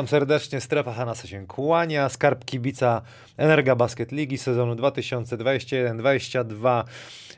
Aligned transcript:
Witam 0.00 0.08
serdecznie, 0.08 0.60
Strefa 0.60 0.92
Hanasa 0.92 1.28
się 1.28 1.46
kłania, 1.46 2.08
skarb 2.08 2.44
kibica 2.44 3.02
Energa 3.36 3.76
Basket 3.76 4.12
Ligi 4.12 4.38
sezonu 4.38 4.74
2021-2022. 4.74 6.84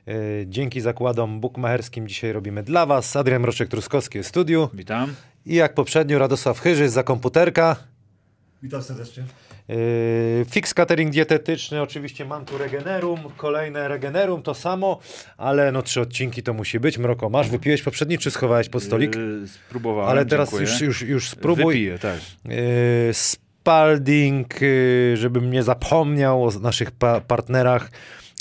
Yy, 0.07 0.15
Dzięki 0.49 0.81
zakładom 0.81 1.41
bukmacherskim 1.41 2.09
dzisiaj 2.09 2.33
robimy 2.33 2.63
dla 2.63 2.87
Was. 2.87 3.17
Adrian 3.17 3.43
Mroczek-Truskowski 3.43 4.23
w 4.23 4.27
studiu 4.27 4.69
Witam. 4.75 5.15
i 5.47 5.55
jak 5.55 5.75
poprzednio 5.75 6.19
Radosław 6.19 6.61
Chyżyś 6.61 6.91
za 6.91 7.03
komputerka. 7.03 7.77
Witam 8.63 8.83
serdecznie. 8.83 9.25
Yy, 9.69 9.77
Fix 10.51 10.75
catering 10.75 11.11
dietetyczny, 11.13 11.83
oczywiście 11.83 12.25
mam 12.25 12.45
tu 12.45 12.59
Regenerum, 12.59 13.21
kolejne 13.37 13.89
Regenerum, 13.89 14.43
to 14.43 14.55
samo, 14.55 14.99
ale 15.37 15.73
no 15.73 15.83
trzy 15.83 16.01
odcinki 16.01 16.43
to 16.43 16.53
musi 16.55 16.81
być. 16.81 16.99
Mroko, 16.99 17.31
masz, 17.31 17.49
wypiłeś 17.49 17.83
poprzedni, 17.83 18.19
czy 18.19 18.31
schowałeś 18.31 18.69
pod 18.69 18.83
stolik? 18.83 19.17
Yy, 19.17 19.49
spróbowałem, 19.49 20.11
Ale 20.11 20.27
teraz 20.27 20.51
dziękuję. 20.51 20.71
już, 20.71 20.81
już, 20.81 21.03
już 21.03 21.29
spróbuj. 21.31 21.75
Wypiję, 21.75 21.99
tak. 21.99 22.19
Yy, 22.45 22.55
Spalding, 23.13 24.61
yy, 24.61 25.17
żebym 25.17 25.51
nie 25.51 25.63
zapomniał 25.63 26.45
o 26.45 26.51
naszych 26.51 26.91
pa- 26.91 27.21
partnerach. 27.21 27.91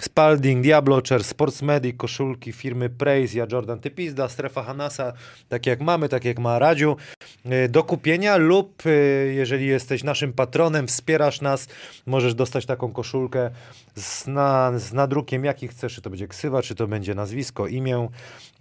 Spalding, 0.02 0.64
Diablocher, 0.64 1.24
Sportsmedic, 1.24 1.98
koszulki 1.98 2.52
firmy 2.52 2.90
Praise, 2.90 3.38
ja 3.38 3.46
Jordan 3.52 3.80
Typizda, 3.80 4.30
Strefa 4.30 4.64
Hanasa, 4.64 5.14
tak 5.50 5.66
jak 5.66 5.82
mamy, 5.82 6.10
tak 6.10 6.26
jak 6.26 6.40
ma 6.40 6.60
Radziu, 6.60 6.98
yy, 7.46 7.70
do 7.70 7.84
kupienia 7.84 8.38
lub 8.38 8.86
yy, 8.86 9.34
jeżeli 9.34 9.68
jesteś 9.68 10.04
naszym 10.04 10.34
patronem, 10.34 10.88
wspierasz 10.88 11.42
nas, 11.42 11.68
możesz 12.06 12.36
dostać 12.36 12.66
taką 12.66 12.92
koszulkę 12.92 13.50
z, 13.96 14.28
na, 14.28 14.80
z 14.80 14.94
nadrukiem, 14.94 15.46
jaki 15.46 15.68
chcesz, 15.68 15.96
czy 15.96 16.02
to 16.02 16.10
będzie 16.10 16.28
ksywa, 16.28 16.62
czy 16.62 16.76
to 16.76 16.88
będzie 16.88 17.16
nazwisko, 17.16 17.68
imię. 17.68 18.08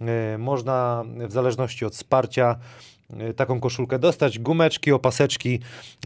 Yy, 0.01 0.07
Można 0.37 1.03
w 1.27 1.31
zależności 1.31 1.85
od 1.85 1.93
wsparcia 1.93 2.55
y, 2.55 2.90
taką 3.35 3.59
koszulkę 3.59 3.99
dostać, 3.99 4.39
gumeczki, 4.39 4.91
opaseczki, 4.91 5.59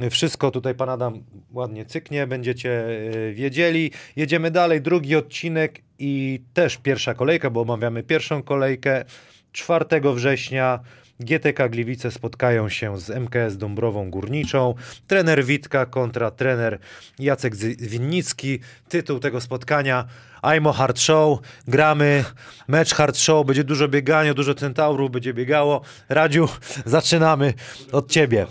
y, 0.04 0.10
wszystko 0.10 0.52
tutaj 0.52 0.76
pan 0.76 0.90
Adam 0.90 1.24
ładnie 1.52 1.86
cyknie, 1.86 2.28
będziecie 2.28 2.86
y, 2.88 3.34
wiedzieli. 3.34 3.92
Jedziemy 4.16 4.52
dalej, 4.52 4.82
drugi 4.82 5.16
odcinek 5.16 5.82
i 6.00 6.42
też 6.54 6.78
pierwsza 6.78 7.14
kolejka, 7.14 7.50
bo 7.50 7.62
omawiamy 7.62 8.04
pierwszą 8.04 8.44
kolejkę 8.44 9.06
4 9.52 9.86
września. 10.14 10.80
GTK 11.20 11.70
Gliwice 11.70 12.12
spotkają 12.12 12.70
się 12.70 12.98
z 13.00 13.10
MKS 13.10 13.58
Dąbrową 13.58 14.10
Górniczą. 14.10 14.74
Trener 15.08 15.46
Witka 15.46 15.86
kontra 15.86 16.32
trener 16.32 16.80
Jacek 17.20 17.56
Winnicki. 17.78 18.60
Tytuł 18.90 19.20
tego 19.20 19.42
spotkania 19.42 20.06
I'm 20.44 20.74
Hard 20.74 21.00
Show. 21.00 21.40
Gramy 21.68 22.24
mecz 22.68 22.94
Hard 22.94 23.18
Show. 23.18 23.46
Będzie 23.46 23.64
dużo 23.64 23.88
biegania, 23.88 24.34
dużo 24.34 24.54
centaurów 24.54 25.12
będzie 25.12 25.34
biegało. 25.34 25.82
Radziu, 26.10 26.50
zaczynamy 26.86 27.54
od 27.92 28.12
ciebie. 28.12 28.48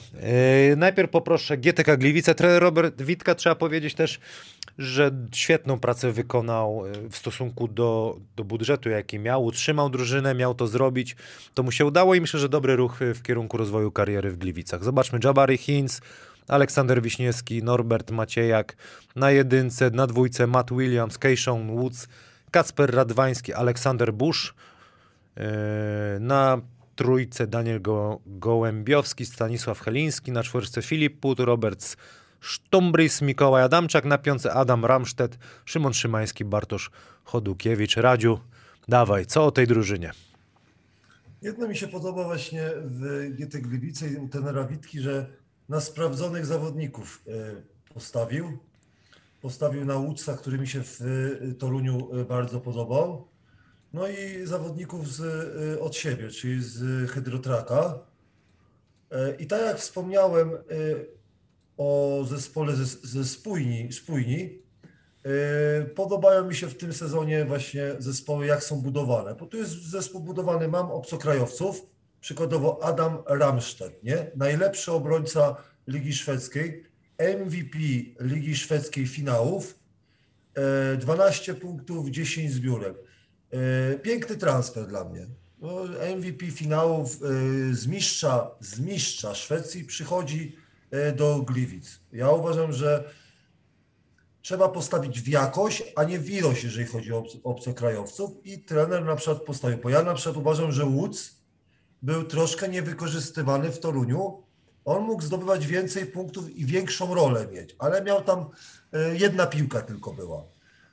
Yy, 0.69 0.77
najpierw 0.77 1.11
poproszę 1.11 1.59
GTK 1.59 1.97
Gliwice. 1.97 2.35
Trener 2.35 2.63
Robert 2.63 3.03
Witka 3.03 3.35
trzeba 3.35 3.55
powiedzieć 3.55 3.95
też, 3.95 4.21
że 4.79 5.11
świetną 5.33 5.79
pracę 5.79 6.13
wykonał 6.13 6.87
e, 6.87 7.09
w 7.11 7.17
stosunku 7.17 7.69
do, 7.69 8.19
do 8.37 8.45
budżetu, 8.45 8.89
jaki 8.89 9.19
miał. 9.19 9.45
Utrzymał 9.45 9.91
drużynę, 9.91 10.35
miał 10.35 10.55
to 10.55 10.67
zrobić. 10.67 11.17
To 11.55 11.63
mu 11.63 11.73
się 11.73 11.87
udało 11.87 12.15
i 12.15 12.21
myślę, 12.21 12.41
że 12.41 12.49
dobry 12.49 12.77
ruch 12.77 13.03
e, 13.03 13.15
w 13.15 13.23
kierunku 13.23 13.57
rozwoju 13.57 13.93
kariery 13.93 14.31
w 14.31 14.39
Gliwicach. 14.39 14.85
Zobaczmy 14.85 15.19
Jabari 15.25 15.57
Hinz, 15.57 16.01
Aleksander 16.49 17.03
Wiśniewski, 17.03 17.63
Norbert 17.63 18.11
Maciejak. 18.11 18.77
Na 19.17 19.31
jedynce, 19.31 19.91
na 19.91 20.07
dwójce 20.07 20.47
Matt 20.47 20.71
Williams, 20.71 21.19
Keishon 21.19 21.71
Woods, 21.71 22.09
Kacper 22.51 22.95
Radwański, 22.95 23.53
Aleksander 23.53 24.13
Bush. 24.13 24.55
Yy, 25.37 25.43
Na 26.21 26.61
trójce 26.97 27.47
Daniel 27.47 27.83
Go 27.83 28.21
Gołębiowski, 28.27 29.27
Stanisław 29.27 29.81
Heliński, 29.81 30.33
na 30.33 30.43
czwórce 30.43 30.83
Filip 30.83 31.21
Put, 31.21 31.41
Robert 31.41 31.97
Sztombrys, 32.45 33.23
Mikołaj 33.23 33.63
Adamczak, 33.63 34.05
na 34.05 34.19
piące 34.19 34.53
Adam 34.53 34.85
Ramsztet, 34.85 35.39
Szymon 35.65 35.95
Szymański, 35.95 36.45
Bartosz 36.45 36.91
Chodukiewicz. 37.25 37.97
Radziu, 37.97 38.39
dawaj, 38.89 39.27
co 39.27 39.45
o 39.45 39.51
tej 39.51 39.67
drużynie? 39.67 40.13
Jedno 41.43 41.69
mi 41.69 41.77
się 41.77 41.89
podoba 41.89 42.25
właśnie 42.25 42.71
w 42.77 43.31
GT 43.31 43.61
Gliwice 43.61 44.09
i 44.09 44.17
u 44.17 44.29
tenera 44.29 44.65
Witki, 44.65 45.01
że 45.01 45.27
na 45.69 45.81
sprawdzonych 45.81 46.47
zawodników 46.47 47.23
e, 47.29 47.33
postawił. 47.95 48.59
Postawił 49.43 49.85
na 49.85 49.97
Łódźca, 49.97 50.37
który 50.37 50.59
mi 50.59 50.69
się 50.69 50.83
w 50.83 51.01
e, 51.01 51.55
Toruniu 51.55 52.21
e, 52.21 52.25
bardzo 52.25 52.61
podobał. 52.61 53.29
No 53.93 54.09
i 54.09 54.47
zawodników 54.47 55.13
z, 55.13 55.23
od 55.81 55.97
siebie, 55.97 56.29
czyli 56.29 56.63
z 56.63 57.11
Hydrotraka. 57.11 57.99
I 59.39 59.47
tak 59.47 59.63
jak 59.63 59.77
wspomniałem 59.79 60.51
o 61.77 62.21
zespole 62.29 62.77
ze, 62.77 62.85
ze 62.85 63.25
Spójni, 63.25 63.93
Spójni, 63.93 64.65
Yy, 65.25 65.85
Podobają 65.85 66.45
mi 66.45 66.55
się 66.55 66.67
w 66.67 66.77
tym 66.77 66.93
sezonie 66.93 67.45
właśnie 67.45 67.83
zespoły, 67.99 68.47
jak 68.47 68.65
są 68.65 68.81
budowane. 68.81 69.35
Bo 69.35 69.47
tu 69.47 69.57
jest 69.57 69.73
zespół 69.73 70.21
budowany, 70.21 70.69
mam 70.69 70.91
obcokrajowców, 70.91 71.87
przykładowo 72.21 72.85
Adam 72.85 73.19
Ramstedt, 73.27 74.03
nie? 74.03 74.31
najlepszy 74.37 74.93
obrońca 74.93 75.57
Ligi 75.87 76.13
Szwedzkiej, 76.13 76.85
MVP 77.19 77.79
Ligi 78.21 78.57
Szwedzkiej 78.57 79.07
finałów, 79.07 79.79
yy, 80.91 80.97
12 80.97 81.55
punktów, 81.55 82.11
10 82.11 82.53
zbiórek. 82.53 82.97
Yy, 83.53 83.99
Piękny 84.03 84.37
transfer 84.37 84.87
dla 84.87 85.05
mnie. 85.05 85.27
No, 85.59 85.85
MVP 86.17 86.47
finałów 86.47 87.19
z 87.73 87.87
mistrza, 87.87 88.51
z 88.61 88.81
mistrza 88.81 89.35
Szwecji 89.35 89.85
przychodzi 89.85 90.57
do 91.17 91.43
Gliwic. 91.43 92.01
Ja 92.13 92.31
uważam, 92.31 92.73
że 92.73 93.05
trzeba 94.43 94.69
postawić 94.69 95.21
w 95.21 95.29
jakość, 95.29 95.83
a 95.97 96.05
nie 96.05 96.19
w 96.19 96.31
ilość, 96.31 96.65
jeżeli 96.65 96.87
chodzi 96.87 97.13
o 97.13 97.21
obc- 97.23 97.41
obcokrajowców. 97.45 98.31
I 98.47 98.59
trener 98.59 99.05
na 99.05 99.17
przykład 99.17 99.43
postawił, 99.43 99.79
bo 99.79 99.91
ja 99.91 100.03
na 100.03 100.15
przykład 100.15 100.37
uważam, 100.37 100.73
że 100.73 100.85
Woods 100.85 101.31
był 102.03 102.25
troszkę 102.25 102.69
niewykorzystywany 102.69 103.73
w 103.73 103.81
Toruniu. 103.81 104.43
On 104.85 105.03
mógł 105.03 105.23
zdobywać 105.23 105.67
więcej 105.67 106.07
punktów 106.07 106.57
i 106.57 106.67
większą 106.67 107.15
rolę 107.15 107.47
mieć, 107.47 107.77
ale 107.79 108.03
miał 108.03 108.23
tam 108.23 108.51
e, 108.93 109.17
jedna 109.17 109.47
piłka 109.47 109.83
tylko 109.83 110.13
była. 110.13 110.45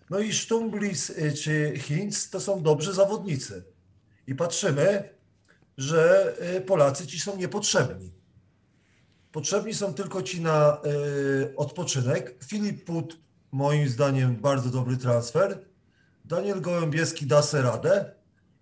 No 0.09 0.19
i 0.19 0.33
Stumblis 0.33 1.09
e, 1.09 1.31
czy 1.31 1.73
Hinz 1.77 2.29
to 2.29 2.39
są 2.39 2.63
dobrzy 2.63 2.93
zawodnicy. 2.93 3.63
I 4.27 4.35
patrzymy, 4.35 5.09
że 5.77 6.33
e, 6.39 6.61
Polacy 6.61 7.07
ci 7.07 7.19
są 7.19 7.37
niepotrzebni. 7.37 8.11
Potrzebni 9.31 9.73
są 9.73 9.93
tylko 9.93 10.23
ci 10.23 10.41
na 10.41 10.77
y, 10.85 11.55
odpoczynek. 11.55 12.35
Filip 12.45 12.85
Put, 12.85 13.17
moim 13.51 13.89
zdaniem, 13.89 14.35
bardzo 14.35 14.69
dobry 14.69 14.97
transfer. 14.97 15.65
Daniel 16.25 16.61
Gołębieski 16.61 17.25
da 17.25 17.41
sobie 17.41 17.63
radę 17.63 18.11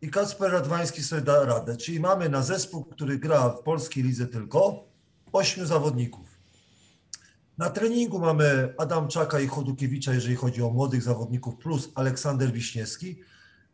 i 0.02 0.09
Kacper 0.09 0.52
Radwański 0.52 1.03
sobie 1.03 1.22
da 1.22 1.46
radę. 1.46 1.78
Czyli 1.78 2.00
mamy 2.00 2.29
na 2.29 2.41
zespół, 2.41 2.85
który 2.85 3.18
gra 3.18 3.50
w 3.50 3.63
polskiej 3.63 4.03
lidze 4.03 4.28
tylko 4.28 4.88
ośmiu 5.31 5.66
zawodników. 5.66 6.40
Na 7.58 7.69
treningu 7.69 8.19
mamy 8.19 8.74
Adamczaka 8.78 9.40
i 9.40 9.47
Chodukiewicza, 9.47 10.13
jeżeli 10.13 10.35
chodzi 10.35 10.62
o 10.62 10.69
młodych 10.69 11.03
zawodników, 11.03 11.56
plus 11.56 11.90
Aleksander 11.96 12.52
Wiśniewski. 12.52 13.19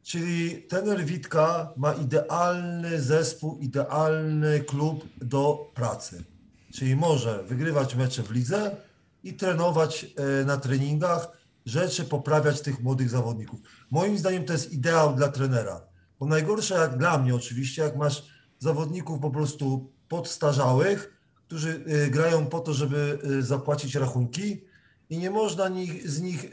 Czyli 0.03 0.63
trener 0.63 1.05
Witka 1.05 1.73
ma 1.78 1.94
idealny 1.94 3.01
zespół, 3.01 3.57
idealny 3.57 4.59
klub 4.59 5.05
do 5.17 5.72
pracy. 5.73 6.34
Czyli 6.75 6.95
może 6.95 7.43
wygrywać 7.43 7.95
mecze 7.95 8.23
w 8.23 8.31
lidze 8.31 8.75
i 9.23 9.33
trenować 9.33 10.05
e, 10.15 10.45
na 10.45 10.57
treningach, 10.57 11.27
rzeczy 11.66 12.03
poprawiać 12.03 12.61
tych 12.61 12.83
młodych 12.83 13.09
zawodników. 13.09 13.59
Moim 13.91 14.17
zdaniem 14.17 14.45
to 14.45 14.53
jest 14.53 14.72
ideał 14.72 15.16
dla 15.16 15.27
trenera. 15.27 15.81
Bo 16.19 16.25
najgorsze 16.25 16.75
jak 16.75 16.97
dla 16.97 17.17
mnie 17.17 17.35
oczywiście, 17.35 17.81
jak 17.81 17.95
masz 17.95 18.23
zawodników 18.59 19.19
po 19.19 19.31
prostu 19.31 19.91
podstarzałych, 20.07 21.13
którzy 21.47 21.83
e, 21.87 22.09
grają 22.09 22.45
po 22.45 22.59
to, 22.59 22.73
żeby 22.73 23.19
e, 23.39 23.41
zapłacić 23.41 23.95
rachunki 23.95 24.61
i 25.09 25.17
nie 25.17 25.29
można 25.29 25.69
nich, 25.69 26.09
z 26.09 26.22
nich 26.22 26.46
e, 26.46 26.49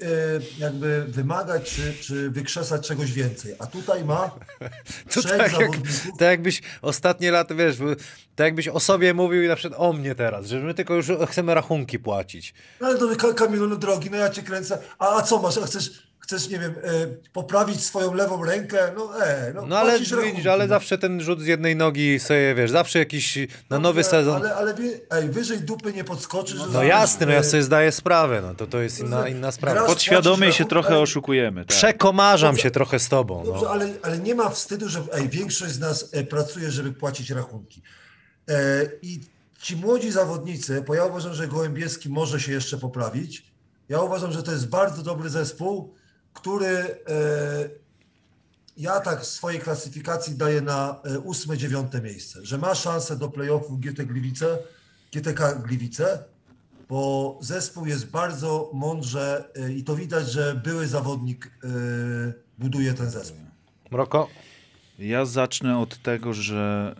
jakby 0.58 1.04
wymagać 1.08 1.70
czy, 1.75 1.94
czy 2.00 2.31
wykrzesać 2.31 2.88
czegoś 2.88 3.12
więcej. 3.12 3.54
A 3.58 3.66
tutaj 3.66 4.04
ma 4.04 4.31
To 5.14 5.20
trzech 5.22 5.38
tak, 5.38 5.60
jak, 5.60 5.70
tak 6.19 6.28
jakbyś 6.28 6.62
ostatnie 6.82 7.31
lata, 7.31 7.54
wiesz, 7.54 7.76
tak 8.34 8.44
jakbyś 8.44 8.69
o 8.69 8.81
sobie 8.81 9.14
mówił 9.14 9.43
i 9.43 9.49
na 9.49 9.56
przykład 9.56 9.81
o 9.81 9.93
mnie 9.93 10.14
teraz, 10.14 10.46
że 10.46 10.60
my 10.60 10.75
tylko 10.75 10.94
już 10.94 11.06
chcemy 11.31 11.54
rachunki 11.54 11.99
płacić. 11.99 12.54
No 12.81 12.87
ale 12.87 12.99
to 12.99 13.16
Ka- 13.16 13.34
Kamilu, 13.34 13.69
no 13.69 13.76
drogi, 13.76 14.10
no 14.10 14.16
ja 14.16 14.31
cię 14.31 14.43
kręcę. 14.43 14.78
A, 14.99 15.16
a 15.16 15.22
co 15.22 15.38
masz? 15.43 15.58
A 15.58 15.66
chcesz, 15.66 16.12
chcesz, 16.37 16.49
nie 16.49 16.58
wiem, 16.58 16.75
e, 16.82 17.06
poprawić 17.32 17.84
swoją 17.84 18.14
lewą 18.14 18.44
rękę? 18.44 18.93
No 18.96 19.25
e, 19.26 19.52
no, 19.55 19.67
No 19.67 19.79
ale 19.79 19.93
widzisz, 19.99 20.12
rachunki, 20.12 20.49
ale 20.49 20.64
no. 20.64 20.69
zawsze 20.69 20.99
ten 20.99 21.20
rzut 21.20 21.40
z 21.40 21.46
jednej 21.46 21.76
nogi 21.76 22.20
sobie, 22.20 22.55
wiesz, 22.55 22.70
zawsze 22.70 22.99
jakiś 22.99 23.38
na 23.70 23.79
nowy 23.79 24.00
Ale- 24.00 24.11
sezon. 24.11 24.37
Ale, 24.37 24.55
ale 24.55 24.75
wie, 24.75 25.00
ej, 25.11 25.29
wyżej 25.29 25.61
dupy 25.61 25.93
nie 25.93 26.05
podskoczysz. 26.05 26.56
że 26.58 26.67
No 26.67 26.73
zamiast, 26.73 26.88
jasne, 26.88 27.26
no 27.26 27.32
ja 27.32 27.38
e, 27.38 27.44
sobie 27.44 27.62
zdaję 27.62 27.93
sprawę, 27.93 28.43
no 28.43 28.55
to 28.55 28.67
to 28.67 28.81
jest 28.81 29.00
inna, 29.00 29.29
inna 29.29 29.52
sprawa. 29.52 29.87
Podświadomie 29.87 30.52
się 30.52 30.64
trochę 30.64 30.88
ale- 30.88 30.99
oszukujemy. 30.99 31.61
Tak. 31.64 31.76
Przekomarzam 31.76 32.56
się 32.56 32.70
trochę 32.70 32.99
z 32.99 33.08
tobą. 33.08 33.44
Dobrze, 33.44 33.62
No. 33.64 33.70
ale, 33.70 33.88
ale 34.02 34.19
nie 34.19 34.35
ma 34.35 34.49
wstydu, 34.50 34.88
że 34.88 35.00
ej, 35.12 35.28
większość 35.28 35.73
z 35.73 35.78
nas 35.81 36.08
e, 36.12 36.25
pracuje, 36.25 36.70
żeby 36.70 36.93
płacić 36.93 37.31
rachunki. 37.31 37.82
E, 38.49 38.55
I 39.02 39.20
ci 39.62 39.76
młodzi 39.76 40.11
zawodnicy, 40.12 40.85
bo 40.87 40.94
ja 40.94 41.05
uważam, 41.05 41.35
że 41.35 41.49
Gołębieski 41.49 42.08
może 42.08 42.40
się 42.40 42.52
jeszcze 42.52 42.78
poprawić. 42.78 43.52
Ja 43.88 44.00
uważam, 44.00 44.32
że 44.32 44.43
to 44.43 44.52
jest 44.52 44.69
bardzo 44.69 45.02
dobry 45.02 45.31
zespół, 45.31 45.94
który 46.32 46.67
e, 46.67 46.96
ja 48.76 49.00
tak 49.00 49.20
w 49.20 49.26
swojej 49.26 49.61
klasyfikacji 49.61 50.37
daję 50.37 50.61
na 50.61 51.00
e, 51.05 51.19
ósme, 51.19 51.58
dziewiąte 51.58 52.02
miejsce, 52.02 52.38
że 52.43 52.58
ma 52.58 52.75
szansę 52.75 53.17
do 53.17 53.29
playoffów 53.29 53.81
GT 53.81 54.05
Gliwice, 54.05 54.58
GTK 55.12 55.55
Gliwice, 55.55 56.25
bo 56.88 57.38
zespół 57.40 57.87
jest 57.87 58.11
bardzo 58.11 58.70
mądrze 58.73 59.44
e, 59.56 59.73
i 59.73 59.84
to 59.84 59.96
widać, 59.96 60.31
że 60.32 60.61
były 60.64 60.87
zawodnik 60.87 61.50
buduje 62.58 62.94
ten 62.94 63.11
zespół. 63.11 63.44
Mroko? 63.90 64.28
Ja 64.99 65.25
zacznę 65.25 65.78
od 65.78 66.02
tego, 66.02 66.32
że 66.32 66.94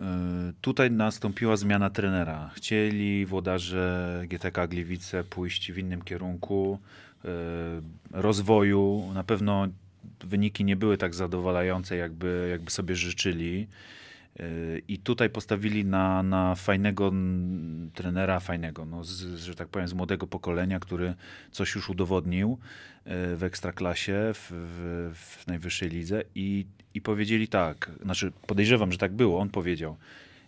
tutaj 0.61 0.91
nastąpiła 0.91 1.57
zmiana 1.57 1.89
trenera. 1.89 2.51
Chcieli 2.55 3.25
włodarze 3.25 4.23
GTK 4.27 4.67
Gliwice 4.67 5.23
pójść 5.23 5.71
w 5.71 5.77
innym 5.77 6.01
kierunku 6.01 6.79
rozwoju. 8.11 9.11
Na 9.13 9.23
pewno 9.23 9.67
wyniki 10.23 10.65
nie 10.65 10.75
były 10.75 10.97
tak 10.97 11.15
zadowalające, 11.15 11.95
jakby, 11.95 12.47
jakby 12.51 12.71
sobie 12.71 12.95
życzyli. 12.95 13.67
Y, 14.39 14.81
I 14.87 14.97
tutaj 14.97 15.29
postawili 15.29 15.85
na, 15.85 16.23
na 16.23 16.55
fajnego 16.55 17.11
trenera, 17.93 18.39
fajnego, 18.39 18.85
no, 18.85 19.03
z, 19.03 19.35
że 19.35 19.55
tak 19.55 19.67
powiem, 19.67 19.87
z 19.87 19.93
młodego 19.93 20.27
pokolenia, 20.27 20.79
który 20.79 21.13
coś 21.51 21.75
już 21.75 21.89
udowodnił 21.89 22.57
y, 23.07 23.35
w 23.35 23.43
ekstraklasie, 23.43 24.31
w, 24.33 24.51
w, 24.51 25.17
w 25.17 25.47
najwyższej 25.47 25.89
lidze. 25.89 26.23
I, 26.35 26.65
I 26.93 27.01
powiedzieli 27.01 27.47
tak, 27.47 27.91
znaczy 28.01 28.31
podejrzewam, 28.47 28.91
że 28.91 28.97
tak 28.97 29.13
było. 29.13 29.39
On 29.39 29.49
powiedział: 29.49 29.97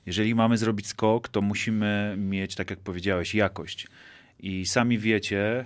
Jeżeli 0.06 0.36
mamy 0.36 0.58
zrobić 0.58 0.88
skok, 0.88 1.30
to 1.30 1.42
musimy 1.42 2.16
mieć, 2.18 2.56
tak 2.56 2.70
jak 2.70 2.80
powiedziałeś, 2.80 3.36
jakość. 3.36 3.88
I 4.40 4.66
sami 4.66 4.98
wiecie, 5.00 5.66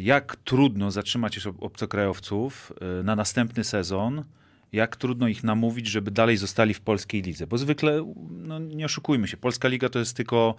jak 0.00 0.36
trudno 0.36 0.90
zatrzymać 0.90 1.46
obcokrajowców 1.46 2.72
e, 3.00 3.02
na 3.02 3.16
następny 3.16 3.64
sezon, 3.64 4.24
jak 4.72 4.96
trudno 4.96 5.28
ich 5.28 5.44
namówić, 5.44 5.86
żeby 5.86 6.10
dalej 6.10 6.36
zostali 6.36 6.74
w 6.74 6.80
polskiej 6.80 7.22
lidze. 7.22 7.46
Bo 7.46 7.58
zwykle, 7.58 8.14
no 8.30 8.58
nie 8.58 8.84
oszukujmy 8.84 9.28
się, 9.28 9.36
polska 9.36 9.68
liga 9.68 9.88
to 9.88 9.98
jest 9.98 10.16
tylko 10.16 10.54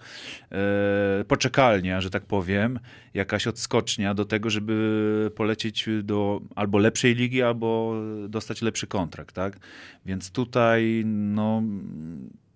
e, 0.52 1.24
poczekalnia, 1.28 2.00
że 2.00 2.10
tak 2.10 2.24
powiem, 2.26 2.78
jakaś 3.14 3.46
odskocznia 3.46 4.14
do 4.14 4.24
tego, 4.24 4.50
żeby 4.50 5.30
polecieć 5.36 5.88
do 6.02 6.40
albo 6.54 6.78
lepszej 6.78 7.14
ligi, 7.14 7.42
albo 7.42 7.94
dostać 8.28 8.62
lepszy 8.62 8.86
kontrakt, 8.86 9.34
tak? 9.34 9.58
Więc 10.06 10.30
tutaj, 10.30 11.02
no 11.06 11.62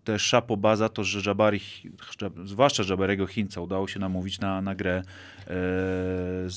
też 0.09 0.23
szapoba 0.23 0.77
za 0.77 0.89
to, 0.89 1.05
że 1.05 1.21
Jabari, 1.27 1.61
zwłaszcza 2.45 2.83
Jabariego 2.91 3.27
Chińca 3.27 3.61
udało 3.61 3.89
się 3.89 4.01
namówić 4.01 4.41
na, 4.41 4.63
na 4.63 4.75
grę 4.75 4.97
e, 4.97 5.03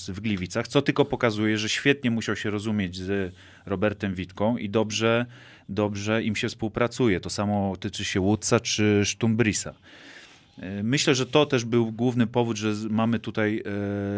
w 0.08 0.20
Gliwicach, 0.22 0.68
co 0.68 0.82
tylko 0.82 1.06
pokazuje, 1.06 1.58
że 1.58 1.70
świetnie 1.70 2.12
musiał 2.12 2.36
się 2.36 2.50
rozumieć 2.50 2.96
z 2.96 3.34
Robertem 3.66 4.16
Witką 4.16 4.58
i 4.58 4.70
dobrze, 4.70 5.26
dobrze 5.70 6.24
im 6.24 6.36
się 6.36 6.50
współpracuje. 6.50 7.20
To 7.20 7.30
samo 7.30 7.76
tyczy 7.80 8.06
się 8.06 8.22
Woodsa 8.22 8.60
czy 8.60 9.02
Sztumbrisa. 9.06 9.74
E, 10.60 10.84
myślę, 10.84 11.16
że 11.16 11.26
to 11.26 11.46
też 11.46 11.66
był 11.66 11.92
główny 11.92 12.28
powód, 12.28 12.58
że 12.58 12.74
mamy 12.90 13.20
tutaj 13.20 13.64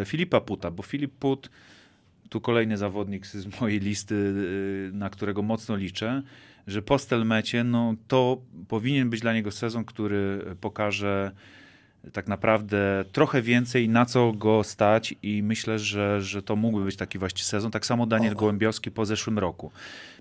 e, 0.02 0.06
Filipa 0.06 0.42
Puta, 0.42 0.72
bo 0.72 0.84
Filip 0.84 1.12
Put, 1.12 1.50
tu 2.30 2.42
kolejny 2.42 2.78
zawodnik 2.78 3.28
z 3.28 3.62
mojej 3.62 3.80
listy, 3.80 4.34
na 4.92 5.10
którego 5.10 5.42
mocno 5.42 5.76
liczę, 5.76 6.24
że 6.68 6.82
po 6.82 6.98
Stelmecie, 6.98 7.64
no 7.64 7.96
to 8.08 8.42
powinien 8.68 9.10
być 9.10 9.22
dla 9.22 9.34
niego 9.34 9.52
sezon, 9.52 9.86
który 9.86 10.46
pokaże 10.62 11.32
tak 12.12 12.28
naprawdę 12.28 13.06
trochę 13.12 13.42
więcej, 13.42 13.90
na 13.90 14.06
co 14.06 14.32
go 14.32 14.64
stać 14.64 15.16
i 15.24 15.44
myślę, 15.44 15.80
że, 15.80 16.22
że 16.22 16.44
to 16.44 16.56
mógłby 16.56 16.86
być 16.86 16.96
taki 16.96 17.20
właśnie 17.20 17.44
sezon. 17.44 17.72
Tak 17.72 17.86
samo 17.86 18.06
Daniel 18.06 18.36
Gołębiowski 18.36 18.92
po 18.92 19.06
zeszłym 19.06 19.40
roku. 19.40 19.72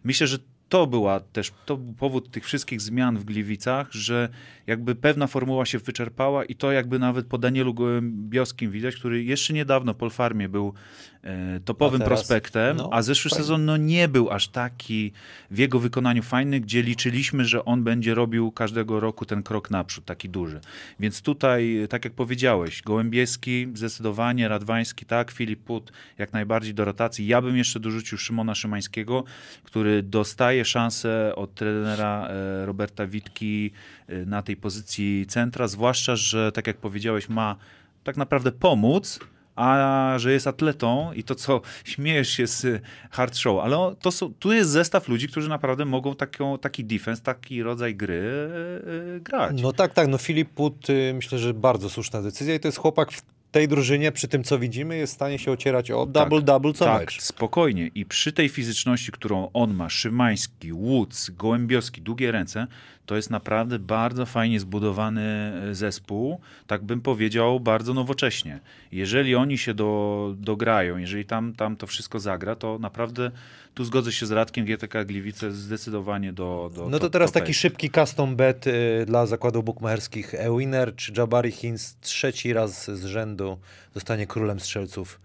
Myślę, 0.05 0.27
że 0.27 0.39
to 0.73 0.87
była 0.87 1.21
też, 1.21 1.53
to 1.67 1.77
był 1.77 1.93
powód 1.93 2.31
tych 2.31 2.45
wszystkich 2.45 2.81
zmian 2.81 3.19
w 3.19 3.25
Gliwicach, 3.25 3.93
że 3.93 4.29
jakby 4.67 4.95
pewna 4.95 5.27
formuła 5.27 5.67
się 5.67 5.79
wyczerpała 5.79 6.45
i 6.45 6.55
to 6.55 6.73
jakby 6.73 6.99
nawet 6.99 7.27
po 7.27 7.39
Danielu 7.39 7.75
Gołębiowskim 7.75 8.71
widać, 8.71 8.97
który 8.97 9.25
jeszcze 9.25 9.53
niedawno 9.53 9.95
po 9.95 10.11
Farmie 10.11 10.49
był 10.49 10.75
e, 11.23 11.61
topowym 11.61 12.01
teraz, 12.01 12.09
prospektem, 12.09 12.77
no, 12.77 12.89
a 12.93 13.03
zeszły 13.03 13.31
fajnie. 13.31 13.43
sezon 13.43 13.65
no 13.65 13.77
nie 13.77 14.09
był 14.09 14.31
aż 14.31 14.49
taki 14.49 15.13
w 15.51 15.59
jego 15.59 15.79
wykonaniu 15.79 16.23
fajny, 16.23 16.61
gdzie 16.61 16.83
liczyliśmy, 16.83 17.45
że 17.45 17.65
on 17.65 17.85
będzie 17.85 18.15
robił 18.15 18.53
każdego 18.53 19.01
roku 19.01 19.27
ten 19.27 19.43
krok 19.43 19.71
naprzód, 19.71 20.05
taki 20.05 20.29
duży. 20.29 20.61
Więc 21.01 21.23
tutaj, 21.23 21.87
tak 21.91 22.05
jak 22.05 22.15
powiedziałeś, 22.15 22.83
Gołębieski 22.83 23.69
zdecydowanie, 23.75 24.49
Radwański 24.49 25.07
tak, 25.07 25.31
Filip 25.31 25.65
Put 25.65 25.93
jak 26.19 26.33
najbardziej 26.33 26.75
do 26.75 26.85
rotacji. 26.85 27.27
Ja 27.27 27.43
bym 27.43 27.57
jeszcze 27.57 27.81
dorzucił 27.81 28.19
Szymona 28.19 28.55
Szymańskiego, 28.55 29.25
który 29.65 30.03
dostaje 30.03 30.62
szansę 30.65 31.33
od 31.37 31.55
trenera 31.55 32.29
e, 32.29 32.67
Roberta 32.67 33.07
Witki 33.07 33.71
e, 34.07 34.27
na 34.27 34.43
tej 34.43 34.57
pozycji 34.57 35.27
centra, 35.27 35.69
zwłaszcza, 35.69 36.17
że 36.17 36.53
tak 36.53 36.67
jak 36.67 36.77
powiedziałeś, 36.77 37.29
ma 37.29 37.57
tak 38.05 38.17
naprawdę 38.17 38.53
pomóc, 38.53 39.21
a 39.57 40.15
że 40.17 40.33
jest 40.33 40.47
atletą 40.47 41.13
i 41.13 41.25
to, 41.25 41.35
co 41.35 41.61
śmiejesz 41.85 42.29
się 42.29 42.47
z 42.47 42.83
hard 43.11 43.37
show, 43.37 43.65
ale 43.65 43.95
to 44.01 44.11
są, 44.11 44.35
tu 44.35 44.53
jest 44.53 44.71
zestaw 44.71 45.09
ludzi, 45.09 45.29
którzy 45.29 45.49
naprawdę 45.49 45.85
mogą 45.85 46.15
taki 46.61 46.85
defense, 46.85 47.23
taki 47.23 47.63
rodzaj 47.63 47.95
gry 47.95 48.51
yy, 48.87 49.21
grać. 49.21 49.63
No 49.63 49.73
tak, 49.73 49.95
tak, 49.95 50.09
no 50.09 50.19
Filip 50.19 50.51
Put 50.51 50.89
yy, 50.89 51.15
myślę, 51.15 51.39
że 51.39 51.55
bardzo 51.55 51.91
słuszna 51.91 52.23
decyzja 52.23 52.55
i 52.55 52.61
to 52.61 52.69
jest 52.69 52.79
chłopak 52.79 53.13
w 53.13 53.23
tej 53.53 53.69
drużynie, 53.69 54.13
przy 54.13 54.29
tym 54.29 54.45
co 54.45 54.59
widzimy, 54.59 54.97
jest 54.97 55.13
w 55.13 55.17
stanie 55.17 55.39
się 55.39 55.53
ocierać 55.53 55.91
o 55.91 56.07
double-double 56.07 56.73
tak, 56.73 56.77
co 56.77 56.85
tak, 56.85 57.01
mecz. 57.01 57.21
spokojnie. 57.21 57.91
I 57.95 58.07
przy 58.07 58.33
tej 58.33 58.49
fizyczności, 58.49 59.13
którą 59.13 59.51
on 59.53 59.75
ma, 59.75 59.91
Szymański, 59.91 60.73
Woods, 60.73 61.31
Gołębiowski, 61.31 62.03
długie 62.03 62.33
ręce, 62.33 62.67
to 63.07 63.17
jest 63.17 63.31
naprawdę 63.31 63.79
bardzo 63.79 64.27
fajnie 64.27 64.61
zbudowany 64.61 65.23
e, 65.71 65.75
zespół, 65.75 66.41
tak 66.67 66.85
bym 66.85 67.01
powiedział, 67.01 67.61
bardzo 67.61 67.95
nowocześnie. 67.95 68.61
Jeżeli 68.93 69.35
oni 69.35 69.59
się 69.59 69.75
do, 69.75 70.35
dograją, 70.39 70.97
jeżeli 70.97 71.25
tam, 71.25 71.53
tam 71.53 71.77
to 71.77 71.87
wszystko 71.87 72.21
zagra, 72.21 72.57
to 72.57 72.79
naprawdę 72.79 73.31
tu 73.75 73.85
zgodzę 73.85 74.13
się 74.13 74.27
z 74.27 74.31
Radkiem, 74.31 74.65
GTK 74.65 75.05
Gliwice 75.05 75.53
zdecydowanie 75.53 76.33
do, 76.33 76.71
do 76.75 76.89
No 76.89 76.99
to, 76.99 77.05
to 77.05 77.11
teraz 77.11 77.33
taki 77.33 77.55
szybki 77.55 77.91
custom 77.91 78.37
bet 78.37 78.67
y, 78.67 79.05
dla 79.07 79.27
zakładów 79.27 79.65
bukmacherskich. 79.65 80.35
Ewiner 80.35 80.97
czy 80.97 81.13
Jabari 81.17 81.51
Hins 81.51 81.97
trzeci 82.01 82.53
raz 82.53 82.91
z 82.91 83.05
rzędu 83.05 83.59
zostanie 83.95 84.27
królem 84.27 84.61
strzelców 84.61 85.21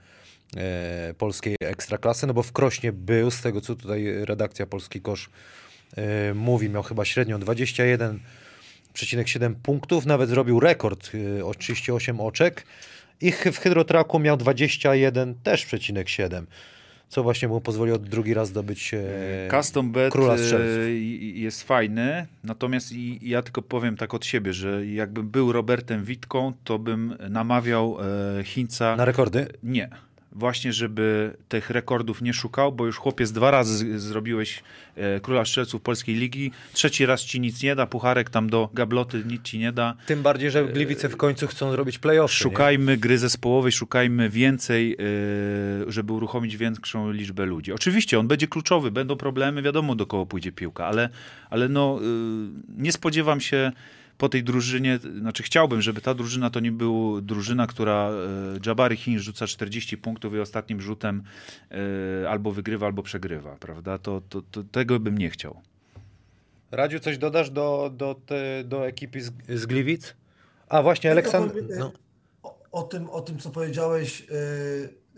y, 1.10 1.14
polskiej 1.14 1.56
ekstraklasy, 1.60 2.28
no 2.28 2.34
bo 2.34 2.44
w 2.44 2.52
Krośnie 2.52 2.92
był, 2.92 3.32
z 3.32 3.42
tego 3.42 3.62
co 3.62 3.76
tutaj 3.76 4.26
redakcja 4.26 4.66
Polski 4.66 5.02
Kosz 5.02 5.30
mówi, 6.36 6.70
miał 6.70 6.84
chyba 6.84 7.06
średnią 7.06 7.40
21,7 7.40 9.56
punktów, 9.64 10.06
nawet 10.06 10.30
zrobił 10.30 10.60
rekord 10.60 11.16
y, 11.16 11.46
o 11.46 11.54
38 11.54 12.22
oczek 12.22 12.66
i 13.22 13.32
w 13.32 13.58
Hydrotraku 13.58 14.20
miał 14.20 14.38
21 14.38 15.36
też 15.44 15.66
przecinek 15.66 16.10
7 16.10 16.48
co 17.10 17.24
właśnie 17.24 17.48
mu 17.48 17.62
pozwoliło 17.62 17.98
drugi 17.98 18.34
raz 18.34 18.48
zdobyć 18.48 18.94
e, 18.94 19.00
Custom 19.52 19.92
bet 19.92 20.12
króla 20.12 20.34
e, 20.34 20.38
strzelców. 20.38 20.84
jest 21.34 21.64
fajny, 21.64 22.28
natomiast 22.44 22.94
ja 23.22 23.42
tylko 23.42 23.62
powiem 23.62 23.98
tak 23.98 24.14
od 24.14 24.26
siebie, 24.26 24.54
że 24.54 24.86
jakbym 24.86 25.30
był 25.30 25.52
Robertem 25.52 26.04
Witką, 26.04 26.54
to 26.64 26.80
bym 26.80 27.18
namawiał 27.30 27.98
e, 28.40 28.44
Chińca... 28.44 28.96
Na 28.96 29.06
rekordy? 29.06 29.48
Nie 29.64 29.90
właśnie, 30.32 30.74
żeby 30.74 31.38
tych 31.50 31.70
rekordów 31.70 32.22
nie 32.22 32.34
szukał, 32.34 32.72
bo 32.72 32.86
już 32.86 32.98
chłopiec 32.98 33.32
dwa 33.32 33.52
razy 33.52 34.00
zrobiłeś 34.00 34.64
e, 34.96 35.20
króla 35.20 35.46
strzelców 35.46 35.82
polskiej 35.82 36.16
ligi, 36.16 36.52
trzeci 36.74 37.06
raz 37.06 37.22
ci 37.22 37.40
nic 37.40 37.64
nie 37.64 37.76
da, 37.76 37.88
pucharek 37.88 38.30
tam 38.30 38.50
do 38.50 38.70
gabloty 38.74 39.24
nic 39.28 39.42
ci 39.42 39.60
nie 39.60 39.72
da. 39.72 39.96
Tym 40.06 40.22
bardziej, 40.22 40.52
że 40.52 40.66
Gliwice 40.66 41.10
w 41.10 41.18
końcu 41.18 41.48
chcą 41.48 41.72
zrobić 41.72 42.00
playoff. 42.00 42.32
Szukajmy 42.32 42.92
nie? 42.92 42.98
gry 42.98 43.18
zespołowej, 43.18 43.72
szukajmy 43.72 44.30
więcej, 44.30 44.94
e, 44.94 45.92
żeby 45.92 46.14
uruchomić 46.14 46.58
większą 46.58 47.12
liczbę 47.12 47.46
ludzi. 47.46 47.72
Oczywiście 47.72 48.20
on 48.20 48.28
będzie 48.28 48.48
kluczowy, 48.48 48.92
będą 48.92 49.16
problemy, 49.16 49.62
wiadomo 49.62 49.96
do 49.96 50.06
kogo 50.06 50.26
pójdzie 50.26 50.52
piłka, 50.52 50.86
ale, 50.86 51.10
ale 51.50 51.70
no, 51.70 52.00
e, 52.02 52.04
nie 52.78 52.92
spodziewam 52.92 53.42
się 53.42 53.72
po 54.18 54.30
tej 54.30 54.44
drużynie, 54.44 55.00
znaczy 55.20 55.44
chciałbym, 55.44 55.82
żeby 55.82 56.02
ta 56.02 56.14
drużyna 56.14 56.50
to 56.50 56.60
nie 56.60 56.72
była 56.72 57.22
drużyna, 57.22 57.68
która 57.68 58.10
e, 58.10 58.14
Jabari 58.66 58.98
Chin 58.98 59.20
rzuca 59.20 59.48
40 59.48 59.98
punktów 59.98 60.34
i 60.34 60.40
ostatnim 60.40 60.82
rzutem 60.82 61.24
e, 62.24 62.30
albo 62.30 62.52
wygrywa, 62.52 62.86
albo 62.86 63.04
przegrywa, 63.04 63.56
prawda? 63.56 63.98
To, 63.98 64.22
to, 64.30 64.42
to 64.52 64.64
tego 64.64 65.00
bym 65.00 65.18
nie 65.18 65.30
chciał. 65.30 65.62
Radziu, 66.72 67.00
coś 67.00 67.18
dodasz 67.18 67.50
do, 67.50 67.92
do, 67.98 68.16
te, 68.26 68.64
do 68.64 68.88
ekipy 68.88 69.22
z, 69.22 69.32
z 69.50 69.66
Gliwic? 69.66 70.16
A 70.70 70.82
właśnie, 70.82 71.12
Aleksander... 71.12 71.64
No. 71.80 71.92
O, 72.44 72.60
o, 72.72 72.84
tym, 72.84 73.10
o 73.10 73.22
tym, 73.22 73.40
co 73.40 73.50
powiedziałeś, 73.50 74.28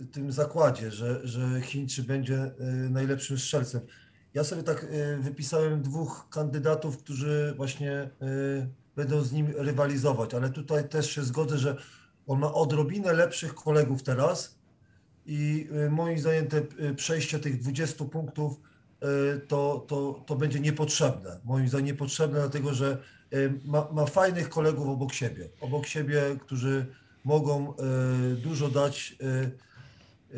y, 0.01 0.05
tym 0.11 0.31
zakładzie, 0.31 0.91
że, 0.91 1.27
że 1.27 1.61
Chińczy 1.61 2.03
będzie 2.03 2.43
y, 2.45 2.89
najlepszym 2.89 3.37
strzelcem. 3.37 3.81
Ja 4.33 4.43
sobie 4.43 4.63
tak 4.63 4.83
y, 4.83 5.17
wypisałem 5.17 5.81
dwóch 5.81 6.27
kandydatów, 6.29 6.97
którzy 6.97 7.53
właśnie 7.57 8.09
będą 8.99 9.21
z 9.21 9.31
nim 9.31 9.53
rywalizować, 9.57 10.33
ale 10.33 10.49
tutaj 10.49 10.89
też 10.89 11.11
się 11.11 11.23
zgodzę, 11.23 11.57
że 11.57 11.75
on 12.27 12.39
ma 12.39 12.53
odrobinę 12.53 13.13
lepszych 13.13 13.55
kolegów 13.55 14.03
teraz 14.03 14.55
i 15.25 15.67
y, 15.85 15.89
moim 15.89 16.19
zdaniem 16.19 16.47
te 16.47 16.57
y, 16.57 16.95
przejście 16.95 17.39
tych 17.39 17.59
20 17.59 18.05
punktów 18.05 18.59
y, 18.59 19.39
to, 19.47 19.85
to, 19.87 20.23
to 20.25 20.35
będzie 20.35 20.59
niepotrzebne. 20.59 21.39
Moim 21.43 21.67
zdaniem 21.67 21.85
niepotrzebne, 21.85 22.39
dlatego 22.39 22.73
że 22.73 22.97
ma, 23.65 23.87
ma 23.91 24.05
fajnych 24.05 24.49
kolegów 24.49 24.87
obok 24.87 25.13
siebie, 25.13 25.49
obok 25.61 25.85
siebie, 25.85 26.21
którzy 26.41 26.85
mogą 27.23 27.73
dużo 28.37 28.69
dać 28.69 29.17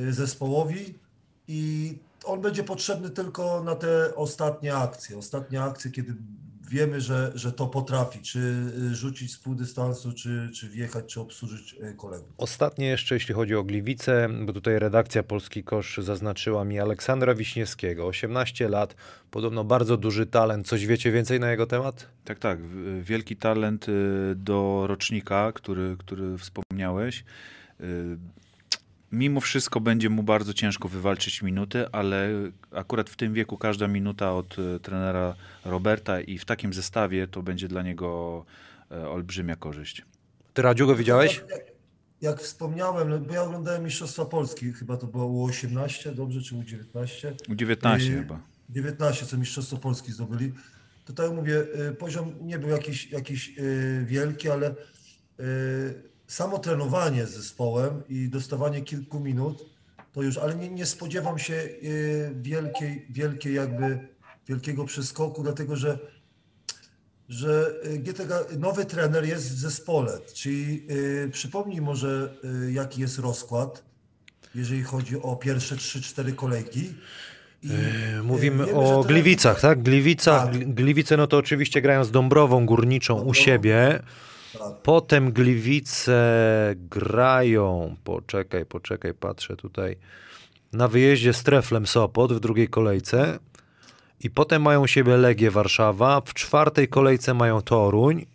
zespołowi 0.10 1.00
i 1.48 1.94
on 2.26 2.42
będzie 2.42 2.64
potrzebny 2.64 3.10
tylko 3.10 3.64
na 3.64 3.76
te 3.76 4.16
ostatnie 4.16 4.76
akcje. 4.76 5.18
Ostatnie 5.18 5.64
akcje, 5.64 5.92
kiedy 5.92 6.16
wiemy, 6.72 7.02
że, 7.02 7.32
że 7.36 7.52
to 7.52 7.68
potrafi, 7.68 8.20
czy 8.20 8.40
y, 8.92 8.96
rzucić 8.96 9.34
z 9.34 9.40
pół 9.40 9.56
dystansu, 9.56 10.14
czy, 10.14 10.50
czy 10.54 10.70
wjechać, 10.70 11.06
czy 11.06 11.22
obsłużyć 11.22 11.74
y, 11.74 11.94
kolegów. 11.98 12.30
Ostatnie 12.38 12.88
jeszcze, 12.88 13.16
jeśli 13.16 13.34
chodzi 13.34 13.56
o 13.56 13.64
Gliwice, 13.64 14.30
bo 14.46 14.54
tutaj 14.54 14.80
redakcja 14.80 15.24
Polski 15.24 15.64
Kosz 15.64 15.98
zaznaczyła 15.98 16.66
mi 16.66 16.80
Aleksandra 16.80 17.36
Wiśniewskiego, 17.36 18.08
18 18.08 18.70
lat, 18.70 18.96
podobno 19.32 19.64
bardzo 19.64 19.98
duży 19.98 20.26
talent. 20.26 20.68
Coś 20.68 20.86
wiecie 20.88 21.12
więcej 21.12 21.40
na 21.40 21.52
jego 21.52 21.66
temat? 21.66 22.08
Tak, 22.26 22.40
tak. 22.40 22.60
Wielki 23.02 23.36
talent 23.36 23.90
y, 23.90 23.92
do 24.36 24.84
rocznika, 24.88 25.52
który, 25.52 25.96
który 26.00 26.38
wspomniałeś 26.38 27.24
mimo 29.12 29.42
wszystko 29.42 29.80
będzie 29.80 30.10
mu 30.10 30.24
bardzo 30.24 30.54
ciężko 30.54 30.88
wywalczyć 30.88 31.42
minuty, 31.42 31.86
ale 31.92 32.30
akurat 32.72 33.10
w 33.10 33.16
tym 33.16 33.34
wieku 33.34 33.58
każda 33.58 33.88
minuta 33.88 34.34
od 34.34 34.56
e, 34.60 34.80
trenera 34.80 35.36
Roberta 35.66 36.22
i 36.22 36.38
w 36.38 36.46
takim 36.46 36.74
zestawie 36.74 37.28
to 37.28 37.44
będzie 37.44 37.68
dla 37.68 37.82
niego 37.84 38.46
e, 38.92 39.10
olbrzymia 39.10 39.56
korzyść. 39.56 40.06
Ty 40.54 40.62
Radziu 40.62 40.88
go 40.88 40.96
widziałeś? 40.96 41.44
Jak, 41.50 41.62
jak 42.22 42.42
wspomniałem, 42.42 43.10
no, 43.10 43.20
bo 43.20 43.34
ja 43.34 43.44
oglądałem 43.44 43.84
Mistrzostwa 43.84 44.26
Polski, 44.26 44.74
chyba 44.74 44.98
to 44.98 45.08
było 45.08 45.48
U18, 45.48 46.16
dobrze, 46.16 46.42
czy 46.42 46.56
U19? 46.56 47.34
U19 47.50 48.02
I, 48.02 48.10
chyba. 48.10 48.40
19, 48.70 49.26
co 49.26 49.38
Mistrzostwo 49.38 49.78
Polski 49.78 50.12
zdobyli. 50.12 50.54
Tutaj 51.06 51.32
mówię, 51.32 51.64
e, 51.90 51.92
poziom 51.92 52.34
nie 52.42 52.60
był 52.60 52.70
jakiś, 52.70 53.12
jakiś 53.12 53.54
wielki, 54.06 54.50
ale 54.50 54.76
samo 56.32 56.60
trenowanie 56.60 57.28
z 57.28 57.34
zespołem 57.34 58.04
i 58.10 58.30
dostawanie 58.30 58.82
kilku 58.82 59.20
minut, 59.20 59.66
to 60.14 60.22
już, 60.22 60.38
ale 60.38 60.56
nie, 60.56 60.70
nie 60.70 60.86
spodziewam 60.86 61.40
się 61.40 61.54
y, 61.54 62.32
wielkiej, 62.42 63.06
wielkiej 63.10 63.56
jakby, 63.56 64.08
wielkiego 64.48 64.86
przeskoku, 64.86 65.44
dlatego 65.44 65.76
że 65.76 66.00
że 67.30 67.74
y, 67.86 68.00
GTK, 68.00 68.46
nowy 68.60 68.86
trener 68.86 69.26
jest 69.26 69.52
w 69.52 69.60
zespole, 69.60 70.12
czyli 70.34 70.88
y, 70.92 71.30
przypomnij 71.32 71.82
może 71.82 72.34
jaki 72.72 73.02
jest 73.02 73.20
rozkład, 73.20 73.84
jeżeli 74.56 74.84
chodzi 74.84 75.22
o 75.22 75.36
pierwsze 75.36 75.76
3-4 75.76 76.36
kolejki. 76.36 76.94
I, 77.64 77.70
Mówimy 78.24 78.66
wiemy, 78.66 78.80
o 78.80 79.04
Gliwicach, 79.04 79.62
tak? 79.62 79.82
Gliwicach, 79.82 80.46
tak. 80.46 80.74
Gliwice 80.74 81.18
no 81.18 81.28
to 81.28 81.38
oczywiście 81.38 81.82
grają 81.82 82.04
z 82.04 82.12
Dąbrową 82.12 82.66
Górniczą 82.66 83.14
Dąbrową. 83.14 83.30
u 83.30 83.34
siebie. 83.34 84.00
Potem 84.84 85.32
Gliwice 85.32 86.22
grają, 86.76 87.96
poczekaj, 88.04 88.66
poczekaj, 88.66 89.14
patrzę 89.14 89.56
tutaj, 89.56 89.98
na 90.74 90.88
wyjeździe 90.88 91.34
z 91.34 91.44
Treflem 91.44 91.88
Sopot 91.88 92.34
w 92.34 92.40
drugiej 92.40 92.68
kolejce. 92.68 93.40
I 94.20 94.30
potem 94.30 94.62
mają 94.62 94.88
siebie 94.88 95.18
Legię 95.18 95.52
Warszawa, 95.52 96.22
w 96.22 96.34
czwartej 96.34 96.88
kolejce 96.88 97.34
mają 97.34 97.62
Toruń, 97.62 98.26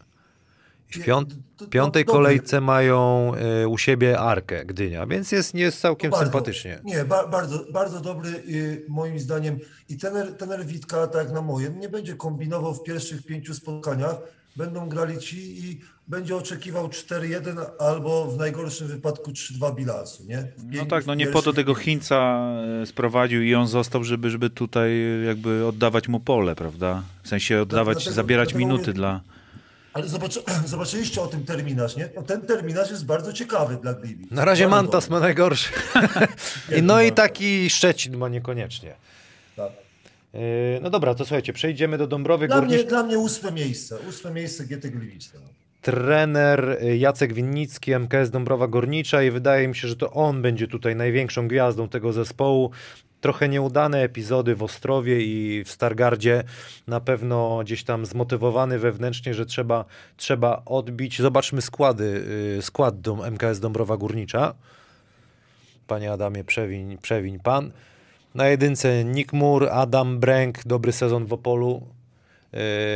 w 0.91 1.05
piąt, 1.05 1.35
piątej 1.71 2.05
kolejce 2.05 2.61
mają 2.61 3.33
y, 3.63 3.69
u 3.69 3.79
siebie 3.79 4.19
Arkę 4.19 4.65
Gdynia, 4.65 5.07
więc 5.07 5.33
jest, 5.33 5.55
jest 5.55 5.81
całkiem 5.81 6.11
bardzo, 6.11 6.27
sympatycznie. 6.27 6.81
Nie, 6.85 7.05
ba, 7.05 7.27
bardzo, 7.27 7.65
bardzo 7.73 8.01
dobry 8.01 8.31
y, 8.31 8.85
moim 8.89 9.19
zdaniem. 9.19 9.59
I 9.89 9.99
tener, 9.99 10.37
tener 10.37 10.67
Witka, 10.67 11.07
tak 11.07 11.25
jak 11.25 11.35
na 11.35 11.43
moim, 11.43 11.79
nie 11.79 11.89
będzie 11.89 12.15
kombinował 12.15 12.75
w 12.75 12.83
pierwszych 12.83 13.27
pięciu 13.27 13.55
spotkaniach, 13.55 14.17
będą 14.57 14.89
grali 14.89 15.19
ci 15.19 15.65
i 15.65 15.81
będzie 16.09 16.37
oczekiwał 16.37 16.89
4-1 16.89 17.65
albo 17.79 18.27
w 18.27 18.39
najgorszym 18.39 18.87
wypadku 18.87 19.31
3-2 19.31 19.75
bilansu, 19.75 20.25
nie? 20.25 20.49
no 20.73 20.87
tak, 20.87 21.07
no 21.07 21.15
nie 21.15 21.27
po 21.27 21.43
to 21.43 21.53
tego 21.53 21.75
Chińca 21.75 22.49
e, 22.83 22.87
sprowadził 22.87 23.43
i 23.43 23.55
on 23.55 23.67
został, 23.67 24.05
żeby, 24.05 24.31
żeby 24.31 24.51
tutaj 24.51 24.91
jakby 25.27 25.67
oddawać 25.67 26.09
mu 26.09 26.21
pole, 26.21 26.55
prawda? 26.55 27.03
W 27.23 27.29
sensie 27.29 27.63
oddawać, 27.63 27.97
dlatego, 27.97 28.15
zabierać 28.15 28.49
dlatego 28.49 28.59
minuty 28.59 28.83
mówię, 28.83 28.93
dla... 28.93 29.21
Ale 29.93 30.09
zobaczy, 30.09 30.43
zobaczyliście 30.67 31.23
o 31.23 31.27
tym 31.27 31.45
terminarz, 31.45 31.97
nie? 31.97 32.09
No 32.17 32.23
ten 32.23 32.41
terminarz 32.41 32.91
jest 32.91 33.07
bardzo 33.07 33.33
ciekawy 33.33 33.77
dla 33.83 33.95
Gliwi. 33.95 34.27
Na 34.31 34.45
razie 34.45 34.65
bardzo 34.65 34.77
Mantas 34.77 35.05
dobry. 35.05 35.21
ma 35.21 35.27
najgorszy. 35.27 35.73
I 36.79 36.83
no 36.83 37.03
i 37.03 37.13
taki 37.13 37.71
Szczecin 37.71 38.17
ma 38.17 38.29
niekoniecznie. 38.29 38.95
Tak. 39.57 39.73
E, 40.35 40.39
no 40.83 40.91
dobra, 40.91 41.15
to 41.15 41.25
słuchajcie, 41.25 41.53
przejdziemy 41.53 41.99
do 41.99 42.07
Dąbrowy 42.07 42.47
dla 42.47 42.63
Mnie, 42.63 42.85
dla 42.85 43.03
mnie 43.03 43.19
ósme 43.19 43.53
miejsce, 43.53 43.99
ósme 44.09 44.31
miejsce 44.31 44.65
GT 44.65 44.91
Gliwice. 44.91 45.39
Trener 45.87 46.79
Jacek 46.99 47.33
Winnicki, 47.33 47.93
MKS 47.95 48.31
Dąbrowa 48.31 48.69
Górnicza 48.69 49.23
i 49.23 49.31
wydaje 49.31 49.69
mi 49.69 49.77
się, 49.77 49.89
że 49.89 49.97
to 49.97 50.11
on 50.11 50.43
będzie 50.43 50.69
tutaj 50.69 50.97
największą 50.97 51.49
gwiazdą 51.49 51.89
tego 51.89 52.13
zespołu. 52.13 52.71
Trochę 53.21 53.49
nieudane 53.49 54.03
epizody 54.03 54.55
w 54.55 54.63
Ostrowie 54.63 55.21
i 55.21 55.65
w 55.65 55.71
Stargardzie, 55.71 56.45
na 56.87 57.01
pewno 57.01 57.61
gdzieś 57.65 57.85
tam 57.85 58.07
zmotywowany 58.07 58.79
wewnętrznie, 58.79 59.35
że 59.35 59.47
trzeba, 59.47 59.85
trzeba 60.17 60.63
odbić. 60.65 61.23
Zobaczmy 61.23 61.63
składy, 61.63 62.25
y, 62.59 62.63
skład 62.63 62.95
MKS 63.31 63.61
Dąbrowa 63.61 63.97
Górnicza. 63.97 64.55
Panie 65.87 66.13
Adamie, 66.13 66.45
przewiń, 66.45 66.99
przewiń 66.99 67.39
pan. 67.41 67.73
Na 68.35 68.49
jedynce 68.49 69.05
Nick 69.05 69.33
Moore, 69.33 69.73
Adam 69.73 70.21
Bręk, 70.21 70.59
dobry 70.65 70.93
sezon 70.93 71.27
w 71.27 71.33
Opolu, 71.33 71.96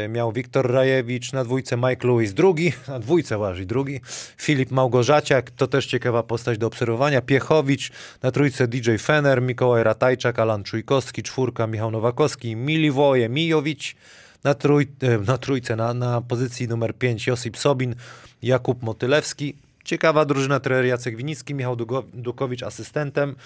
miał 0.09 0.33
Wiktor 0.33 0.73
Rajewicz, 0.73 1.33
na 1.33 1.45
dwójce 1.45 1.77
Mike 1.77 2.09
Lewis 2.09 2.35
drugi, 2.35 2.73
na 2.89 2.99
dwójce 2.99 3.39
waży 3.39 3.67
drugi, 3.67 4.01
Filip 4.37 4.71
Małgorzaciak, 4.71 5.51
to 5.51 5.67
też 5.67 5.87
ciekawa 5.87 6.23
postać 6.23 6.59
do 6.59 6.67
obserwowania, 6.67 7.23
Piechowicz, 7.23 7.91
na 8.23 8.31
trójce 8.31 8.69
DJ 8.69 8.97
Fener, 8.97 9.43
Mikołaj 9.43 9.85
Ratajczak, 9.85 10.39
Alan 10.39 10.63
Czujkowski, 10.63 11.23
czwórka 11.23 11.67
Michał 11.67 11.91
Nowakowski, 11.91 12.57
Miliwoje, 12.57 13.29
Mijowicz, 13.29 13.97
na, 14.45 14.55
trój, 14.55 14.89
e, 15.01 15.19
na 15.19 15.39
trójce, 15.39 15.77
na, 15.77 15.95
na 15.95 16.21
pozycji 16.21 16.69
numer 16.69 16.95
5 16.95 17.27
Josip 17.27 17.57
Sobin, 17.57 17.95
Jakub 18.43 18.83
Motylewski, 18.83 19.55
Ciekawa 19.85 20.25
drużyna, 20.25 20.61
trener 20.61 20.85
Jacek 20.85 21.17
Winicki, 21.17 21.55
Michał 21.55 21.77
Dukowicz 22.15 22.63
asystentem. 22.63 23.37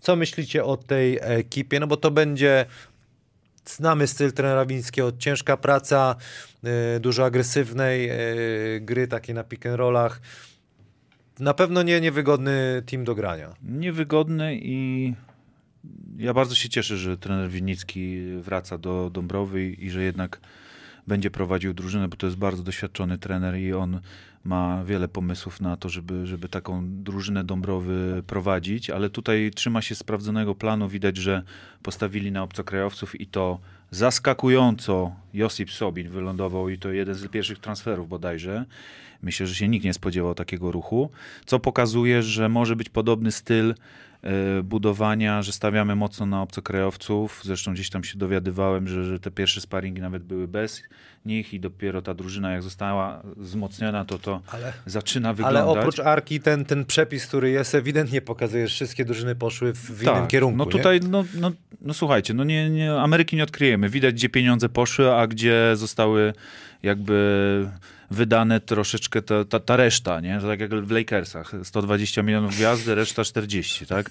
Co 0.00 0.16
myślicie 0.16 0.64
o 0.64 0.76
tej 0.76 1.18
ekipie? 1.20 1.80
No 1.80 1.86
bo 1.86 1.96
to 1.96 2.10
będzie 2.10 2.66
Znamy 3.64 4.06
styl 4.06 4.32
trenera 4.32 4.66
Wińskiego, 4.66 5.12
ciężka 5.18 5.56
praca, 5.56 6.16
yy, 6.62 6.70
dużo 7.00 7.24
agresywnej 7.24 8.08
yy, 8.08 8.80
gry, 8.80 9.08
takie 9.08 9.34
na 9.34 9.44
pick 9.44 9.66
and 9.66 9.76
rollach. 9.76 10.20
Na 11.38 11.54
pewno 11.54 11.82
nie 11.82 12.00
niewygodny 12.00 12.82
team 12.86 13.04
do 13.04 13.14
grania. 13.14 13.54
Niewygodny 13.62 14.58
i 14.62 15.14
ja 16.18 16.34
bardzo 16.34 16.54
się 16.54 16.68
cieszę, 16.68 16.96
że 16.96 17.18
trener 17.18 17.50
Winnicki 17.50 18.20
wraca 18.40 18.78
do 18.78 19.10
Dąbrowy 19.10 19.68
i 19.68 19.90
że 19.90 20.02
jednak 20.02 20.40
będzie 21.06 21.30
prowadził 21.30 21.74
drużynę, 21.74 22.08
bo 22.08 22.16
to 22.16 22.26
jest 22.26 22.38
bardzo 22.38 22.62
doświadczony 22.62 23.18
trener 23.18 23.56
i 23.56 23.72
on 23.72 24.00
ma 24.44 24.84
wiele 24.84 25.08
pomysłów 25.08 25.60
na 25.60 25.76
to, 25.76 25.88
żeby, 25.88 26.26
żeby 26.26 26.48
taką 26.48 27.02
drużynę 27.02 27.44
Dąbrowy 27.44 28.22
prowadzić, 28.26 28.90
ale 28.90 29.10
tutaj 29.10 29.50
trzyma 29.54 29.82
się 29.82 29.94
sprawdzonego 29.94 30.54
planu. 30.54 30.88
Widać, 30.88 31.16
że 31.16 31.42
postawili 31.82 32.32
na 32.32 32.42
obcokrajowców 32.42 33.20
i 33.20 33.26
to 33.26 33.58
zaskakująco 33.90 35.14
Josip 35.34 35.70
Sobin 35.70 36.08
wylądował 36.08 36.68
i 36.68 36.78
to 36.78 36.92
jeden 36.92 37.14
z 37.14 37.28
pierwszych 37.28 37.58
transferów 37.58 38.08
bodajże. 38.08 38.64
Myślę, 39.22 39.46
że 39.46 39.54
się 39.54 39.68
nikt 39.68 39.84
nie 39.84 39.94
spodziewał 39.94 40.34
takiego 40.34 40.72
ruchu, 40.72 41.10
co 41.46 41.58
pokazuje, 41.58 42.22
że 42.22 42.48
może 42.48 42.76
być 42.76 42.88
podobny 42.88 43.32
styl 43.32 43.74
budowania, 44.64 45.42
że 45.42 45.52
stawiamy 45.52 45.94
mocno 45.94 46.26
na 46.26 46.42
obcokrajowców. 46.42 47.40
Zresztą 47.44 47.72
gdzieś 47.74 47.90
tam 47.90 48.04
się 48.04 48.18
dowiadywałem, 48.18 48.88
że, 48.88 49.04
że 49.04 49.18
te 49.18 49.30
pierwsze 49.30 49.60
sparingi 49.60 50.00
nawet 50.00 50.22
były 50.22 50.48
bez 50.48 50.82
nich 51.26 51.54
i 51.54 51.60
dopiero 51.60 52.02
ta 52.02 52.14
drużyna 52.14 52.52
jak 52.52 52.62
została 52.62 53.22
wzmocniona, 53.36 54.04
to 54.04 54.18
to 54.18 54.40
ale, 54.46 54.72
zaczyna 54.86 55.34
wyglądać. 55.34 55.62
Ale 55.62 55.80
oprócz 55.80 56.00
Arki 56.00 56.40
ten, 56.40 56.64
ten 56.64 56.84
przepis, 56.84 57.26
który 57.26 57.50
jest 57.50 57.74
ewidentnie 57.74 58.20
pokazuje, 58.20 58.68
że 58.68 58.74
wszystkie 58.74 59.04
drużyny 59.04 59.34
poszły 59.34 59.72
w, 59.72 59.78
w 59.78 60.04
tak, 60.04 60.14
innym 60.14 60.28
kierunku. 60.28 60.58
No 60.58 60.66
tutaj, 60.66 61.00
no, 61.00 61.24
no, 61.34 61.52
no 61.80 61.94
słuchajcie, 61.94 62.34
no 62.34 62.44
nie, 62.44 62.70
nie, 62.70 62.92
Ameryki 62.92 63.36
nie 63.36 63.42
odkryjemy. 63.42 63.88
Widać, 63.88 64.14
gdzie 64.14 64.28
pieniądze 64.28 64.68
poszły, 64.68 65.12
a 65.14 65.26
gdzie 65.26 65.72
zostały 65.74 66.32
jakby 66.82 67.68
wydane 68.12 68.60
troszeczkę 68.60 69.22
ta, 69.22 69.44
ta, 69.44 69.60
ta 69.60 69.76
reszta, 69.76 70.20
nie? 70.20 70.40
To 70.40 70.46
tak 70.46 70.60
jak 70.60 70.74
w 70.74 70.90
Lakersach. 70.90 71.52
120 71.62 72.22
milionów 72.22 72.56
gwiazdy, 72.56 72.94
reszta 72.94 73.24
40, 73.24 73.86
tak? 73.86 74.10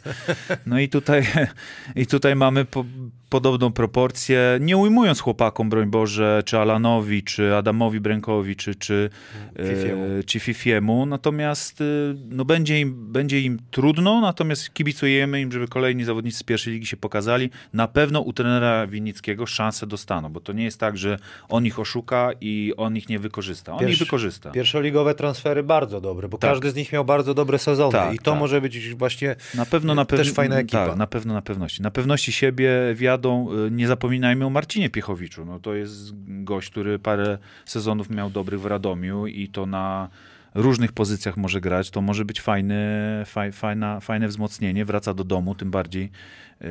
No 0.65 0.79
i 0.79 0.89
tutaj, 0.89 1.27
i 1.95 2.07
tutaj 2.07 2.35
mamy 2.35 2.65
po, 2.65 2.85
podobną 3.31 3.71
proporcję, 3.71 4.57
nie 4.61 4.77
ujmując 4.77 5.19
chłopakom, 5.19 5.69
broń 5.69 5.89
Boże, 5.89 6.43
czy 6.45 6.57
Alanowi, 6.59 7.23
czy 7.23 7.55
Adamowi 7.55 7.99
Brękowi, 7.99 8.55
czy, 8.55 8.75
czy, 8.75 9.09
Fifiemu. 9.57 10.03
e, 10.19 10.23
czy 10.23 10.39
Fifiemu, 10.39 11.05
natomiast 11.05 11.81
e, 11.81 11.83
no, 12.29 12.45
będzie, 12.45 12.79
im, 12.79 13.11
będzie 13.13 13.41
im 13.41 13.59
trudno, 13.71 14.21
natomiast 14.21 14.73
kibicujemy 14.73 15.41
im, 15.41 15.51
żeby 15.51 15.67
kolejni 15.67 16.03
zawodnicy 16.03 16.37
z 16.37 16.43
pierwszej 16.43 16.73
ligi 16.73 16.85
się 16.85 16.97
pokazali. 16.97 17.49
Na 17.73 17.87
pewno 17.87 18.19
u 18.21 18.33
trenera 18.33 18.87
Winnickiego 18.87 19.45
szansę 19.45 19.87
dostaną, 19.87 20.29
bo 20.29 20.39
to 20.39 20.53
nie 20.53 20.63
jest 20.63 20.79
tak, 20.79 20.97
że 20.97 21.17
on 21.49 21.65
ich 21.65 21.79
oszuka 21.79 22.29
i 22.41 22.73
on 22.77 22.97
ich 22.97 23.09
nie 23.09 23.19
wykorzysta. 23.19 23.73
On 23.77 23.89
ich 23.89 23.97
wykorzysta. 23.97 24.51
Pierwszoligowe 24.51 25.15
transfery 25.15 25.63
bardzo 25.63 26.01
dobre, 26.01 26.29
bo 26.29 26.37
Tak. 26.37 26.51
każdy 26.51 26.71
z 26.71 26.75
nich 26.75 26.93
miał 26.93 27.05
bardzo 27.05 27.33
dobre 27.33 27.59
sezony 27.59 27.91
Tak, 27.91 28.13
i 28.13 28.17
to 28.19 28.31
tak. 28.31 28.39
może 28.39 28.61
być 28.61 28.95
właśnie 28.95 29.35
Na 29.55 29.65
pewno, 29.65 29.95
na 29.95 30.05
Też 30.05 30.19
pewno. 30.19 30.33
fajna 30.33 30.59
ekipa. 30.59 30.87
Tak, 30.87 30.97
na 30.97 31.07
pewno 31.07 31.33
na 31.33 31.41
pewności. 31.41 31.81
Na 31.81 31.91
pewności 31.91 32.31
siebie 32.31 32.69
wiadą, 32.95 33.20
y, 33.67 33.71
nie 33.71 33.87
zapominajmy 33.87 34.45
o 34.45 34.49
Marcinie 34.49 34.89
Piechowiczu. 34.89 35.45
No, 35.45 35.59
to 35.59 35.73
jest 35.73 36.11
gość, 36.43 36.69
który 36.69 36.99
parę 36.99 37.37
sezonów 37.65 38.09
miał 38.09 38.29
dobrych 38.29 38.61
w 38.61 38.65
Radomiu 38.65 39.27
i 39.27 39.47
to 39.47 39.65
na 39.65 40.09
różnych 40.55 40.91
pozycjach 40.91 41.37
może 41.37 41.61
grać. 41.61 41.89
To 41.89 42.01
może 42.01 42.25
być 42.25 42.41
fajny, 42.41 42.83
faj, 43.25 43.51
fajna, 43.51 43.99
fajne 43.99 44.27
wzmocnienie. 44.27 44.85
Wraca 44.85 45.13
do 45.13 45.23
domu, 45.23 45.55
tym 45.55 45.71
bardziej 45.71 46.03
y, 46.03 46.65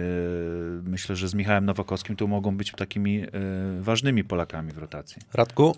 myślę, 0.83 1.17
że 1.17 1.29
z 1.29 1.35
Michałem 1.35 1.65
Nowakowskim 1.65 2.17
to 2.17 2.27
mogą 2.27 2.57
być 2.57 2.73
takimi 2.73 3.23
y, 3.23 3.29
ważnymi 3.81 4.25
Polakami 4.25 4.73
w 4.73 4.79
rotacji. 4.79 5.23
Radku. 5.35 5.77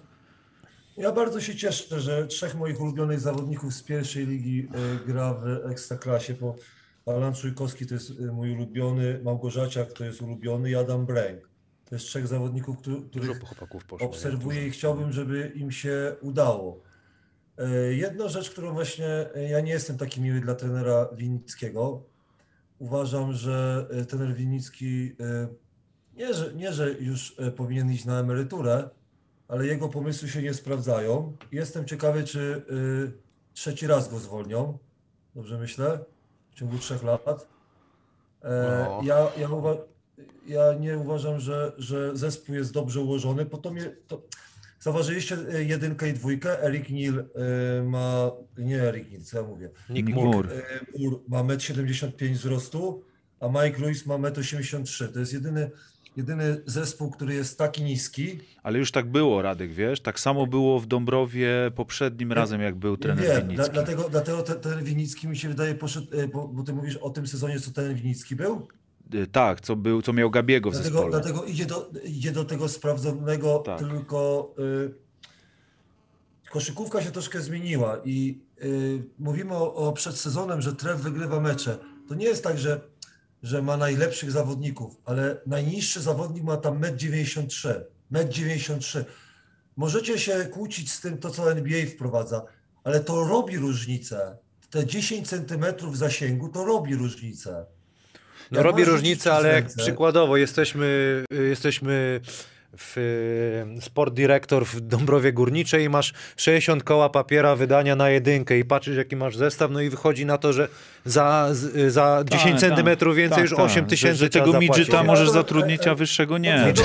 Ja 0.97 1.13
bardzo 1.13 1.41
się 1.41 1.57
cieszę, 1.57 2.01
że 2.01 2.27
trzech 2.27 2.55
moich 2.55 2.81
ulubionych 2.81 3.21
zawodników 3.21 3.75
z 3.75 3.83
pierwszej 3.83 4.27
ligi 4.27 4.69
e, 4.75 5.07
gra 5.07 5.35
w 5.35 5.71
Ekstraklasie, 5.71 6.35
bo 6.35 6.57
Alan 7.07 7.35
Czujkowski 7.35 7.87
to 7.87 7.95
jest 7.95 8.11
e, 8.21 8.33
mój 8.33 8.53
ulubiony, 8.53 9.21
Małgorzaciak 9.25 9.93
to 9.93 10.05
jest 10.05 10.23
ulubiony 10.23 10.71
i 10.71 10.75
Adam 10.75 11.07
Bręk. 11.07 11.49
To 11.85 11.95
jest 11.95 12.07
trzech 12.07 12.27
zawodników, 12.27 12.77
których 13.11 13.39
poszło. 13.87 14.09
obserwuję 14.09 14.67
i 14.67 14.71
chciałbym, 14.71 15.13
żeby 15.13 15.53
im 15.55 15.71
się 15.71 16.17
udało. 16.21 16.81
E, 17.59 17.71
Jedna 17.95 18.29
rzecz, 18.29 18.51
którą 18.51 18.73
właśnie, 18.73 19.35
e, 19.35 19.49
ja 19.49 19.61
nie 19.61 19.73
jestem 19.73 19.99
taki 19.99 20.21
miły 20.21 20.41
dla 20.41 20.55
trenera 20.55 21.09
Winnickiego. 21.17 22.03
Uważam, 22.79 23.33
że 23.33 23.87
e, 23.91 24.05
trener 24.05 24.35
Winnicki 24.35 25.17
e, 25.21 25.49
nie, 26.17 26.35
że, 26.35 26.55
nie, 26.55 26.73
że 26.73 26.93
już 26.93 27.37
powinien 27.57 27.93
iść 27.93 28.05
na 28.05 28.21
emeryturę, 28.21 28.91
ale 29.49 29.67
jego 29.67 29.89
pomysły 29.89 30.29
się 30.29 30.43
nie 30.43 30.55
sprawdzają. 30.55 31.37
Jestem 31.53 31.85
ciekawy, 31.85 32.25
czy 32.25 32.63
trzeci 33.53 33.87
raz 33.87 34.11
go 34.11 34.19
zwolnią. 34.19 34.79
Dobrze 35.35 35.59
myślę? 35.59 36.05
W 36.55 36.59
ciągu 36.59 36.79
trzech 36.79 37.03
lat. 37.03 37.49
E, 38.43 38.87
No. 38.89 39.01
Ja, 39.05 39.27
ja, 39.39 39.49
uwa- 39.49 39.77
ja 40.47 40.75
nie 40.75 40.99
uważam, 40.99 41.41
że, 41.41 41.73
że 41.79 42.17
zespół 42.17 42.55
jest 42.55 42.73
dobrze 42.73 43.01
ułożony, 43.01 43.47
po 43.47 43.59
to 43.59 43.71
mnie, 43.71 43.97
to, 44.09 44.23
zauważyliście 44.81 45.37
e, 45.55 45.63
jedynkę 45.65 46.09
i 46.09 46.13
dwójkę, 46.13 46.63
Erik 46.63 46.91
Nil 46.91 47.19
e, 47.19 47.83
ma, 47.83 48.31
nie 48.59 48.83
Erik 48.83 49.11
Nil, 49.11 49.25
co 49.25 49.37
ja 49.37 49.43
mówię, 49.43 49.71
Nick 49.91 50.09
Moore 50.15 50.49
ma 51.29 51.43
1,75 51.45 52.27
m 52.29 52.35
wzrostu, 52.35 53.05
a 53.41 53.49
Mike 53.49 53.79
Lewis 53.81 54.07
ma 54.07 54.15
1,83 54.15 55.05
m. 55.07 55.13
To 55.13 55.21
jest 55.21 55.33
jedyny, 55.33 55.71
jedyny 56.17 56.63
zespół, 56.67 57.11
który 57.11 57.35
jest 57.35 57.59
taki 57.59 57.83
niski. 57.85 58.39
Ale 58.63 58.79
już 58.79 58.93
tak 58.93 59.11
było, 59.11 59.43
Radek, 59.43 59.73
wiesz? 59.73 60.01
Tak 60.01 60.21
samo 60.21 60.47
było 60.47 60.81
w 60.81 60.87
Dąbrowie 60.87 61.51
poprzednim 61.75 62.33
razem, 62.33 62.61
jak 62.61 62.75
był 62.75 62.97
trener 62.97 63.25
Winnicki. 63.25 63.55
dla, 63.57 63.69
dlatego, 63.69 64.09
dlatego 64.09 64.43
ten, 64.43 64.61
ten 64.61 64.85
Winnicki 64.85 65.29
mi 65.29 65.37
się 65.37 65.49
wydaje 65.49 65.75
poszedł, 65.75 66.07
e, 66.17 66.29
bo, 66.29 66.49
bo 66.49 66.63
ty 66.63 66.73
mówisz 66.73 66.97
o 66.97 67.11
tym 67.11 67.27
sezonie, 67.27 67.61
co 67.61 67.71
ten 67.71 67.95
Winnicki 67.95 68.37
był? 68.37 68.69
Y, 69.15 69.27
Tak, 69.27 69.61
co, 69.61 69.77
był, 69.77 70.03
co 70.03 70.13
miał 70.13 70.31
Gabiego 70.31 70.71
w 70.71 70.73
Dlatego, 70.73 70.99
zespole. 70.99 71.21
dlatego 71.23 71.45
idzie, 71.45 71.67
do, 71.67 71.91
idzie 72.05 72.33
do 72.33 72.45
tego 72.45 72.69
sprawdzonego, 72.69 73.59
Tak. 73.59 73.79
tylko 73.79 74.51
y, 74.59 74.95
koszykówka 76.51 77.03
się 77.03 77.11
troszkę 77.11 77.41
zmieniła 77.41 77.99
i 78.05 78.41
y, 78.63 79.03
mówimy 79.19 79.55
o, 79.55 79.75
o 79.75 79.93
przed 79.93 80.17
sezonem, 80.17 80.61
że 80.61 80.73
Trev 80.73 81.03
wygrywa 81.03 81.41
mecze. 81.41 81.79
To 82.09 82.15
nie 82.15 82.27
jest 82.27 82.45
tak, 82.45 82.59
że, 82.59 82.81
że 83.43 83.63
ma 83.63 83.77
najlepszych 83.77 84.31
zawodników, 84.31 84.97
ale 85.05 85.37
najniższy 85.47 86.01
zawodnik 86.01 86.45
ma 86.45 86.57
tam 86.57 86.81
1,93 86.81 87.69
m. 88.13 88.29
1,93 88.29 88.99
m. 88.99 89.05
Możecie 89.77 90.19
się 90.19 90.45
kłócić 90.45 90.93
z 90.93 91.01
tym, 91.01 91.19
to 91.19 91.31
co 91.31 91.53
NBA 91.53 91.87
wprowadza, 91.87 92.45
ale 92.85 93.01
to 93.01 93.25
robi 93.25 93.59
różnicę. 93.59 94.37
Te 94.71 94.87
10 94.87 95.29
centymetrów 95.29 95.99
zasięgu 95.99 96.49
to 96.49 96.65
robi 96.65 96.95
różnicę. 96.95 97.67
No 98.51 98.63
robi 98.63 98.85
różnicę, 98.85 99.33
ale 99.33 99.53
jak 99.53 99.67
przykładowo 99.77 100.37
jesteśmy, 100.37 101.25
y, 101.33 101.49
jesteśmy 101.49 102.21
w 102.79 102.99
y, 103.79 103.81
Sport 103.81 104.15
Director 104.15 104.67
w 104.67 104.81
Dąbrowie 104.81 105.33
Górniczej 105.33 105.85
i 105.85 105.89
masz 105.89 106.13
60 106.37 106.83
koła 106.85 107.09
papiera 107.09 107.57
wydania 107.57 107.97
na 107.97 108.11
jedynkę 108.11 108.59
i 108.59 108.65
patrzysz 108.65 108.97
jaki 108.97 109.17
masz 109.17 109.37
zestaw, 109.37 109.71
no 109.71 109.81
i 109.81 109.91
wychodzi 109.91 110.27
na 110.27 110.39
to, 110.39 110.53
że 110.53 110.69
za, 111.05 111.49
za 111.89 112.25
10 112.25 112.51
Tak, 112.51 112.61
centymetrów 112.61 113.13
tak, 113.13 113.19
więcej 113.19 113.37
tak, 113.37 113.43
już 113.43 113.51
tak. 113.51 113.67
8 113.67 113.85
Że- 113.85 113.91
tysięcy 113.91 114.19
Że 114.19 114.29
tego 114.31 114.61
midżeta 114.61 115.03
możesz 115.03 115.31
zatrudnić, 115.31 115.87
a 115.87 115.95
wyższego 115.95 116.39
nie. 116.39 116.65
Dobrze, 116.67 116.83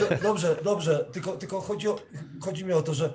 no. 0.00 0.16
dobrze, 0.22 0.56
dobrze, 0.64 1.04
tylko, 1.12 1.32
tylko 1.32 1.60
chodzi, 1.60 1.88
o, 1.88 1.98
chodzi 2.40 2.64
mi 2.64 2.72
o 2.72 2.82
to, 2.82 2.94
że 2.94 3.12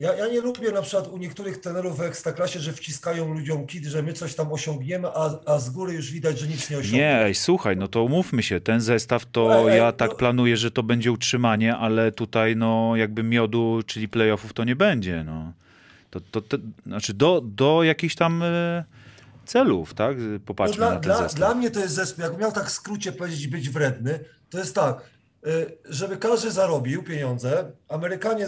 ja, 0.00 0.14
ja 0.14 0.26
nie 0.26 0.40
lubię 0.40 0.72
na 0.72 0.82
przykład 0.82 1.08
u 1.08 1.16
niektórych 1.18 1.60
trenerów 1.60 1.98
w 1.98 2.00
Ekstraklasie, 2.00 2.60
że 2.60 2.72
wciskają 2.72 3.34
ludziom 3.34 3.66
kit, 3.66 3.84
że 3.84 4.02
my 4.02 4.12
coś 4.12 4.34
tam 4.34 4.52
osiągniemy, 4.52 5.08
a, 5.08 5.30
a 5.46 5.58
z 5.58 5.70
góry 5.70 5.92
już 5.92 6.12
widać, 6.12 6.38
że 6.38 6.46
nic 6.46 6.70
nie 6.70 6.78
osiągnie. 6.78 6.98
Nie, 6.98 7.34
słuchaj, 7.34 7.76
no 7.76 7.88
to 7.88 8.02
umówmy 8.02 8.42
się, 8.42 8.60
ten 8.60 8.80
zestaw 8.80 9.26
to 9.26 9.70
Ej, 9.70 9.78
ja 9.78 9.84
no- 9.84 9.92
tak 9.92 10.16
planuję, 10.16 10.56
że 10.56 10.70
to 10.70 10.82
będzie 10.82 11.12
utrzymanie, 11.12 11.76
ale 11.76 12.12
tutaj 12.12 12.56
no 12.56 12.96
jakby 12.96 13.22
miodu, 13.22 13.80
czyli 13.86 14.08
playoffów 14.08 14.52
to 14.52 14.64
nie 14.64 14.76
będzie, 14.76 15.24
no. 15.26 15.52
To, 16.10 16.20
to, 16.20 16.40
to 16.40 16.56
znaczy 16.86 17.14
do, 17.14 17.40
do 17.44 17.82
jakichś 17.82 18.14
tam 18.14 18.42
e, 18.42 18.84
celów, 19.44 19.94
tak? 19.94 20.16
No 20.18 20.38
Popatrzmy 20.46 20.76
dla, 20.76 20.88
na 20.88 20.92
ten 20.94 21.02
dla, 21.02 21.16
zestaw. 21.16 21.34
dla 21.34 21.54
mnie 21.54 21.70
to 21.70 21.80
jest 21.80 21.94
zespół, 21.94 22.24
jak 22.24 22.38
miał 22.38 22.52
tak 22.52 22.66
w 22.66 22.70
skrócie 22.70 23.12
powiedzieć 23.12 23.46
być 23.46 23.70
wredny, 23.70 24.20
to 24.50 24.58
jest 24.58 24.74
tak, 24.74 25.10
żeby 25.84 26.16
każdy 26.16 26.50
zarobił 26.50 27.02
pieniądze, 27.02 27.64
Amerykanie 27.88 28.46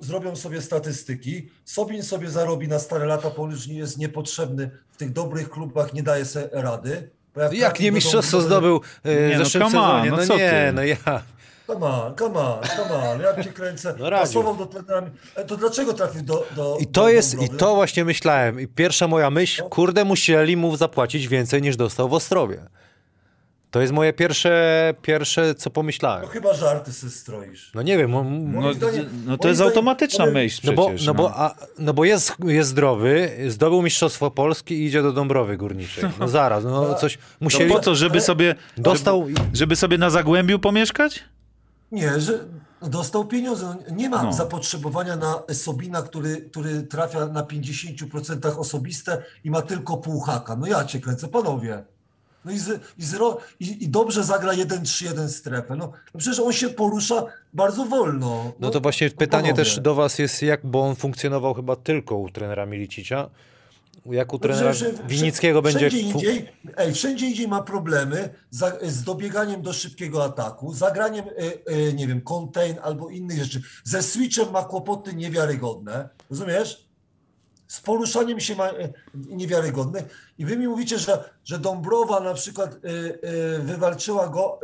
zrobią 0.00 0.36
sobie 0.36 0.62
statystyki, 0.62 1.48
Sobin 1.64 2.02
sobie 2.02 2.30
zarobi 2.30 2.68
na 2.68 2.78
stare 2.78 3.06
lata, 3.06 3.30
bo 3.36 3.46
już 3.46 3.66
nie 3.66 3.78
jest 3.78 3.98
niepotrzebny 3.98 4.70
w 4.90 4.96
tych 4.96 5.12
dobrych 5.12 5.50
klubach, 5.50 5.92
nie 5.94 6.02
daje 6.02 6.24
sobie 6.24 6.48
rady. 6.52 7.10
bo 7.34 7.40
Jak 7.40 7.50
trafi 7.58 7.82
nie 7.84 7.90
do 7.90 7.94
mistrzostwo 7.94 8.36
domu- 8.38 8.46
zdobył 8.46 8.80
y, 9.06 9.08
Nie, 9.30 9.34
w 9.36 9.38
no 9.38 9.44
zeszłym 9.44 9.62
on, 9.62 9.70
sezonie? 9.70 10.10
no 10.10 10.16
No 10.16 10.26
co 10.26 10.36
nie, 10.38 10.50
ty? 10.50 10.72
no 10.74 10.82
ja... 10.84 10.96
Come 11.66 11.86
on, 11.86 12.14
come 12.16 12.38
on, 12.40 12.58
come 12.76 12.94
on, 13.10 13.20
ja 13.20 13.44
cię 13.44 13.52
kręcę. 13.52 13.94
No. 13.98 14.10
Pasował 14.10 14.56
do 14.56 14.66
trenera. 14.66 15.10
E, 15.34 15.44
To 15.44 15.56
dlaczego 15.56 15.94
trafił 15.94 16.22
do. 16.22 16.46
do 16.56 16.76
I 16.80 16.86
do 16.86 16.92
to 16.92 17.08
jest, 17.08 17.34
i 17.34 17.36
Dąbrowy? 17.36 17.58
to 17.58 17.74
właśnie 17.74 18.04
myślałem. 18.04 18.60
I 18.60 18.66
pierwsza 18.66 19.08
moja 19.08 19.30
myśl, 19.30 19.62
kurde, 19.62 20.04
musieli 20.04 20.56
mu 20.56 20.76
zapłacić 20.76 21.28
więcej 21.28 21.62
niż 21.62 21.76
dostał 21.76 22.08
w 22.08 22.12
Ostrowie. 22.14 22.62
To 23.70 23.80
jest 23.80 23.92
moje 23.92 24.12
pierwsze, 24.12 24.94
pierwsze 25.02 25.54
co 25.54 25.70
pomyślałem. 25.70 26.22
No 26.22 26.28
chyba 26.28 26.54
żarty 26.54 26.92
sobie 26.92 27.12
stroisz. 27.12 27.70
No 27.74 27.82
nie 27.82 27.98
wiem, 27.98 28.10
No, 28.52 28.72
zdaniem- 28.74 29.08
no 29.26 29.38
to 29.38 29.48
jest 29.48 29.60
automatyczna 29.60 30.26
myśl 30.26 30.60
No 30.64 30.72
bo, 30.72 30.86
przecież. 30.86 31.06
no, 31.06 31.14
bo, 31.14 31.32
a, 31.34 31.54
no 31.78 31.94
bo 31.94 32.04
jest, 32.04 32.32
jest 32.44 32.70
zdrowy, 32.70 33.30
zdobył 33.48 33.82
Mistrzostwo 33.82 34.30
Polski 34.30 34.74
i 34.74 34.84
idzie 34.86 35.02
do 35.02 35.12
Dąbrowy 35.12 35.56
Górniczej. 35.56 36.04
No 36.20 36.28
zaraz, 36.38 36.64
no 36.64 36.94
coś 36.94 37.16
No 37.18 37.22
musieli... 37.40 37.72
po 37.72 37.80
co, 37.80 37.94
żeby 37.94 38.20
sobie, 38.20 38.54
Dostał... 38.76 39.26
żeby 39.52 39.76
sobie 39.76 39.98
na 39.98 40.10
Zagłębiu 40.10 40.58
pomieszkać? 40.58 41.24
Nie, 41.92 42.20
że 42.20 42.44
dostał 42.82 43.24
pieniądze. 43.24 43.76
Nie 43.92 44.08
ma 44.08 44.22
No. 44.22 44.32
zapotrzebowania 44.32 45.16
na 45.16 45.42
Sobina, 45.52 46.02
który, 46.02 46.36
który 46.36 46.82
trafia 46.82 47.26
na 47.26 47.42
50% 47.42 48.58
osobiste 48.58 49.22
i 49.44 49.50
ma 49.50 49.62
tylko 49.62 49.96
pół 49.96 50.20
haka. 50.20 50.56
No 50.56 50.66
ja 50.66 50.84
cię 50.84 51.00
kręcę, 51.00 51.28
panowie. 51.28 51.84
No 52.48 52.54
i, 52.54 52.58
z, 52.58 52.80
i, 52.98 53.04
zro, 53.04 53.38
i, 53.60 53.84
i 53.84 53.88
dobrze 53.88 54.24
zagra 54.24 54.52
1-3-1 54.52 55.28
strefę. 55.28 55.76
No, 55.76 55.92
no 56.14 56.18
przecież 56.18 56.40
on 56.40 56.52
się 56.52 56.68
porusza 56.68 57.24
bardzo 57.54 57.84
wolno. 57.84 58.52
No 58.60 58.70
to 58.70 58.80
właśnie 58.80 59.10
pytanie 59.10 59.50
panowie. 59.50 59.64
też 59.64 59.80
do 59.80 59.94
was 59.94 60.18
jest, 60.18 60.42
jak, 60.42 60.66
bo 60.66 60.80
on 60.82 60.96
funkcjonował 60.96 61.54
chyba 61.54 61.76
tylko 61.76 62.16
u 62.16 62.30
trenera 62.30 62.66
Milicicia. 62.66 63.30
Jak 64.06 64.32
u 64.32 64.38
trenera 64.38 64.68
No, 64.68 64.74
że- 64.74 64.92
Winnickiego 65.08 65.62
będzie... 65.62 65.90
Wszędzie 65.90 66.12
fu- 66.12 66.18
indziej, 66.18 66.48
ej, 66.76 66.94
wszędzie 66.94 67.26
indziej 67.26 67.48
ma 67.48 67.62
problemy 67.62 68.28
za, 68.50 68.72
z 68.82 69.02
dobieganiem 69.02 69.62
do 69.62 69.72
szybkiego 69.72 70.24
ataku, 70.24 70.72
zagraniem, 70.74 71.24
e, 71.28 71.30
e, 71.72 71.92
nie 71.92 72.06
wiem, 72.06 72.20
contain 72.20 72.76
albo 72.82 73.08
innych 73.10 73.38
rzeczy. 73.38 73.62
Ze 73.84 74.02
switchem 74.02 74.50
ma 74.52 74.64
kłopoty 74.64 75.14
niewiarygodne. 75.14 76.08
Rozumiesz? 76.30 76.87
Z 77.68 77.80
poruszaniem 77.80 78.40
się 78.40 78.56
ma, 78.56 78.68
e, 78.68 78.92
niewiarygodny. 79.14 80.04
I 80.38 80.44
wy 80.44 80.56
mi 80.56 80.68
mówicie, 80.68 80.98
że, 80.98 81.24
że 81.44 81.58
Dąbrowa 81.58 82.20
na 82.20 82.34
przykład 82.34 82.74
y, 82.74 82.88
y, 83.56 83.58
wywalczyła 83.62 84.28
go, 84.28 84.60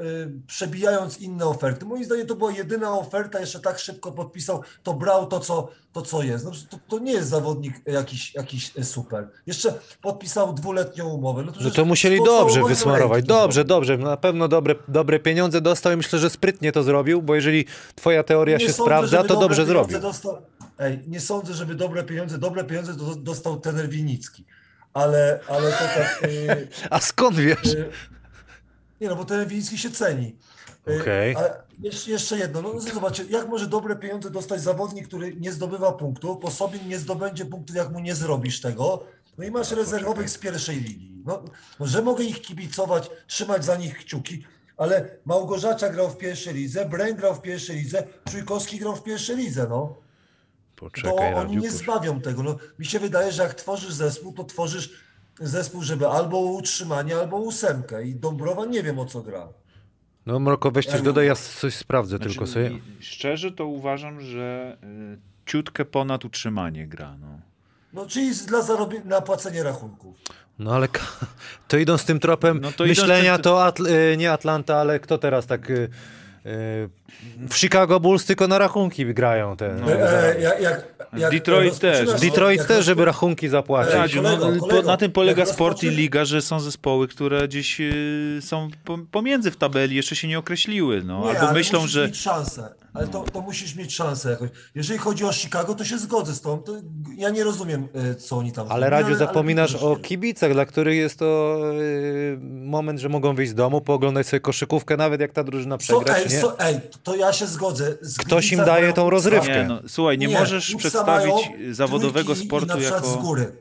przebijając 0.47 1.21
inne 1.21 1.45
oferty. 1.45 1.85
Moim 1.85 2.05
zdaniem 2.05 2.27
to 2.27 2.35
była 2.35 2.53
jedyna 2.53 2.99
oferta, 2.99 3.41
jeszcze 3.41 3.61
tak 3.61 3.79
szybko 3.79 4.13
podpisał, 4.13 4.63
to 4.83 4.95
brał 4.95 5.27
to, 5.27 5.41
co, 5.41 5.69
to, 5.93 6.03
co 6.03 6.23
jest. 6.23 6.45
No, 6.45 6.51
to, 6.71 6.79
to 6.89 6.99
nie 6.99 7.13
jest 7.13 7.29
zawodnik 7.29 7.75
jakiś, 7.87 8.35
jakiś 8.35 8.73
e, 8.79 8.85
super. 8.85 9.29
Jeszcze 9.47 9.75
podpisał 10.03 10.55
dwuletnią 10.55 11.09
umowę. 11.09 11.43
No 11.47 11.53
to, 11.53 11.61
No 11.65 11.71
to 11.71 11.85
musieli 11.85 12.25
dobrze 12.25 12.63
wysmarować. 12.63 13.25
Dobrze, 13.25 13.65
dobrze. 13.65 13.99
Na 13.99 14.17
pewno 14.17 14.49
dobre, 14.49 14.75
dobre 14.89 15.19
pieniądze 15.19 15.61
dostał 15.61 15.93
i 15.93 15.97
myślę, 15.97 16.19
że 16.19 16.31
sprytnie 16.31 16.73
to 16.73 16.83
zrobił, 16.83 17.23
bo 17.23 17.35
jeżeli 17.35 17.65
twoja 17.95 18.23
teoria 18.23 18.57
Nie 18.57 18.67
się 18.67 18.73
sądzę, 18.73 18.85
sprawdza, 18.85 19.25
to 19.25 19.41
dobrze 19.41 19.67
zrobił. 19.67 20.01
Dostał, 20.01 20.37
ej, 20.79 21.03
nie 21.07 21.21
sądzę, 21.21 21.55
żeby 21.55 21.75
dobre 21.75 22.05
pieniądze, 22.05 22.39
dobre 22.39 22.65
pieniądze 22.65 22.95
do, 22.95 23.15
dostał 23.15 23.61
tener 23.61 23.89
Winicki. 23.89 24.45
Ale, 24.93 25.41
ale 25.49 25.73
to 25.73 25.79
tak... 25.79 26.21
y, 26.25 26.69
A 26.91 27.01
skąd 27.01 27.37
wiesz? 27.37 27.65
y, 27.75 27.91
nie 29.01 29.09
no, 29.09 29.17
bo 29.17 29.25
ten 29.25 29.49
Winicki 29.49 29.79
się 29.79 29.91
ceni. 29.91 30.37
Y, 30.89 31.01
Okej. 31.01 31.37
Ale 31.37 31.63
jeszcze, 31.83 32.11
jeszcze 32.11 32.39
jedno, 32.39 32.63
no 32.63 32.81
zobaczcie, 32.81 33.25
jak 33.31 33.49
może 33.49 33.67
dobre 33.67 33.97
pieniądze 33.97 34.31
dostać 34.31 34.61
zawodnik, 34.61 35.09
który 35.09 35.37
nie 35.37 35.53
zdobywa 35.53 35.93
punktów, 35.93 36.41
bo 36.41 36.51
sobie 36.51 36.79
nie 36.79 36.99
zdobędzie 36.99 37.45
punktów, 37.45 37.77
jak 37.77 37.91
mu 37.91 38.01
nie 38.01 38.15
zrobisz 38.15 38.61
tego, 38.61 39.05
no 39.39 39.45
i 39.45 39.51
masz 39.51 39.71
rezerwowych 39.71 40.31
z 40.31 40.39
pierwszej 40.39 40.81
ligi. 40.81 41.23
No, 41.25 41.45
no 41.81 41.87
że 41.87 42.03
mogę 42.03 42.25
ich 42.25 42.41
kibicować, 42.41 43.11
trzymać 43.27 43.65
za 43.65 43.77
nich 43.77 43.99
kciuki, 43.99 44.45
ale 44.77 45.09
Małgorzata 45.25 45.89
grał 45.91 46.11
w 46.11 46.17
pierwszej 46.17 46.55
lidze, 46.55 46.87
Bręk 46.87 47.19
grał 47.19 47.35
w 47.35 47.41
pierwszej 47.43 47.77
lidze, 47.77 48.07
Czujkowski 48.31 48.79
grał 48.79 48.97
w 48.97 49.03
pierwszej 49.03 49.37
lidze, 49.37 49.67
no. 49.71 50.04
To 50.85 50.91
Poczekaj, 50.91 51.35
oni 51.35 51.45
Radziu. 51.57 51.61
nie 51.61 51.71
zbawią 51.71 52.21
tego. 52.21 52.43
No, 52.43 52.57
mi 52.79 52.87
się 52.87 52.99
wydaje, 52.99 53.33
że 53.33 53.43
jak 53.43 53.55
tworzysz 53.55 53.93
zespół, 53.93 54.33
to 54.33 54.45
tworzysz 54.45 54.91
zespół, 55.41 55.83
żeby 55.83 56.09
albo 56.09 56.39
utrzymanie, 56.39 57.17
albo 57.17 57.37
ósemkę. 57.37 58.05
I 58.05 58.15
Dąbrowa 58.15 58.65
nie 58.67 58.83
wiem 58.83 58.99
o 58.99 59.05
co 59.07 59.23
gra. 59.23 59.49
No 60.27 60.39
Mroko, 60.41 60.71
weź 60.71 60.87
coś 60.87 61.03
dodaj, 61.03 61.27
ja 61.27 61.35
coś 61.35 61.75
sprawdzę 61.75 62.17
Znaczy, 62.17 62.31
tylko 62.31 62.47
sobie. 62.47 62.71
Szczerze 63.01 63.53
to 63.53 63.67
uważam, 63.67 64.21
że 64.21 64.77
y, 65.15 65.19
ciutkę 65.47 65.85
ponad 65.85 66.25
utrzymanie 66.25 66.87
gra. 66.87 67.17
No. 67.21 67.41
No, 67.93 68.07
czyli 68.07 68.35
dla 68.47 68.63
zarobienia, 68.63 69.05
na 69.05 69.21
płacenie 69.21 69.63
rachunków. 69.63 70.17
No 70.59 70.75
ale 70.75 70.89
to 71.69 71.77
idąc 71.79 72.05
tym 72.05 72.21
tropem 72.21 72.61
No 72.61 72.73
to 72.73 72.85
myślenia, 72.85 73.35
tym- 73.35 73.43
to 73.43 73.57
Atl- 73.57 73.87
y, 74.13 74.17
nie 74.17 74.33
Atlanta, 74.33 74.77
ale 74.77 75.01
kto 75.01 75.19
teraz 75.19 75.47
tak... 75.47 75.71
y, 75.71 75.89
y, 76.47 76.89
W 77.49 77.57
Chicago 77.57 78.01
Bulls 78.01 78.25
tylko 78.25 78.49
na 78.49 78.59
rachunki 78.59 79.07
grają 79.15 79.57
te. 79.57 79.77
No. 79.81 79.93
E, 79.93 80.41
jak, 80.41 80.61
jak, 80.61 80.85
jak 81.17 81.33
Detroit 81.33 81.79
też. 81.79 82.21
Detroit 82.21 82.59
jak 82.59 82.69
też, 82.69 82.85
żeby 82.85 83.05
rachunki 83.05 83.49
zapłacić. 83.49 83.95
Ej, 83.95 84.01
Radziu, 84.01 84.23
no, 84.23 84.37
kolego, 84.37 84.61
po, 84.61 84.67
kolego, 84.67 84.89
na 84.89 84.97
tym 84.97 85.13
polega 85.13 85.41
jak 85.41 85.49
sport 85.49 85.83
i 85.83 85.91
liga, 85.91 86.25
że 86.25 86.43
są 86.43 86.61
zespoły, 86.61 87.09
które 87.09 87.49
gdzieś 87.49 87.81
y, 87.81 88.39
są 88.43 88.69
po, 88.85 88.99
pomiędzy 89.11 89.51
w 89.51 89.57
tabeli, 89.57 89.97
jeszcze 89.97 90.17
się 90.17 90.29
nie 90.29 90.39
określiły. 90.39 91.03
No. 91.05 91.21
Nie, 91.21 91.31
Albo 91.31 91.41
ale 91.41 91.53
myślą, 91.53 91.79
musisz 91.79 91.93
że 91.93 92.07
mieć 92.07 92.17
szansę. 92.17 92.75
Ale 92.95 93.09
to, 93.09 93.25
to 93.33 93.41
musisz 93.41 93.75
mieć 93.75 93.95
szansę 93.95 94.31
jakoś. 94.31 94.51
Jeżeli 94.75 94.99
chodzi 94.99 95.25
o 95.25 95.33
Chicago, 95.33 95.75
to 95.75 95.85
się 95.85 95.99
zgodzę 95.99 96.35
z 96.35 96.41
tobą. 96.41 96.63
To 96.63 96.73
ja 97.17 97.31
nie 97.31 97.45
rozumiem, 97.45 97.89
e, 97.95 98.15
co 98.15 98.37
oni 98.37 98.53
tam 98.53 98.67
Ale 98.71 98.91
Radziu, 98.91 99.15
zapominasz 99.15 99.73
widzisz, 99.73 99.85
o 99.85 99.97
kibicach, 99.97 100.53
dla 100.53 100.67
których 100.67 100.97
jest 100.97 101.19
to 101.19 101.59
y, 101.81 102.39
moment, 102.43 103.01
że 103.01 103.09
mogą 103.09 103.35
wyjść 103.35 103.53
z 103.53 103.55
domu, 103.55 103.81
pooglądać 103.81 104.27
sobie 104.27 104.41
koszykówkę, 104.41 104.97
nawet 104.97 105.21
jak 105.21 105.33
ta 105.33 105.45
drużyna 105.45 105.77
So, 105.81 106.01
przegra, 106.01 106.15
ej, 106.15 106.27
czy 106.27 106.35
nie? 106.35 106.41
so, 106.41 106.59
ej, 106.59 106.81
to 107.03 107.14
ja 107.17 107.33
się 107.33 107.47
zgodzę. 107.47 107.95
Z 108.01 108.19
Ktoś 108.19 108.53
im 108.53 108.59
daje 108.59 108.83
mają 108.83 108.93
tą 108.93 109.11
rozrywkę. 109.11 109.63
Nie, 109.63 109.65
no, 109.65 109.81
słuchaj, 109.89 110.19
nie, 110.19 110.27
Nie, 110.27 110.39
możesz 110.39 110.75
Upsa 110.75 110.89
przedstawić 110.89 111.35
zawodowego 111.71 112.37
sportu 112.37 112.79
przykład 112.79 113.07
z 113.07 113.11
jako... 113.11 113.23
góry. 113.23 113.53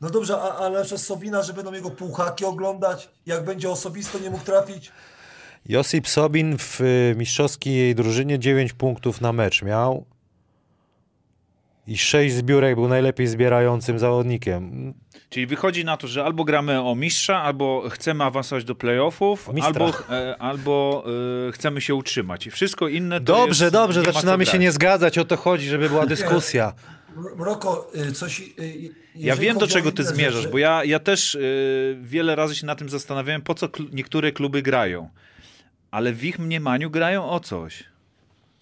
No 0.00 0.10
dobrze, 0.10 0.36
a, 0.36 0.56
ale 0.56 0.84
przez 0.84 1.06
Sobina, 1.06 1.42
że 1.42 1.52
będą 1.52 1.72
jego 1.72 1.90
półhaki 1.90 2.44
oglądać, 2.44 3.08
jak 3.26 3.44
będzie 3.44 3.70
osobisto 3.70 4.18
nie 4.18 4.30
mógł 4.30 4.44
trafić. 4.44 4.92
Josip 5.68 6.08
Sobin 6.08 6.58
w 6.58 6.80
y, 6.80 7.14
mistrzowskiej 7.16 7.94
drużynie 7.94 8.38
9 8.38 8.72
punktów 8.72 9.20
na 9.20 9.32
mecz 9.32 9.62
miał 9.62 10.04
i 11.86 11.98
6 11.98 12.34
zbiórek 12.34 12.74
był 12.74 12.88
najlepiej 12.88 13.26
zbierającym 13.26 13.98
zawodnikiem. 13.98 14.94
Czyli 15.28 15.46
wychodzi 15.46 15.84
na 15.84 15.96
to, 15.96 16.08
że 16.08 16.24
albo 16.24 16.44
gramy 16.44 16.82
o 16.82 16.94
mistrza, 16.94 17.42
albo 17.42 17.88
chcemy 17.90 18.24
awansować 18.24 18.64
do 18.64 18.74
playoffów, 18.74 19.50
albo, 19.62 19.92
e, 20.10 20.36
albo 20.38 21.04
e, 21.48 21.52
chcemy 21.52 21.80
się 21.80 21.94
utrzymać. 21.94 22.46
I 22.46 22.50
wszystko 22.50 22.88
inne 22.88 23.20
to 23.20 23.24
Dobrze, 23.24 23.64
jest, 23.64 23.72
dobrze, 23.74 24.02
zaczynamy 24.02 24.46
się 24.46 24.58
nie 24.58 24.72
zgadzać, 24.72 25.18
o 25.18 25.24
to 25.24 25.36
chodzi, 25.36 25.66
żeby 25.68 25.88
była 25.88 26.06
dyskusja. 26.06 26.72
Mroko, 27.36 27.90
y, 28.08 28.12
coś... 28.12 28.40
y, 28.40 28.44
Ja 29.14 29.36
wiem, 29.36 29.58
do 29.58 29.66
czego 29.66 29.92
ty 29.92 30.02
inne 30.02 30.12
zmierzasz, 30.12 30.40
rzeczy- 30.40 30.52
bo 30.52 30.58
ja, 30.58 30.84
ja 30.84 30.98
też 30.98 31.34
y, 31.34 31.98
wiele 32.02 32.36
razy 32.36 32.54
się 32.56 32.66
na 32.66 32.74
tym 32.74 32.88
zastanawiałem, 32.88 33.42
po 33.42 33.54
co 33.54 33.68
kl- 33.68 33.88
niektóre 33.92 34.32
kluby 34.32 34.62
grają. 34.62 35.10
Ale 35.90 36.12
w 36.12 36.24
ich 36.24 36.38
mniemaniu 36.38 36.90
grają 36.90 37.30
o 37.30 37.40
coś. 37.40 37.84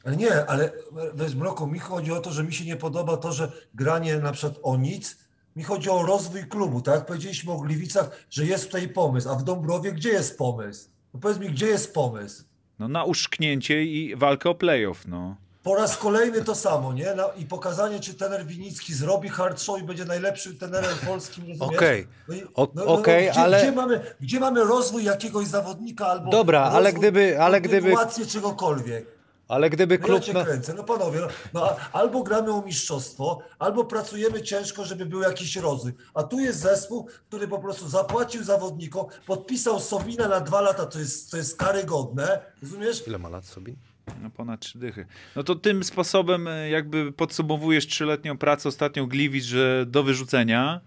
Ale 0.04 0.16
Nie, 0.16 0.46
ale 0.46 0.72
wiesz, 1.14 1.34
Mroko, 1.34 1.66
mi 1.66 1.78
chodzi 1.78 2.12
o 2.12 2.20
to, 2.20 2.32
że 2.32 2.44
mi 2.44 2.52
się 2.54 2.64
nie 2.64 2.76
podoba 2.76 3.16
to, 3.16 3.32
że 3.32 3.52
granie 3.74 4.16
na 4.18 4.32
przykład 4.32 4.58
o 4.62 4.76
nic, 4.76 5.16
mi 5.56 5.62
chodzi 5.64 5.90
o 5.90 6.02
rozwój 6.02 6.48
klubu, 6.48 6.80
tak? 6.80 6.94
jak 6.94 7.06
Powiedzieliśmy 7.06 7.52
o 7.52 7.56
Gliwicach, 7.58 8.10
że 8.30 8.44
jest 8.46 8.66
tutaj 8.66 8.88
pomysł, 8.88 9.28
a 9.30 9.34
w 9.34 9.42
Dąbrowie 9.44 9.92
gdzie 9.92 10.08
jest 10.10 10.38
pomysł? 10.38 10.88
No 11.14 11.20
powiedz 11.20 11.38
mi, 11.38 11.48
gdzie 11.50 11.66
jest 11.66 11.94
pomysł? 11.94 12.44
No 12.78 12.88
na 12.88 13.04
uszknięcie 13.04 13.84
i 13.84 14.16
walkę 14.16 14.50
o 14.50 14.54
playoff, 14.54 15.06
no. 15.06 15.36
Po 15.62 15.74
raz 15.74 15.96
kolejny 15.96 16.44
to 16.44 16.54
samo, 16.54 16.92
nie? 16.92 17.14
No, 17.16 17.30
I 17.38 17.46
pokazanie, 17.46 18.00
czy 18.00 18.14
tener 18.14 18.46
Winicki 18.46 18.94
zrobi 18.94 19.28
hard 19.28 19.60
show 19.62 19.80
i 19.80 19.82
będzie 19.82 20.04
najlepszym 20.04 20.58
tenerem 20.58 20.96
polskim, 21.06 21.44
rozumiesz? 21.48 21.76
Okej. 21.78 22.06
No 22.28 22.34
i- 22.34 22.42
O- 22.54 22.68
no, 22.74 22.84
no, 22.84 22.86
okej, 22.86 23.30
gdzie, 23.30 23.40
ale- 23.40 23.58
Gdzie 23.62 23.72
mamy, 23.72 24.00
gdzie 24.20 24.40
mamy 24.40 24.64
rozwój 24.64 25.04
jakiegoś 25.04 25.46
zawodnika 25.46 26.06
albo 26.06 26.30
Dobra, 26.30 26.60
ale 26.62 26.92
gdyby- 26.92 27.40
ale 27.42 27.60
gdyby- 27.60 27.94
czegokolwiek? 28.26 29.06
Ale 29.48 29.70
gdyby 29.70 29.98
No 29.98 30.00
ja 30.02 30.06
klub... 30.06 30.24
cię 30.24 30.32
Na... 30.32 30.44
kręcę, 30.44 30.74
no 30.74 30.84
panowie, 30.84 31.20
no, 31.20 31.28
no, 31.54 31.76
albo 31.92 32.22
gramy 32.22 32.52
o 32.52 32.62
mistrzostwo, 32.62 33.38
albo 33.58 33.84
pracujemy 33.84 34.42
ciężko, 34.42 34.84
żeby 34.84 35.06
był 35.06 35.20
jakiś 35.20 35.56
rozwój. 35.56 35.92
A 36.14 36.22
tu 36.22 36.40
jest 36.40 36.60
zespół, 36.60 37.08
który 37.28 37.48
po 37.48 37.58
prostu 37.58 37.88
zapłacił 37.88 38.44
zawodnikom, 38.44 39.06
podpisał 39.26 39.80
Sobina 39.80 40.28
na 40.28 40.40
dwa 40.40 40.60
lata, 40.60 40.86
to 40.86 40.98
jest, 40.98 41.30
to 41.30 41.36
jest 41.36 41.56
karygodne, 41.58 42.40
rozumiesz? 42.62 43.06
Ile 43.06 43.18
ma 43.18 43.28
lat 43.28 43.44
Sobin? 43.46 43.76
No 44.22 44.30
ponad 44.30 44.60
trzy 44.60 44.78
dychy. 44.78 45.06
No 45.36 45.42
to 45.42 45.54
tym 45.54 45.84
sposobem 45.84 46.48
e, 46.48 46.70
jakby 46.70 47.12
podsumowujesz 47.12 47.86
trzyletnią 47.86 48.38
pracę 48.38 48.68
ostatnią 48.68 49.06
Gliwic, 49.06 49.44
że 49.44 49.86
do 49.86 50.02
wyrzucenia. 50.02 50.80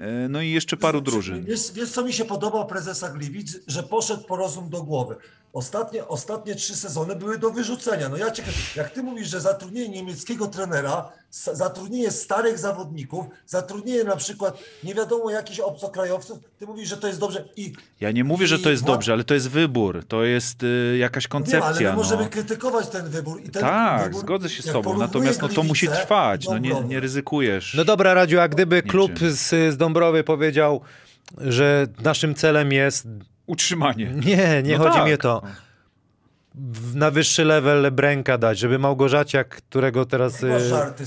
E, 0.00 0.28
No 0.28 0.40
i 0.42 0.50
jeszcze 0.50 0.76
paru 0.76 1.00
drużyn. 1.00 1.44
Wiesz, 1.44 1.72
wiesz, 1.72 1.90
co 1.90 2.04
mi 2.04 2.12
się 2.12 2.24
podoba 2.24 2.60
u 2.60 2.66
prezesa 2.66 3.08
Gliwic? 3.08 3.56
Że 3.66 3.82
poszedł 3.82 4.24
po 4.24 4.36
rozum 4.36 4.70
do 4.70 4.82
głowy. 4.82 5.16
Ostatnie, 5.52 6.08
ostatnie 6.08 6.54
trzy 6.54 6.76
sezony 6.76 7.16
były 7.16 7.38
do 7.38 7.50
wyrzucenia. 7.50 8.08
No 8.08 8.16
ja 8.16 8.30
cię, 8.30 8.42
jak 8.76 8.90
ty 8.90 9.02
mówisz, 9.02 9.28
że 9.28 9.40
zatrudnienie 9.40 9.88
niemieckiego 9.88 10.46
trenera, 10.46 11.12
zatrudnienie 11.30 12.10
starych 12.10 12.58
zawodników, 12.58 13.26
zatrudnienie 13.46 14.04
na 14.04 14.16
przykład 14.16 14.58
nie 14.84 14.94
wiadomo 14.94 15.30
jakichś 15.30 15.60
obcokrajowców, 15.60 16.38
ty 16.58 16.66
mówisz, 16.66 16.88
że 16.88 16.96
to 16.96 17.06
jest 17.06 17.20
dobrze 17.20 17.44
i 17.56 17.72
Ja 18.00 18.10
nie 18.10 18.24
mówię, 18.24 18.46
że 18.46 18.58
to 18.58 18.70
jest 18.70 18.84
dobrze, 18.84 19.12
ale 19.12 19.24
to 19.24 19.34
jest 19.34 19.48
wybór. 19.50 20.04
To 20.08 20.24
jest 20.24 20.62
y, 20.62 20.96
jakaś 20.98 21.24
Nie, 21.24 21.28
ale 21.32 21.40
koncepcja. 21.44 21.90
my 21.90 21.96
możemy 21.96 22.22
no. 22.22 22.28
krytykować 22.30 22.88
ten 22.88 23.08
wybór. 23.08 23.40
I 23.40 23.50
ten 23.50 23.62
Tak, 23.62 24.04
wybór, 24.04 24.20
zgodzę 24.20 24.48
się 24.48 24.62
z 24.62 24.72
tobą. 24.72 24.98
Natomiast 24.98 25.42
no, 25.42 25.48
to 25.48 25.62
musi 25.62 25.88
trwać. 25.88 26.46
No, 26.48 26.58
nie, 26.58 26.80
nie 26.80 27.00
ryzykujesz. 27.00 27.74
No 27.74 27.84
dobra, 27.84 28.14
Radziu, 28.14 28.40
a 28.40 28.48
gdyby 28.48 28.76
Niczym. 28.76 28.90
klub 28.90 29.18
z, 29.18 29.48
z 29.72 29.76
Dąbrowy 29.76 30.24
powiedział, 30.24 30.80
że 31.38 31.86
naszym 32.02 32.34
celem 32.34 32.72
jest... 32.72 33.06
Utrzymanie. 33.46 34.12
Nie, 34.26 34.62
nie 34.62 34.78
No 34.78 34.84
chodzi 34.84 34.96
tak. 34.96 35.06
mi 35.06 35.12
o 35.14 35.16
to. 35.18 35.42
Na 36.94 37.10
wyższy 37.10 37.44
level 37.44 37.90
Bręka 37.92 38.38
dać, 38.38 38.58
żeby 38.58 38.78
Małgorzaciak, 38.78 39.48
którego 39.48 40.04
teraz 40.06 40.42
y, 40.42 40.68
żarty 40.68 41.04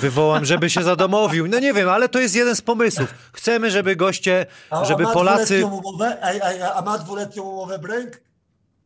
wywołam, 0.00 0.44
żeby 0.44 0.70
się 0.70 0.82
zadomowił. 0.82 1.48
No 1.48 1.58
nie 1.58 1.72
wiem, 1.72 1.88
ale 1.88 2.08
to 2.08 2.18
jest 2.20 2.34
jeden 2.34 2.56
z 2.56 2.60
pomysłów. 2.60 3.14
Chcemy, 3.32 3.70
żeby 3.70 3.96
goście, 3.96 4.46
A, 4.70 4.84
żeby 4.84 5.04
a 5.04 5.06
ma 5.06 5.12
Polacy... 5.14 5.64
umowę? 5.64 6.16
Ej, 6.22 6.40
ej, 6.44 6.62
a 6.62 6.82
ma 6.82 6.98
dwuletnią 6.98 7.42
umowę 7.42 7.78
Bręk? 7.78 8.20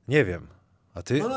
Nie 0.08 0.24
wiem. 0.24 0.46
A 0.94 1.02
ty? 1.02 1.18
No, 1.18 1.28
no 1.28 1.34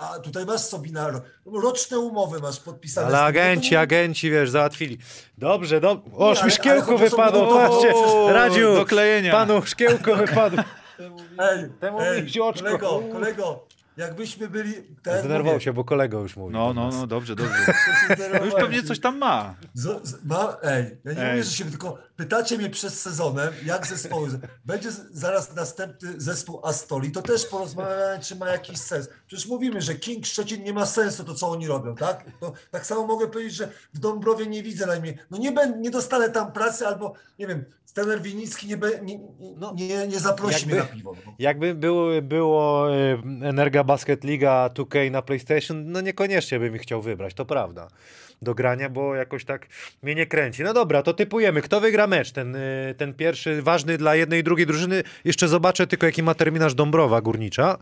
a, 0.00 0.10
a 0.14 0.18
tutaj 0.18 0.44
masz 0.46 0.60
Sobina, 0.60 1.08
ro- 1.08 1.20
roczne 1.62 1.98
umowy 1.98 2.40
masz 2.40 2.60
podpisane. 2.60 3.06
Ale 3.06 3.20
agenci, 3.22 3.76
agenci, 3.76 4.30
wiesz, 4.30 4.50
załatwili. 4.50 4.98
Dobrze, 5.38 5.80
dobrze. 5.80 6.10
O, 6.16 6.32
Nie, 6.32 6.40
ale- 6.40 6.50
szkiełko 6.50 6.88
ale 6.98 6.98
wypadło, 7.10 7.54
patrzcie. 7.54 7.94
O, 7.94 8.32
Radziu, 8.32 8.74
do 8.74 8.84
klejenia. 8.86 9.32
panu 9.32 9.62
szkiełko 9.66 10.16
wypadło. 10.16 10.62
Ej, 11.38 11.68
Temu 11.80 12.00
ej, 12.00 12.22
mi 12.22 12.30
się 12.30 12.44
oczko. 12.44 12.64
kolego, 12.64 13.02
kolego, 13.12 13.66
jakbyśmy 13.96 14.48
byli... 14.48 14.74
tak 15.02 15.18
Zdenerwował 15.18 15.52
mówię, 15.52 15.64
się, 15.64 15.72
bo 15.72 15.84
kolega 15.84 16.18
już 16.18 16.36
mówi. 16.36 16.52
No, 16.52 16.74
no, 16.74 16.90
no, 16.90 17.06
dobrze, 17.06 17.36
dobrze. 17.36 17.54
No 18.38 18.44
już 18.44 18.54
pewnie 18.54 18.82
coś 18.82 19.00
tam 19.00 19.18
ma. 19.18 19.54
Z, 19.74 20.08
z, 20.08 20.24
ma, 20.24 20.56
ej, 20.62 20.98
ja 21.04 21.12
nie 21.12 21.22
Ej. 21.22 21.30
mówię, 21.30 21.44
że 21.44 21.50
się 21.50 21.64
tylko 21.64 21.98
pytacie 22.16 22.58
mnie 22.58 22.70
przed 22.70 22.94
sezonem, 22.94 23.52
jak 23.64 23.86
zespoły. 23.86 24.28
Będzie 24.64 24.92
zaraz 25.10 25.54
następny 25.54 26.20
zespół 26.20 26.66
Astoli, 26.66 27.12
to 27.12 27.22
też 27.22 27.46
porozmawiamy, 27.46 28.18
czy 28.22 28.36
ma 28.36 28.48
jakiś 28.48 28.78
sens. 28.78 29.08
Przecież 29.26 29.46
mówimy, 29.46 29.80
że 29.80 29.94
King 29.94 30.26
Szczecin 30.26 30.62
nie 30.62 30.72
ma 30.72 30.86
sensu 30.86 31.24
to, 31.24 31.34
co 31.34 31.50
oni 31.50 31.66
robią, 31.66 31.94
tak? 31.94 32.24
To, 32.40 32.52
tak 32.70 32.86
samo 32.86 33.06
mogę 33.06 33.28
powiedzieć, 33.28 33.54
że 33.54 33.68
w 33.94 33.98
Dąbrowie 33.98 34.46
nie 34.46 34.62
widzę 34.62 34.86
najmniej. 34.86 35.18
No 35.30 35.38
nie, 35.38 35.52
będę, 35.52 35.78
nie 35.78 35.90
dostanę 35.90 36.30
tam 36.30 36.52
pracy, 36.52 36.86
albo 36.86 37.14
nie 37.38 37.46
wiem, 37.46 37.64
Stener 37.94 38.22
Winicki 38.22 38.66
nie, 38.66 38.76
nie, 39.02 39.18
No, 39.56 39.74
nie, 39.76 40.06
nie 40.06 40.20
zaprosi 40.20 40.54
jakby- 40.54 40.74
mnie 40.74 40.82
na 40.82 40.86
piwo. 40.86 41.16
No. 41.26 41.32
Jakby 41.38 41.74
było, 41.74 42.22
było 42.22 42.88
Energa 43.42 43.84
Basket 43.84 44.24
Liga 44.24 44.70
2K 44.74 45.10
na 45.10 45.22
PlayStation, 45.22 45.92
no 45.92 46.00
niekoniecznie 46.00 46.58
bym 46.58 46.76
ich 46.76 46.82
chciał 46.82 47.02
wybrać, 47.02 47.34
to 47.34 47.44
prawda. 47.44 47.88
Do 48.42 48.54
grania, 48.54 48.88
bo 48.88 49.14
jakoś 49.14 49.44
tak 49.44 49.66
mnie 50.02 50.14
nie 50.14 50.26
kręci. 50.26 50.62
No 50.62 50.72
dobra, 50.72 51.02
to 51.02 51.14
typujemy. 51.14 51.62
Kto 51.62 51.80
wygra 51.80 52.06
mecz? 52.06 52.32
Ten, 52.32 52.56
e, 52.56 52.94
ten 52.96 53.14
pierwszy, 53.14 53.62
ważny 53.62 53.98
dla 53.98 54.14
jednej 54.14 54.40
i 54.40 54.42
drugiej 54.42 54.66
drużyny. 54.66 55.02
Jeszcze 55.24 55.48
zobaczę 55.48 55.86
tylko, 55.86 56.06
jaki 56.06 56.22
ma 56.22 56.34
terminarz 56.34 56.74
Dąbrowa 56.74 57.20
Górnicza. 57.20 57.78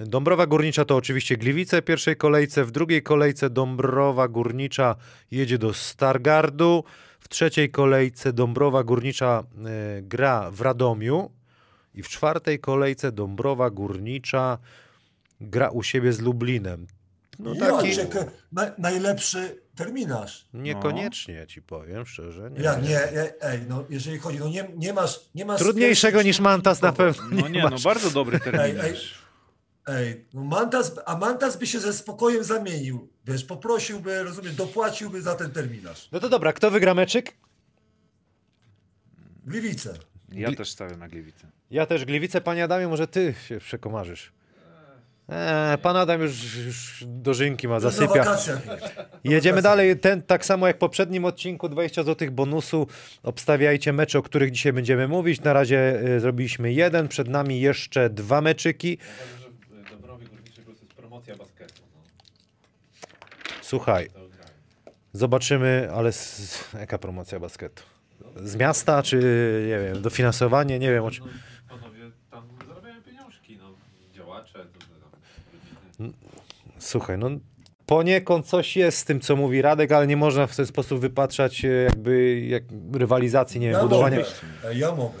Dąbrowa 0.00 0.46
Górnicza 0.46 0.84
to 0.84 0.96
oczywiście 0.96 1.36
Gliwice 1.36 1.82
w 1.82 1.84
pierwszej 1.84 2.16
kolejce, 2.16 2.64
w 2.64 2.70
drugiej 2.70 3.02
kolejce 3.02 3.50
Dąbrowa 3.50 4.28
Górnicza 4.28 4.96
jedzie 5.30 5.58
do 5.58 5.74
Stargardu, 5.74 6.84
w 7.26 7.28
trzeciej 7.28 7.70
kolejce 7.70 8.32
Dąbrowa 8.32 8.84
Górnicza 8.84 9.42
e, 9.42 10.02
gra 10.02 10.50
w 10.50 10.60
Radomiu 10.60 11.30
i 11.94 12.02
w 12.02 12.08
czwartej 12.08 12.58
kolejce 12.60 13.12
Dąbrowa 13.12 13.70
Górnicza 13.70 14.58
gra 15.40 15.68
u 15.70 15.82
siebie 15.82 16.12
z 16.12 16.20
Lublinem. 16.20 16.86
No 17.38 17.54
Ja, 17.54 17.76
taki 17.76 17.94
czekaj, 17.94 18.24
na, 18.52 18.70
najlepszy 18.78 19.62
terminarz. 19.76 20.46
niekoniecznie 20.54 21.46
ci 21.46 21.62
powiem 21.62 22.06
szczerze. 22.06 22.50
Nie. 22.50 22.62
Jak 22.62 22.82
nie, 22.82 22.88
nie, 22.88 23.42
ej, 23.42 23.60
no 23.68 23.84
jeżeli 23.90 24.18
chodzi, 24.18 24.38
no 24.38 24.48
nie, 24.48 24.68
nie 24.76 24.92
masz, 24.92 25.20
nie 25.34 25.44
masz 25.44 25.58
Trudniejszego 25.60 26.22
niż 26.22 26.40
Mantas 26.40 26.82
na 26.82 26.92
pewno 26.92 27.28
nie, 27.30 27.42
No 27.42 27.48
nie, 27.48 27.62
no 27.62 27.76
bardzo 27.84 28.10
dobry 28.10 28.40
Ej, 28.46 28.52
ej, 28.52 28.52
terminarz. 28.52 29.25
Ej, 29.86 30.24
no 30.34 30.44
Mantas, 30.44 30.92
a 31.06 31.16
Mantas 31.16 31.56
by 31.56 31.66
się 31.66 31.80
ze 31.80 31.92
spokojem 31.92 32.44
zamienił, 32.44 33.08
wiesz, 33.24 33.44
poprosiłby, 33.44 34.22
rozumiesz, 34.22 34.54
dopłaciłby 34.54 35.22
za 35.22 35.34
ten 35.34 35.50
terminarz. 35.50 36.08
No 36.12 36.20
to 36.20 36.28
dobra, 36.28 36.52
kto 36.52 36.70
wygra 36.70 36.94
meczyk? 36.94 37.32
Gliwice. 39.46 39.94
Ja 40.32 40.52
też 40.52 40.70
stawiam 40.70 40.98
na 40.98 41.08
Gliwice. 41.08 41.46
Ja 41.70 41.86
też 41.86 42.04
Gliwice, 42.04 42.40
panie 42.40 42.64
Adamie, 42.64 42.88
może 42.88 43.08
ty 43.08 43.34
się 43.48 43.58
przekomarzysz. 43.58 44.32
Eee, 45.28 45.78
pan 45.78 45.96
Adam 45.96 46.20
już, 46.22 46.56
już 46.56 47.04
dożynki 47.06 47.68
ma, 47.68 47.80
zasypia. 47.80 48.36
Jedziemy 49.24 49.62
dalej. 49.62 49.98
Ten, 49.98 50.22
tak 50.22 50.44
samo 50.44 50.66
jak 50.66 50.76
w 50.76 50.78
poprzednim 50.78 51.24
odcinku, 51.24 51.68
20 51.68 52.02
zł 52.02 52.30
bonusu. 52.30 52.86
Obstawiajcie 53.22 53.92
mecze, 53.92 54.18
o 54.18 54.22
których 54.22 54.50
dzisiaj 54.50 54.72
będziemy 54.72 55.08
mówić. 55.08 55.40
Na 55.40 55.52
razie 55.52 56.00
y, 56.16 56.20
zrobiliśmy 56.20 56.72
jeden, 56.72 57.08
przed 57.08 57.28
nami 57.28 57.60
jeszcze 57.60 58.10
dwa 58.10 58.40
meczyki. 58.40 58.98
Uważam, 58.98 59.52
że 59.70 59.82
w 59.84 59.90
Dąbrowie 59.90 60.26
Górniczej 60.26 60.64
po 60.64 60.70
prostu 60.70 60.84
jest 60.84 60.96
promocja 60.96 61.36
basketu. 61.36 61.82
No, 61.94 62.02
Słuchaj, 63.66 64.08
zobaczymy, 65.12 65.88
ale 65.94 66.12
z, 66.12 66.64
jaka 66.74 66.98
promocja 66.98 67.40
basketu? 67.40 67.82
Z 68.36 68.56
miasta, 68.56 69.02
czy 69.02 69.16
nie 69.68 69.78
wiem, 69.78 70.02
dofinansowanie, 70.02 70.78
nie 70.78 70.90
wiem 70.90 71.04
o 71.04 71.10
czym. 71.10 71.24
No, 71.24 71.30
panowie 71.68 72.10
tam 72.30 72.48
zarabiają 72.68 73.02
pieniążki, 73.02 73.58
no, 73.58 73.74
działacze, 74.12 74.52
to, 74.52 74.78
rodziny. 75.98 76.18
Słuchaj, 76.78 77.18
no 77.18 77.30
poniekąd 77.86 78.46
coś 78.46 78.76
jest 78.76 78.98
z 78.98 79.04
tym, 79.04 79.20
co 79.20 79.36
mówi 79.36 79.62
Radek, 79.62 79.92
ale 79.92 80.06
nie 80.06 80.16
można 80.16 80.46
w 80.46 80.56
ten 80.56 80.66
sposób 80.66 81.00
wypatrzać 81.00 81.64
e, 81.64 81.68
jakby 81.68 82.40
jak 82.40 82.62
rywalizacji, 82.94 83.60
nie 83.60 83.66
wiem, 83.66 83.76
Ja 83.76 83.82
budowania. 83.82 84.16
mogę. 84.18 84.74
Ja 84.78 84.94
mogę. 84.94 85.18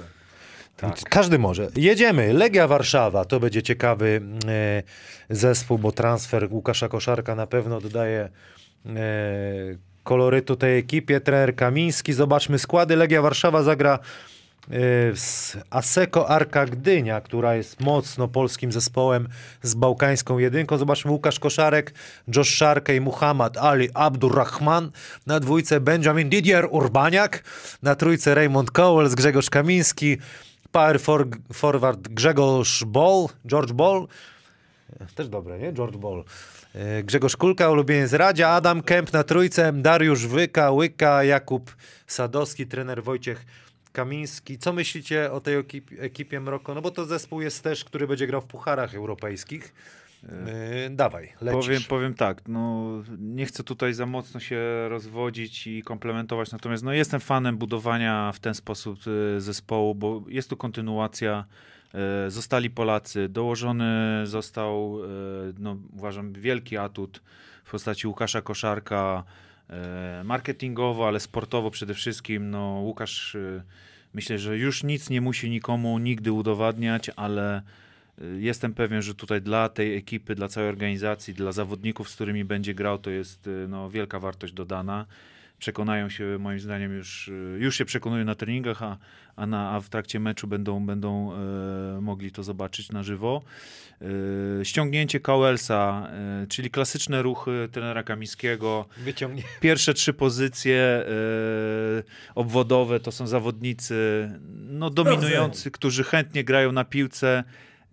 Tak. 0.76 1.00
Każdy 1.10 1.38
może. 1.38 1.68
Jedziemy. 1.76 2.32
Legia 2.32 2.68
Warszawa. 2.68 3.24
To 3.24 3.40
będzie 3.40 3.62
ciekawy 3.62 4.20
e, 4.48 4.82
zespół, 5.30 5.78
bo 5.78 5.92
transfer 5.92 6.48
Łukasza 6.50 6.88
Koszarka 6.88 7.34
na 7.34 7.46
pewno 7.46 7.80
dodaje 7.80 8.28
e, 8.86 8.90
kolorytu 10.04 10.56
tej 10.56 10.78
ekipie. 10.78 11.20
Trener 11.20 11.56
Kamiński. 11.56 12.12
Zobaczmy 12.12 12.58
składy. 12.58 12.96
Legia 12.96 13.22
Warszawa 13.22 13.62
zagra 13.62 13.98
e, 13.98 14.78
z 15.16 15.56
Aseko 15.70 16.28
Arka 16.28 16.66
Gdynia, 16.66 17.20
która 17.20 17.54
jest 17.54 17.80
mocno 17.80 18.28
polskim 18.28 18.72
zespołem 18.72 19.28
z 19.62 19.74
bałkańską 19.74 20.38
jedynką. 20.38 20.78
Zobaczmy 20.78 21.10
Łukasz 21.10 21.40
Koszarek, 21.40 21.94
Josh 22.36 22.54
Szarkę 22.54 22.96
i 22.96 23.00
Muhammad 23.00 23.56
Ali 23.56 23.88
Abdurrahman. 23.94 24.90
Na 25.26 25.40
dwójce 25.40 25.80
Benjamin 25.80 26.28
Didier 26.28 26.68
Urbaniak. 26.70 27.42
Na 27.82 27.94
trójce 27.94 28.34
Raymond 28.34 28.70
Cowell, 28.70 29.10
Grzegorz 29.10 29.50
Kamiński. 29.50 30.18
Power 30.76 31.00
for, 31.00 31.26
forward 31.52 32.08
Grzegorz 32.08 32.84
Ball, 32.84 33.28
George 33.46 33.72
Ball. 33.72 34.06
Też 35.14 35.28
dobre, 35.28 35.58
nie? 35.58 35.72
George 35.72 35.96
Ball. 35.96 36.24
E, 36.74 37.02
Grzegorz 37.02 37.36
Kulka, 37.36 37.70
ulubieniec 37.70 38.12
Radzia, 38.12 38.48
Adam 38.48 38.82
Kemp 38.82 39.12
na 39.12 39.24
trójce, 39.24 39.72
Dariusz 39.72 40.26
Wyka, 40.26 40.70
Łyka, 40.70 41.24
Jakub 41.24 41.76
Sadowski, 42.06 42.66
trener 42.66 43.02
Wojciech 43.02 43.44
Kamiński. 43.92 44.58
Co 44.58 44.72
myślicie 44.72 45.32
o 45.32 45.40
tej 45.40 45.58
ekip- 45.58 46.00
ekipie 46.00 46.40
Mroko? 46.40 46.74
No 46.74 46.82
bo 46.82 46.90
to 46.90 47.04
zespół 47.04 47.40
jest 47.40 47.62
też, 47.62 47.84
który 47.84 48.06
będzie 48.06 48.26
grał 48.26 48.40
w 48.40 48.46
pucharach 48.46 48.94
europejskich. 48.94 49.74
E, 50.28 50.90
dawaj, 50.90 51.32
lecisz. 51.40 51.66
Powiem, 51.66 51.82
powiem 51.88 52.14
tak, 52.14 52.48
no 52.48 52.90
nie 53.18 53.46
chcę 53.46 53.64
tutaj 53.64 53.94
za 53.94 54.06
mocno 54.06 54.40
się 54.40 54.88
rozwodzić 54.88 55.66
i 55.66 55.82
komplementować, 55.82 56.52
natomiast 56.52 56.84
no, 56.84 56.92
jestem 56.92 57.20
fanem 57.20 57.56
budowania 57.58 58.32
w 58.32 58.40
ten 58.40 58.54
sposób 58.54 58.98
e, 59.36 59.40
zespołu, 59.40 59.94
bo 59.94 60.22
jest 60.28 60.50
tu 60.50 60.56
kontynuacja. 60.56 61.44
e, 61.94 62.30
Zostali 62.30 62.70
Polacy, 62.70 63.28
dołożony 63.28 64.22
został, 64.26 64.98
e, 65.04 65.08
no, 65.58 65.76
uważam, 65.96 66.32
wielki 66.32 66.76
atut 66.76 67.22
w 67.64 67.70
postaci 67.70 68.06
Łukasza 68.06 68.42
Koszarka, 68.42 69.24
marketingowo, 70.24 71.08
ale 71.08 71.20
sportowo 71.20 71.70
przede 71.70 71.94
wszystkim. 71.94 72.50
No, 72.50 72.80
Łukasz 72.84 73.36
myślę, 74.14 74.38
że 74.38 74.58
już 74.58 74.84
nic 74.84 75.10
nie 75.10 75.20
musi 75.20 75.50
nikomu 75.50 75.98
nigdy 75.98 76.32
udowadniać, 76.32 77.10
ale 77.16 77.62
Jestem 78.38 78.74
pewien, 78.74 79.02
że 79.02 79.14
tutaj 79.14 79.42
dla 79.42 79.68
tej 79.68 79.96
ekipy, 79.96 80.34
dla 80.34 80.48
całej 80.48 80.68
organizacji, 80.68 81.34
dla 81.34 81.52
zawodników, 81.52 82.10
z 82.10 82.14
którymi 82.14 82.44
będzie 82.44 82.74
grał, 82.74 82.98
to 82.98 83.10
jest 83.10 83.46
y, 83.46 83.66
no, 83.68 83.90
wielka 83.90 84.20
wartość 84.20 84.52
dodana. 84.52 85.06
Przekonają 85.58 86.08
się, 86.08 86.36
moim 86.40 86.60
zdaniem, 86.60 86.92
już, 86.92 87.28
y, 87.28 87.58
już 87.60 87.76
się 87.76 87.84
przekonują 87.84 88.24
na 88.24 88.34
treningach, 88.34 88.82
a, 88.82 88.98
a, 89.36 89.46
na, 89.46 89.70
a 89.70 89.80
w 89.80 89.88
trakcie 89.88 90.20
meczu 90.20 90.46
będą, 90.46 90.86
będą 90.86 91.32
e, 91.32 92.00
mogli 92.00 92.32
to 92.32 92.42
zobaczyć 92.42 92.92
na 92.92 93.02
żywo. 93.02 93.42
E, 94.60 94.64
ściągnięcie 94.64 95.20
Cowellsa, 95.20 96.08
e, 96.12 96.46
czyli 96.46 96.70
klasyczne 96.70 97.22
ruchy 97.22 97.68
trenera 97.72 98.02
Kamińskiego, 98.02 98.86
Wyciągnie. 98.98 99.42
Pierwsze 99.60 99.94
trzy 99.94 100.12
pozycje 100.12 100.76
e, 100.76 101.04
obwodowe 102.34 103.00
to 103.00 103.12
są 103.12 103.26
zawodnicy 103.26 104.30
no, 104.52 104.90
dominujący, 104.90 105.70
którzy 105.70 106.04
chętnie 106.04 106.44
grają 106.44 106.72
na 106.72 106.84
piłce. 106.84 107.44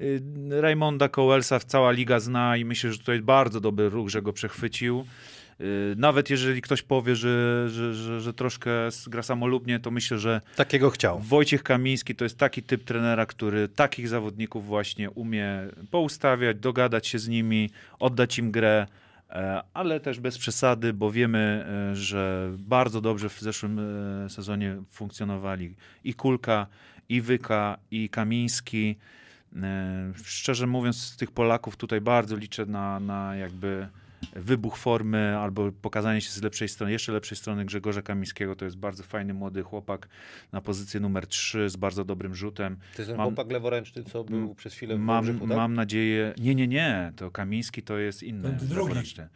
Y, 0.03 0.21
Raymonda 0.61 1.09
Cowellsa 1.09 1.59
cała 1.59 1.91
liga 1.91 2.19
zna 2.19 2.57
i 2.57 2.65
myślę, 2.65 2.93
że 2.93 2.99
to 2.99 3.11
jest 3.11 3.23
bardzo 3.23 3.59
dobry 3.59 3.89
ruch, 3.89 4.09
że 4.09 4.21
go 4.21 4.33
przechwycił. 4.33 5.05
Y, 5.61 5.95
Nawet 5.97 6.29
jeżeli 6.29 6.61
ktoś 6.61 6.81
powie, 6.81 7.15
że, 7.15 7.65
że, 7.69 7.93
że, 7.93 8.21
że 8.21 8.33
troszkę 8.33 8.71
gra 9.07 9.23
samolubnie, 9.23 9.79
to 9.79 9.91
myślę, 9.91 10.19
że 10.19 10.41
Takiego 10.55 10.89
chciał. 10.89 11.19
Wojciech 11.19 11.63
Kamiński 11.63 12.15
to 12.15 12.25
jest 12.25 12.37
taki 12.37 12.63
typ 12.63 12.83
trenera, 12.83 13.25
który 13.25 13.67
takich 13.67 14.07
zawodników 14.07 14.65
właśnie 14.65 15.09
umie 15.09 15.49
poustawiać, 15.91 16.57
dogadać 16.57 17.07
się 17.07 17.19
z 17.19 17.27
nimi, 17.27 17.69
oddać 17.99 18.39
im 18.39 18.51
grę, 18.51 18.87
e, 19.29 19.61
ale 19.73 19.99
też 19.99 20.19
bez 20.19 20.37
przesady, 20.37 20.93
bo 20.93 21.11
wiemy, 21.11 21.65
e, 21.91 21.95
że 21.95 22.51
bardzo 22.57 23.01
dobrze 23.01 23.29
w 23.29 23.39
zeszłym 23.39 23.79
e, 24.25 24.29
sezonie 24.29 24.77
funkcjonowali 24.91 25.75
i 26.03 26.13
Kulka, 26.13 26.67
i 27.09 27.21
Wyka, 27.21 27.77
i 27.91 28.09
Kamiński. 28.09 28.95
E, 29.63 30.13
Szczerze 30.23 30.67
mówiąc, 30.67 30.97
z 30.97 31.17
tych 31.17 31.31
Polaków 31.31 31.77
tutaj 31.77 32.01
bardzo 32.01 32.35
liczę 32.35 32.65
na, 32.65 32.99
na 32.99 33.35
jakby 33.35 33.87
wybuch 34.35 34.77
formy 34.77 35.37
albo 35.37 35.71
pokazanie 35.71 36.21
się 36.21 36.29
z 36.29 36.41
lepszej 36.41 36.67
strony, 36.69 36.91
jeszcze 36.91 37.11
lepszej 37.11 37.37
strony 37.37 37.65
Grzegorza 37.65 38.01
Kamińskiego. 38.01 38.55
To 38.55 38.65
jest 38.65 38.77
bardzo 38.77 39.03
fajny 39.03 39.33
młody 39.33 39.63
chłopak 39.63 40.07
na 40.51 40.61
pozycję 40.61 40.99
numer 40.99 41.27
3 41.27 41.69
z 41.69 41.75
bardzo 41.75 42.05
dobrym 42.05 42.35
rzutem. 42.35 42.75
To 42.95 43.01
jest 43.01 43.09
ten 43.09 43.17
Mam- 43.17 43.27
chłopak 43.27 43.51
leworęczny, 43.51 44.03
co 44.03 44.23
był 44.23 44.55
przez 44.55 44.73
chwilę 44.73 44.95
w 44.95 44.99
Mam, 44.99 45.07
Wałbrzychu, 45.25 45.47
tak? 45.47 45.57
mam 45.57 45.73
nadzieję. 45.73 46.33
Nie, 46.37 46.55
nie, 46.55 46.67
nie. 46.67 47.13
To 47.15 47.31
Kamiński 47.31 47.83
to 47.83 47.97
jest 47.97 48.23
inny. 48.23 48.49
Drugi. 48.49 48.73
leworęczny. 48.75 49.27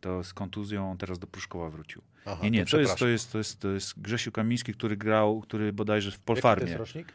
To 0.00 0.24
z 0.24 0.34
kontuzją 0.34 0.90
on 0.90 0.98
teraz 0.98 1.18
do 1.18 1.26
Pruszkowa 1.26 1.70
wrócił. 1.70 2.02
Aha, 2.26 2.38
nie, 2.42 2.50
nie, 2.50 2.66
to, 2.66 2.80
jest, 2.80 2.96
to, 2.98 3.08
jest, 3.08 3.32
to, 3.32 3.38
jest, 3.38 3.60
to 3.60 3.68
jest 3.68 4.00
Grzesiu 4.00 4.32
Kamiński, 4.32 4.74
który 4.74 4.96
grał, 4.96 5.40
który 5.40 5.72
bodajże 5.72 6.10
w 6.10 6.14
Jaki 6.14 6.22
to 6.22 6.26
Polfarmie. 6.26 6.66
jest 6.66 6.78
rocznik? 6.78 7.12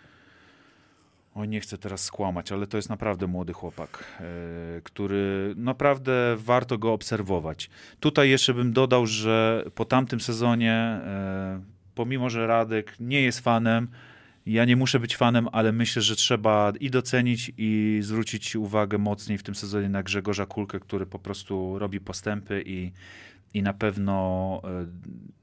Oj, 1.40 1.48
nie 1.48 1.60
chcę 1.62 1.78
teraz 1.78 2.04
skłamać, 2.04 2.52
ale 2.52 2.68
to 2.68 2.78
jest 2.78 2.90
naprawdę 2.90 3.28
młody 3.28 3.54
chłopak, 3.54 4.04
e, 4.20 4.82
który 4.84 5.54
naprawdę 5.58 6.36
warto 6.38 6.78
go 6.78 6.94
obserwować. 6.94 7.70
Tutaj 8.00 8.30
jeszcze 8.30 8.54
bym 8.54 8.74
dodał, 8.74 9.06
że 9.06 9.66
po 9.76 9.86
tamtym 9.86 10.20
sezonie, 10.20 10.74
e, 10.74 11.62
pomimo 11.96 12.30
że 12.30 12.48
Radek 12.48 12.96
nie 13.00 13.22
jest 13.22 13.40
fanem, 13.40 13.88
ja 14.46 14.66
nie 14.66 14.76
muszę 14.76 15.00
być 15.00 15.18
fanem, 15.18 15.48
ale 15.52 15.72
myślę, 15.72 16.02
że 16.02 16.16
trzeba 16.16 16.74
i 16.80 16.90
docenić, 16.90 17.52
i 17.58 18.00
zwrócić 18.02 18.56
uwagę 18.56 18.98
mocniej 18.98 19.38
w 19.38 19.44
tym 19.44 19.56
sezonie 19.56 19.90
na 19.90 20.04
Grzegorza 20.04 20.46
Kulkę, 20.46 20.80
który 20.80 21.06
po 21.06 21.20
prostu 21.20 21.80
robi 21.80 22.00
postępy 22.00 22.64
i, 22.66 22.92
i 23.54 23.64
na 23.64 23.74
pewno 23.74 24.62
e, 24.64 24.86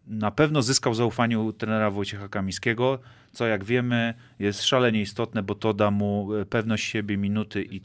na 0.07 0.31
pewno 0.31 0.63
zyskał 0.63 0.95
zaufanie 0.95 1.39
u 1.39 1.53
trenera 1.53 1.91
Wojciecha 1.91 2.29
Kamińskiego, 2.29 2.99
co 3.33 3.47
jak 3.47 3.65
wiemy 3.65 4.15
jest 4.39 4.63
szalenie 4.63 5.01
istotne, 5.01 5.43
bo 5.43 5.55
to 5.55 5.75
da 5.75 5.91
mu 5.91 6.35
e, 6.35 6.45
pewność 6.45 6.85
siebie, 6.85 7.17
minuty 7.17 7.63
i, 7.71 7.81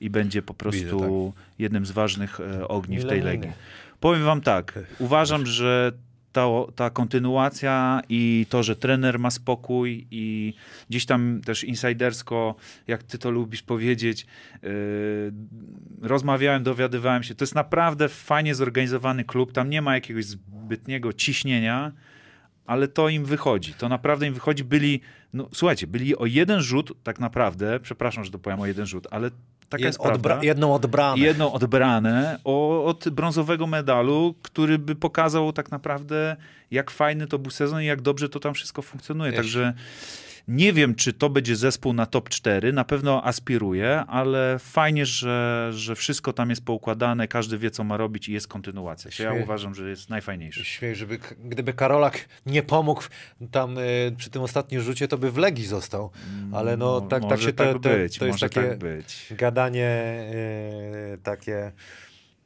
i 0.00 0.10
będzie 0.10 0.42
po 0.42 0.54
prostu 0.54 1.32
tak. 1.34 1.44
jednym 1.58 1.86
z 1.86 1.90
ważnych 1.90 2.40
e, 2.40 2.68
ogni 2.68 2.98
w 2.98 3.06
tej 3.06 3.20
legii. 3.20 3.52
Powiem 4.00 4.24
wam 4.24 4.40
tak, 4.40 4.78
uważam, 4.98 5.46
że 5.46 5.92
ta, 6.32 6.46
ta 6.76 6.90
kontynuacja 6.90 8.02
i 8.08 8.46
to, 8.48 8.62
że 8.62 8.76
trener 8.76 9.18
ma 9.18 9.30
spokój 9.30 10.06
i 10.10 10.54
gdzieś 10.90 11.06
tam 11.06 11.40
też 11.44 11.64
insidersko, 11.64 12.54
jak 12.86 13.02
ty 13.02 13.18
to 13.18 13.30
lubisz 13.30 13.62
powiedzieć, 13.62 14.26
yy, 14.62 14.68
rozmawiałem, 16.02 16.62
dowiadywałem 16.62 17.22
się, 17.22 17.34
to 17.34 17.42
jest 17.42 17.54
naprawdę 17.54 18.08
fajnie 18.08 18.54
zorganizowany 18.54 19.24
klub, 19.24 19.52
tam 19.52 19.70
nie 19.70 19.82
ma 19.82 19.94
jakiegoś 19.94 20.24
zbytniego 20.24 21.12
ciśnienia, 21.12 21.92
ale 22.66 22.88
to 22.88 23.08
im 23.08 23.24
wychodzi, 23.24 23.74
to 23.74 23.88
naprawdę 23.88 24.26
im 24.26 24.34
wychodzi, 24.34 24.64
byli, 24.64 25.00
no 25.32 25.48
słuchajcie, 25.54 25.86
byli 25.86 26.16
o 26.16 26.26
jeden 26.26 26.60
rzut 26.60 26.92
tak 27.02 27.20
naprawdę, 27.20 27.80
przepraszam, 27.80 28.24
że 28.24 28.30
to 28.30 28.38
powiem 28.38 28.60
o 28.60 28.66
jeden 28.66 28.86
rzut, 28.86 29.06
ale 29.10 29.30
taka 29.72 29.84
jest 29.84 29.98
odbra- 29.98 30.42
jedną 30.44 30.74
odbramę. 30.74 31.22
jedną 31.22 31.52
odbrane 31.52 32.38
o, 32.44 32.84
od 32.84 33.08
brązowego 33.08 33.66
medalu, 33.66 34.34
który 34.42 34.78
by 34.78 34.94
pokazał 34.94 35.52
tak 35.52 35.70
naprawdę, 35.70 36.36
jak 36.70 36.90
fajny 36.90 37.26
to 37.26 37.38
był 37.38 37.50
sezon 37.50 37.82
i 37.82 37.86
jak 37.86 38.00
dobrze 38.00 38.28
to 38.28 38.40
tam 38.40 38.54
wszystko 38.54 38.82
funkcjonuje. 38.82 39.32
Także 39.32 39.74
nie 40.48 40.72
wiem, 40.72 40.94
czy 40.94 41.12
to 41.12 41.30
będzie 41.30 41.56
zespół 41.56 41.92
na 41.92 42.06
top 42.06 42.28
4, 42.28 42.72
na 42.72 42.84
pewno 42.84 43.24
aspiruje, 43.24 44.04
ale 44.06 44.56
fajnie, 44.58 45.06
że, 45.06 45.70
że 45.72 45.94
wszystko 45.94 46.32
tam 46.32 46.50
jest 46.50 46.64
poukładane, 46.64 47.28
każdy 47.28 47.58
wie, 47.58 47.70
co 47.70 47.84
ma 47.84 47.96
robić 47.96 48.28
i 48.28 48.32
jest 48.32 48.48
kontynuacja. 48.48 49.10
To 49.16 49.22
ja 49.22 49.42
uważam, 49.44 49.74
że 49.74 49.88
jest 49.88 50.10
najfajniejsze. 50.10 50.64
Śmiej, 50.64 50.94
żeby, 50.96 51.18
gdyby 51.44 51.72
Karolak 51.72 52.28
nie 52.46 52.62
pomógł 52.62 53.02
tam 53.50 53.78
y, 53.78 54.14
przy 54.16 54.30
tym 54.30 54.42
ostatnim 54.42 54.80
rzucie, 54.80 55.08
to 55.08 55.18
by 55.18 55.30
w 55.30 55.36
Legii 55.38 55.66
został. 55.66 56.10
Ale 56.52 56.76
no, 56.76 56.86
Mo- 56.86 57.00
tak, 57.00 57.20
tak 57.20 57.30
może 57.30 57.42
się 57.48 57.52
to, 57.52 57.64
tak 57.64 57.72
to, 57.72 57.78
być, 57.78 58.18
to 58.18 58.26
jest 58.26 58.34
może 58.34 58.48
takie 58.50 58.68
tak 58.68 58.78
być. 58.78 59.26
gadanie 59.30 60.14
y, 61.14 61.18
takie 61.22 61.72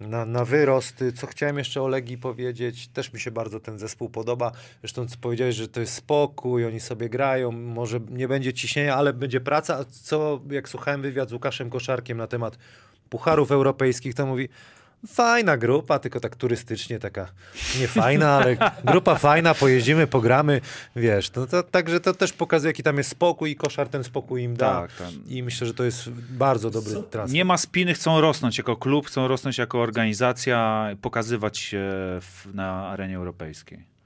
na, 0.01 0.25
na 0.25 0.45
wyrost. 0.45 1.03
Y, 1.03 1.13
Co 1.13 1.27
chciałem 1.27 1.59
jeszcze 1.59 1.83
o 1.83 1.89
Legii 1.89 2.19
powiedzieć, 2.19 2.89
też 2.89 3.13
mi 3.13 3.21
się 3.21 3.31
bardzo 3.31 3.61
ten 3.61 3.79
zespół 3.79 4.09
podoba. 4.09 4.53
Zresztą 4.81 5.07
powiedziałeś, 5.21 5.55
że 5.55 5.69
to 5.69 5.81
jest 5.81 5.95
spokój, 5.95 6.67
oni 6.67 6.81
sobie 6.81 7.09
grają, 7.09 7.53
może 7.53 8.01
nie 8.11 8.29
będzie 8.29 8.53
ciśnienia, 8.53 8.97
ale 8.97 9.13
będzie 9.13 9.41
praca. 9.41 9.85
Co, 9.85 10.41
jak 10.51 10.69
słuchałem 10.69 11.03
wywiad 11.03 11.29
z 11.29 11.33
Łukaszem 11.33 11.71
Koszarkiem 11.71 12.19
na 12.19 12.27
temat 12.27 12.59
pucharów 13.11 13.53
europejskich, 13.53 14.15
to 14.15 14.27
mówi 14.27 14.49
fajna 15.07 15.57
grupa, 15.57 15.99
tylko 15.99 16.21
tak 16.21 16.37
turystycznie 16.37 16.99
taka 16.99 17.29
nie 17.81 17.89
fajna, 17.89 18.37
ale 18.37 18.57
grupa 18.85 19.15
fajna, 19.15 19.55
pojeździmy, 19.55 20.07
pogramy, 20.07 20.61
wiesz, 20.97 21.31
to, 21.31 21.47
to, 21.47 21.63
także 21.63 22.01
to 22.01 22.15
też 22.15 22.33
pokazuje, 22.33 22.71
jaki 22.71 22.83
tam 22.83 22.99
jest 22.99 23.11
spokój 23.11 23.51
i 23.51 23.57
koszar 23.57 23.89
ten 23.89 24.05
spokój 24.05 24.43
im 24.43 24.57
da. 24.57 24.81
Tak, 24.81 24.93
tam. 24.93 25.13
I 25.29 25.43
myślę, 25.43 25.67
że 25.67 25.75
to 25.75 25.85
jest 25.85 26.11
bardzo 26.11 26.71
dobry 26.71 26.93
Co? 26.93 27.03
transfer. 27.03 27.35
Nie 27.35 27.45
ma 27.45 27.59
spiny, 27.59 27.95
chcą 27.95 28.21
rosnąć 28.21 28.59
jako 28.59 28.77
klub, 28.77 29.07
chcą 29.07 29.29
rosnąć 29.29 29.59
jako 29.59 29.81
organizacja, 29.81 30.89
pokazywać 31.03 31.59
się 31.59 31.81
w, 32.21 32.55
na 32.55 32.89
arenie 32.89 33.17
europejskiej. 33.17 33.97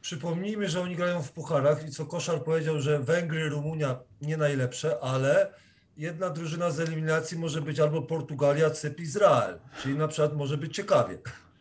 Przypomnijmy, 0.00 0.68
że 0.68 0.80
oni 0.80 0.96
grają 0.96 1.22
w 1.22 1.32
pucharach 1.32 1.88
i 1.88 1.90
co 1.90 2.06
Koszar 2.06 2.44
powiedział, 2.44 2.80
że 2.80 2.98
Węgry, 2.98 3.48
Rumunia 3.48 3.96
nie 4.22 4.36
najlepsze, 4.36 4.96
ale 5.02 5.50
jedna 5.96 6.30
drużyna 6.30 6.70
z 6.70 6.80
eliminacji 6.80 7.38
może 7.38 7.62
być 7.62 7.80
albo 7.80 8.02
Portugalia, 8.02 8.70
Cypr, 8.70 9.02
Izrael. 9.02 9.58
Czyli 9.82 9.98
na 9.98 10.08
przykład 10.08 10.36
może 10.36 10.56
być 10.56 10.76
ciekawie. 10.76 11.18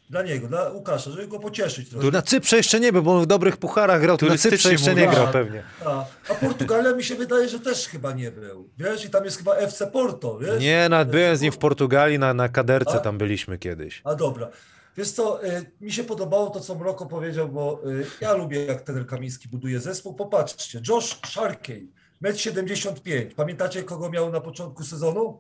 Dla 0.10 0.22
niego, 0.22 0.48
dla 0.48 0.70
Łukasza, 0.70 1.12
żeby 1.12 1.28
go 1.28 1.40
pocieszyć 1.40 1.90
trochę. 1.90 2.12
Na 2.12 2.22
Cyprze 2.22 2.58
jeszcze 2.58 2.80
nie 2.80 2.94
był, 2.94 3.04
bo 3.04 3.18
on 3.18 3.24
w 3.24 3.26
dobrych 3.26 3.58
pucharach 3.58 4.02
grał, 4.02 4.18
to 4.18 4.26
na 4.26 4.38
Cyprze 4.38 4.72
jeszcze 4.72 4.96
nie 4.96 5.08
grał 5.08 5.28
pewnie. 5.28 5.64
A, 5.86 6.06
a 6.30 6.36
Portugalia 6.36 6.96
mi 6.96 7.04
się 7.04 7.16
wydaje, 7.16 7.50
że 7.50 7.60
też 7.60 7.88
chyba 7.88 8.14
nie 8.14 8.32
był. 8.32 8.70
Wiesz, 8.78 9.06
i 9.06 9.10
tam 9.10 9.26
jest 9.26 9.38
chyba 9.38 9.56
FC 9.56 9.88
Porto, 9.88 10.40
wiesz? 10.40 10.62
Nie, 10.62 10.90
nawet 10.90 11.10
byłem 11.10 11.38
z 11.38 11.42
nim 11.42 11.52
w 11.52 11.58
Portugalii, 11.58 12.20
na, 12.20 12.34
na 12.34 12.50
kaderce 12.50 12.94
A? 12.94 13.00
tam 13.00 13.18
byliśmy 13.18 13.58
kiedyś. 13.58 14.02
A 14.04 14.16
dobra. 14.16 14.50
Wiesz 14.98 15.12
co, 15.12 15.46
y, 15.46 15.72
mi 15.82 15.92
się 15.92 16.04
podobało 16.04 16.50
to, 16.50 16.60
co 16.60 16.76
Mroko 16.76 17.06
powiedział, 17.06 17.50
bo 17.50 17.82
y, 17.86 18.06
ja 18.22 18.34
lubię, 18.34 18.66
jak 18.66 18.82
trener 18.82 19.08
Kamiński 19.08 19.50
buduje 19.50 19.80
zespół. 19.80 20.14
Popatrzcie, 20.14 20.82
Josh 20.90 21.20
Sharkey, 21.26 21.92
1,75 22.24 23.22
m. 23.22 23.30
Pamiętacie, 23.36 23.84
kogo 23.84 24.10
miał 24.10 24.32
na 24.32 24.42
początku 24.42 24.84
sezonu? 24.84 25.40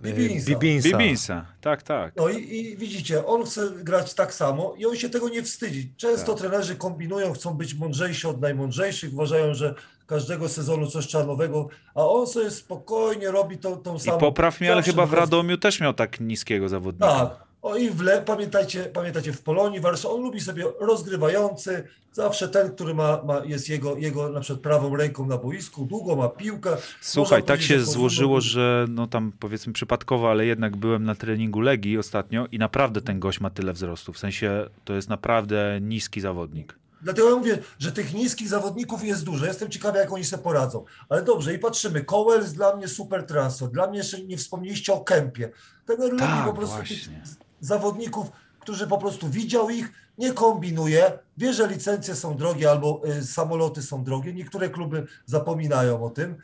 Bibinsa. 0.00 0.50
Bibinsa. 0.50 0.88
Bibinsa, 0.88 1.46
tak, 1.60 1.82
tak. 1.82 2.16
No 2.16 2.28
i, 2.28 2.56
i 2.56 2.76
widzicie, 2.76 3.26
on 3.26 3.44
chce 3.44 3.70
grać 3.70 4.14
tak 4.14 4.34
samo 4.34 4.74
i 4.78 4.86
on 4.86 4.96
się 4.96 5.10
tego 5.10 5.28
nie 5.28 5.42
wstydzi. 5.42 5.92
Często 5.96 6.34
trenerzy 6.34 6.76
kombinują, 6.76 7.32
chcą 7.32 7.54
być 7.54 7.74
mądrzejsi 7.74 8.26
od 8.26 8.40
najmądrzejszych, 8.40 9.12
uważają, 9.12 9.54
że 9.54 9.74
każdego 10.06 10.48
sezonu 10.48 10.86
coś 10.86 11.06
trzeba 11.06 11.24
nowego, 11.24 11.68
a 11.94 12.06
on 12.06 12.26
sobie 12.26 12.50
spokojnie 12.50 13.30
robi 13.30 13.58
tą, 13.58 13.76
tą 13.76 13.96
I 13.96 14.00
samą. 14.00 14.18
popraw 14.18 14.60
mnie, 14.60 14.72
ale 14.72 14.82
chyba 14.82 15.06
w 15.06 15.12
Radomiu 15.12 15.58
też 15.58 15.80
miał 15.80 15.94
tak 15.94 16.20
niskiego 16.20 16.68
zawodnika. 16.68 17.06
Tak. 17.26 17.49
O 17.62 17.76
i 17.76 17.90
w 17.90 18.00
Le, 18.00 18.22
pamiętajcie, 18.22 18.84
pamiętajcie, 18.84 19.32
w 19.32 19.42
Polonii 19.42 19.80
Warszawą, 19.80 20.14
on 20.14 20.22
lubi 20.22 20.40
sobie 20.40 20.64
rozgrywający, 20.80 21.84
zawsze 22.12 22.48
ten, 22.48 22.70
który 22.70 22.94
ma, 22.94 23.22
ma, 23.22 23.44
jest 23.44 23.68
jego, 23.68 23.96
jego 23.96 24.28
na 24.28 24.40
przykład 24.40 24.62
prawą 24.62 24.96
ręką 24.96 25.26
na 25.26 25.38
boisku, 25.38 25.84
długo 25.84 26.16
ma 26.16 26.28
piłkę. 26.28 26.76
Słuchaj, 27.00 27.42
tak 27.42 27.62
się 27.62 27.80
złożyło, 27.80 28.40
że 28.40 28.86
no 28.88 29.06
tam 29.06 29.32
powiedzmy 29.40 29.72
przypadkowo, 29.72 30.30
ale 30.30 30.46
jednak 30.46 30.76
byłem 30.76 31.04
na 31.04 31.14
treningu 31.14 31.60
Legii 31.60 31.98
ostatnio 31.98 32.46
i 32.52 32.58
naprawdę 32.58 33.00
ten 33.00 33.20
gość 33.20 33.40
ma 33.40 33.50
tyle 33.50 33.72
wzrostu. 33.72 34.12
W 34.12 34.18
sensie 34.18 34.66
to 34.84 34.94
jest 34.94 35.08
naprawdę 35.08 35.78
niski 35.82 36.20
zawodnik. 36.20 36.80
Dlatego 37.02 37.30
ja 37.30 37.36
mówię, 37.36 37.58
że 37.78 37.92
tych 37.92 38.14
niskich 38.14 38.48
zawodników 38.48 39.04
jest 39.04 39.24
dużo. 39.24 39.46
Jestem 39.46 39.70
ciekawy, 39.70 39.98
jak 39.98 40.12
oni 40.12 40.24
sobie 40.24 40.42
poradzą. 40.42 40.84
Ale 41.08 41.22
dobrze, 41.22 41.54
i 41.54 41.58
patrzymy. 41.58 42.04
Cowell 42.04 42.44
dla 42.44 42.76
mnie 42.76 42.88
super 42.88 43.26
transfer. 43.26 43.68
Dla 43.68 43.86
mnie 43.86 43.98
jeszcze 43.98 44.22
nie 44.22 44.36
wspomnieliście 44.36 44.92
o 44.92 45.00
Kempie. 45.00 45.50
Ten 45.86 46.00
lubi 46.00 46.18
Tak, 46.18 46.44
po 46.44 46.52
prostu 46.52 46.76
właśnie. 46.76 47.22
Zawodników, 47.60 48.26
którzy 48.60 48.86
po 48.86 48.98
prostu 48.98 49.28
widział 49.28 49.70
ich, 49.70 49.92
nie 50.18 50.32
kombinuje, 50.32 51.18
wie, 51.36 51.52
że 51.52 51.68
licencje 51.68 52.14
są 52.14 52.36
drogie 52.36 52.70
albo 52.70 53.02
y, 53.18 53.24
samoloty 53.24 53.82
są 53.82 54.04
drogie. 54.04 54.34
Niektóre 54.34 54.68
kluby 54.68 55.06
zapominają 55.26 56.04
o 56.04 56.10
tym. 56.10 56.36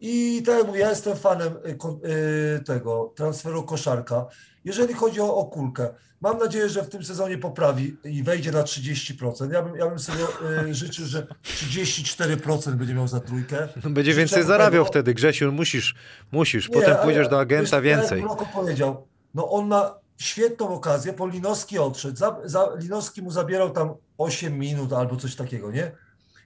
I 0.00 0.42
tak 0.46 0.58
jak 0.58 0.66
mówię, 0.66 0.80
ja 0.80 0.90
jestem 0.90 1.16
fanem 1.16 1.52
y, 1.52 2.08
y, 2.08 2.64
tego 2.64 3.12
transferu 3.16 3.62
koszarka. 3.62 4.26
Jeżeli 4.64 4.94
chodzi 4.94 5.20
o, 5.20 5.36
o 5.36 5.44
kulkę, 5.44 5.88
mam 6.20 6.38
nadzieję, 6.38 6.68
że 6.68 6.82
w 6.82 6.88
tym 6.88 7.04
sezonie 7.04 7.38
poprawi 7.38 7.96
i 8.04 8.22
wejdzie 8.22 8.52
na 8.52 8.62
30%. 8.62 9.52
Ja 9.52 9.62
bym, 9.62 9.76
ja 9.76 9.88
bym 9.88 9.98
sobie 9.98 10.24
y, 10.68 10.74
życzył, 10.74 11.06
że 11.06 11.26
34% 11.44 12.72
będzie 12.72 12.94
miał 12.94 13.08
za 13.08 13.20
trójkę. 13.20 13.68
Będzie 13.84 14.10
Życzę 14.12 14.18
więcej 14.18 14.42
mu 14.42 14.48
zarabiał 14.48 14.84
tego. 14.84 14.92
wtedy, 14.92 15.14
Grzesiu, 15.14 15.52
musisz, 15.52 15.94
musisz. 16.32 16.68
Nie, 16.68 16.74
Potem 16.74 16.96
pójdziesz 16.96 17.28
do 17.28 17.40
agenta 17.40 17.80
więcej. 17.80 18.22
Jak 18.22 18.52
powiedział, 18.52 19.06
no 19.34 19.50
on 19.50 19.68
ma 19.68 20.01
świetną 20.18 20.68
okazję, 20.74 21.12
bo 21.12 21.26
Linowski 21.26 21.78
odszedł. 21.78 22.16
Za, 22.16 22.36
za, 22.44 22.68
Linowski 22.78 23.22
mu 23.22 23.30
zabierał 23.30 23.70
tam 23.70 23.94
8 24.18 24.58
minut 24.58 24.92
albo 24.92 25.16
coś 25.16 25.36
takiego, 25.36 25.70
nie? 25.72 25.92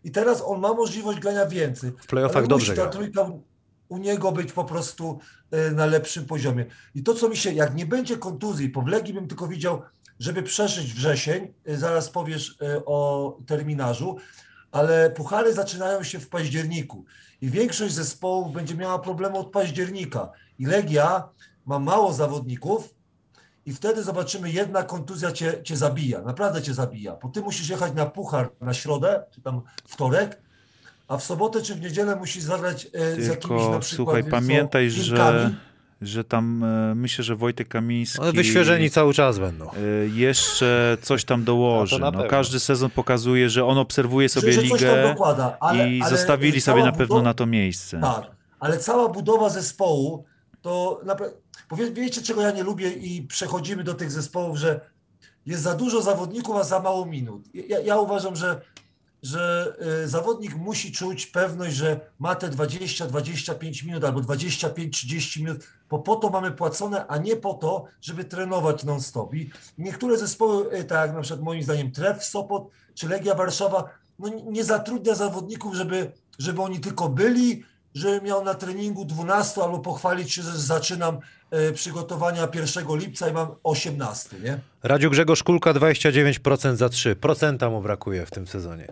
I 0.05 0.11
teraz 0.11 0.43
on 0.47 0.61
ma 0.61 0.75
możliwość 0.75 1.19
grania 1.21 1.47
więcej. 1.47 1.93
W 2.03 2.07
playoffach 2.07 2.47
dobrze 2.47 2.75
ta 2.75 2.87
trójka 2.93 3.31
u- 3.89 3.99
niego 3.99 4.33
być 4.33 4.53
po 4.53 4.65
prostu 4.65 5.19
e, 5.51 5.71
na 5.71 5.87
lepszym 5.87 6.25
poziomie. 6.27 6.67
I 6.95 7.03
to, 7.03 7.15
co 7.15 7.29
mi 7.29 7.37
się, 7.37 7.53
jak 7.53 7.75
nie 7.75 7.87
będzie 7.87 8.17
kontuzji, 8.17 8.69
po 8.71 8.83
Wlegii 8.83 9.15
bym 9.15 9.29
tylko 9.29 9.49
widział, 9.49 9.83
żeby 10.19 10.43
przeżyć 10.43 10.93
wrzesień, 10.95 11.53
e, 11.67 11.77
zaraz 11.77 12.11
powiesz 12.11 12.57
e, 12.63 12.85
o 12.85 13.39
terminarzu, 13.47 14.17
ale 14.73 15.11
puchary 15.11 15.55
zaczynają 15.55 16.03
się 16.03 16.19
w 16.19 16.29
październiku 16.29 17.05
i 17.41 17.51
większość 17.51 17.95
zespołów 17.95 18.53
będzie 18.53 18.75
miała 18.75 18.99
problemy 18.99 19.39
od 19.39 19.51
października. 19.51 20.33
I 20.59 20.67
Legia 20.67 21.29
ma 21.67 21.79
mało 21.79 22.13
zawodników 22.13 22.95
i 23.67 23.73
wtedy 23.75 24.03
zobaczymy, 24.03 24.51
jedna 24.51 24.83
kontuzja 24.83 25.33
cię, 25.33 25.55
cię 25.65 25.77
zabija, 25.77 26.23
naprawdę 26.23 26.63
cię 26.63 26.75
zabija, 26.75 27.17
bo 27.23 27.29
ty 27.29 27.41
musisz 27.41 27.69
jechać 27.69 27.93
na 27.95 28.07
puchar 28.07 28.49
na 28.61 28.75
środę, 28.75 29.23
czy 29.31 29.41
tam 29.41 29.61
wtorek, 29.89 30.39
a 31.09 31.17
w 31.17 31.25
sobotę 31.25 31.63
czy 31.63 31.75
w 31.75 31.81
niedzielę 31.81 32.17
musisz 32.17 32.43
zagrać 32.43 32.87
e, 32.93 33.23
z 33.23 33.27
jakimiś 33.27 33.39
Tylko 33.41 33.71
na 33.71 33.79
przykład 33.79 33.97
słuchaj, 33.97 34.23
wiesz 34.23 34.31
co, 34.31 34.37
pamiętaj, 34.37 34.91
że, 34.91 35.51
że 36.03 36.25
tam 36.25 36.65
e, 36.65 36.95
myślę, 36.95 37.25
że 37.25 37.37
Wojtek 37.37 37.69
Kamiński 37.69 38.21
One 38.21 38.33
wyświeżeni 38.33 38.91
cały 38.91 39.15
czas 39.15 39.39
będą. 39.39 39.71
e, 39.71 39.75
jeszcze 40.15 40.97
coś 41.03 41.25
tam 41.25 41.45
dołoży. 41.45 41.97
To 41.97 41.99
na 42.01 42.07
No, 42.07 42.13
pewno. 42.13 42.31
każdy 42.31 42.61
sezon 42.61 42.91
pokazuje, 42.91 43.51
że 43.51 43.65
on 43.65 43.79
obserwuje 43.79 44.29
sobie 44.29 44.53
że, 44.53 44.63
ligę 44.63 45.03
dokłada, 45.03 45.57
ale, 45.61 45.91
i 45.91 46.01
ale 46.03 46.11
zostawili 46.11 46.61
sobie 46.61 46.85
na 46.85 46.93
pewno 46.93 47.17
budowa- 47.17 47.23
na 47.25 47.35
to 47.35 47.47
miejsce. 47.47 48.01
Tak, 48.01 48.23
ale 48.61 48.79
cała 48.79 49.09
budowa 49.09 49.49
zespołu 49.49 50.25
to. 50.67 51.01
Bo 51.71 51.77
wie, 51.77 51.91
wiecie, 51.91 52.23
czego 52.23 52.43
ja 52.43 52.51
nie 52.51 52.63
lubię, 52.63 52.91
i 52.91 53.23
przechodzimy 53.23 53.85
do 53.85 53.95
tych 53.95 54.11
zespołów, 54.11 54.59
że 54.59 54.81
jest 55.47 55.63
za 55.63 55.75
dużo 55.75 56.03
zawodników, 56.03 56.57
a 56.57 56.65
za 56.65 56.81
mało 56.81 57.07
minut. 57.07 57.43
Ja, 57.55 57.81
ja 57.81 57.99
uważam, 57.99 58.37
że, 58.37 58.61
że 59.23 59.73
y, 60.05 60.09
zawodnik 60.09 60.57
musi 60.57 60.93
czuć 60.93 61.27
pewność, 61.27 61.77
że 61.77 62.01
ma 62.19 62.35
te 62.35 62.49
20-25 62.49 63.87
minut 63.87 64.05
albo 64.05 64.21
25-30 64.21 65.41
minut, 65.41 65.59
bo 65.91 65.99
po 65.99 66.17
to 66.17 66.31
mamy 66.31 66.51
płacone, 66.51 67.07
a 67.07 67.19
nie 67.19 67.37
po 67.37 67.55
to, 67.55 67.85
żeby 68.01 68.25
trenować 68.25 68.85
non-stop. 68.85 69.35
I 69.35 69.51
niektóre 69.79 70.19
zespoły, 70.19 70.79
y, 70.79 70.85
tak 70.85 71.07
jak 71.07 71.17
na 71.17 71.23
przykład 71.23 71.45
moim 71.45 71.63
zdaniem 71.63 71.93
Tref 71.93 72.25
Sopot 72.25 72.71
czy 72.95 73.09
Legia 73.09 73.35
Warszawa, 73.35 73.85
no 74.19 74.29
nie 74.51 74.65
zatrudnia 74.65 75.15
zawodników, 75.15 75.75
żeby, 75.75 76.13
żeby 76.39 76.63
oni 76.63 76.81
tylko 76.81 77.09
byli, 77.09 77.65
że 77.97 78.21
miał 78.21 78.45
na 78.45 78.55
treningu 78.55 79.05
12 79.05 79.63
albo 79.63 79.79
pochwalić 79.79 80.33
się, 80.33 80.43
że 80.43 80.59
zaczynam 80.59 81.19
e, 81.51 81.73
przygotowania 81.73 82.49
1 82.55 82.85
lipca 82.99 83.29
i 83.29 83.33
mam 83.33 83.49
18, 83.63 84.37
nie? 84.41 84.59
Radziu 84.83 85.11
Grzegorz 85.11 85.43
Kulka 85.43 85.73
29% 85.75 86.77
za 86.77 86.89
3. 86.89 87.17
Procenta 87.17 87.71
mu 87.71 87.81
brakuje 87.83 88.27
w 88.27 88.31
tym 88.31 88.47
sezonie. 88.47 88.89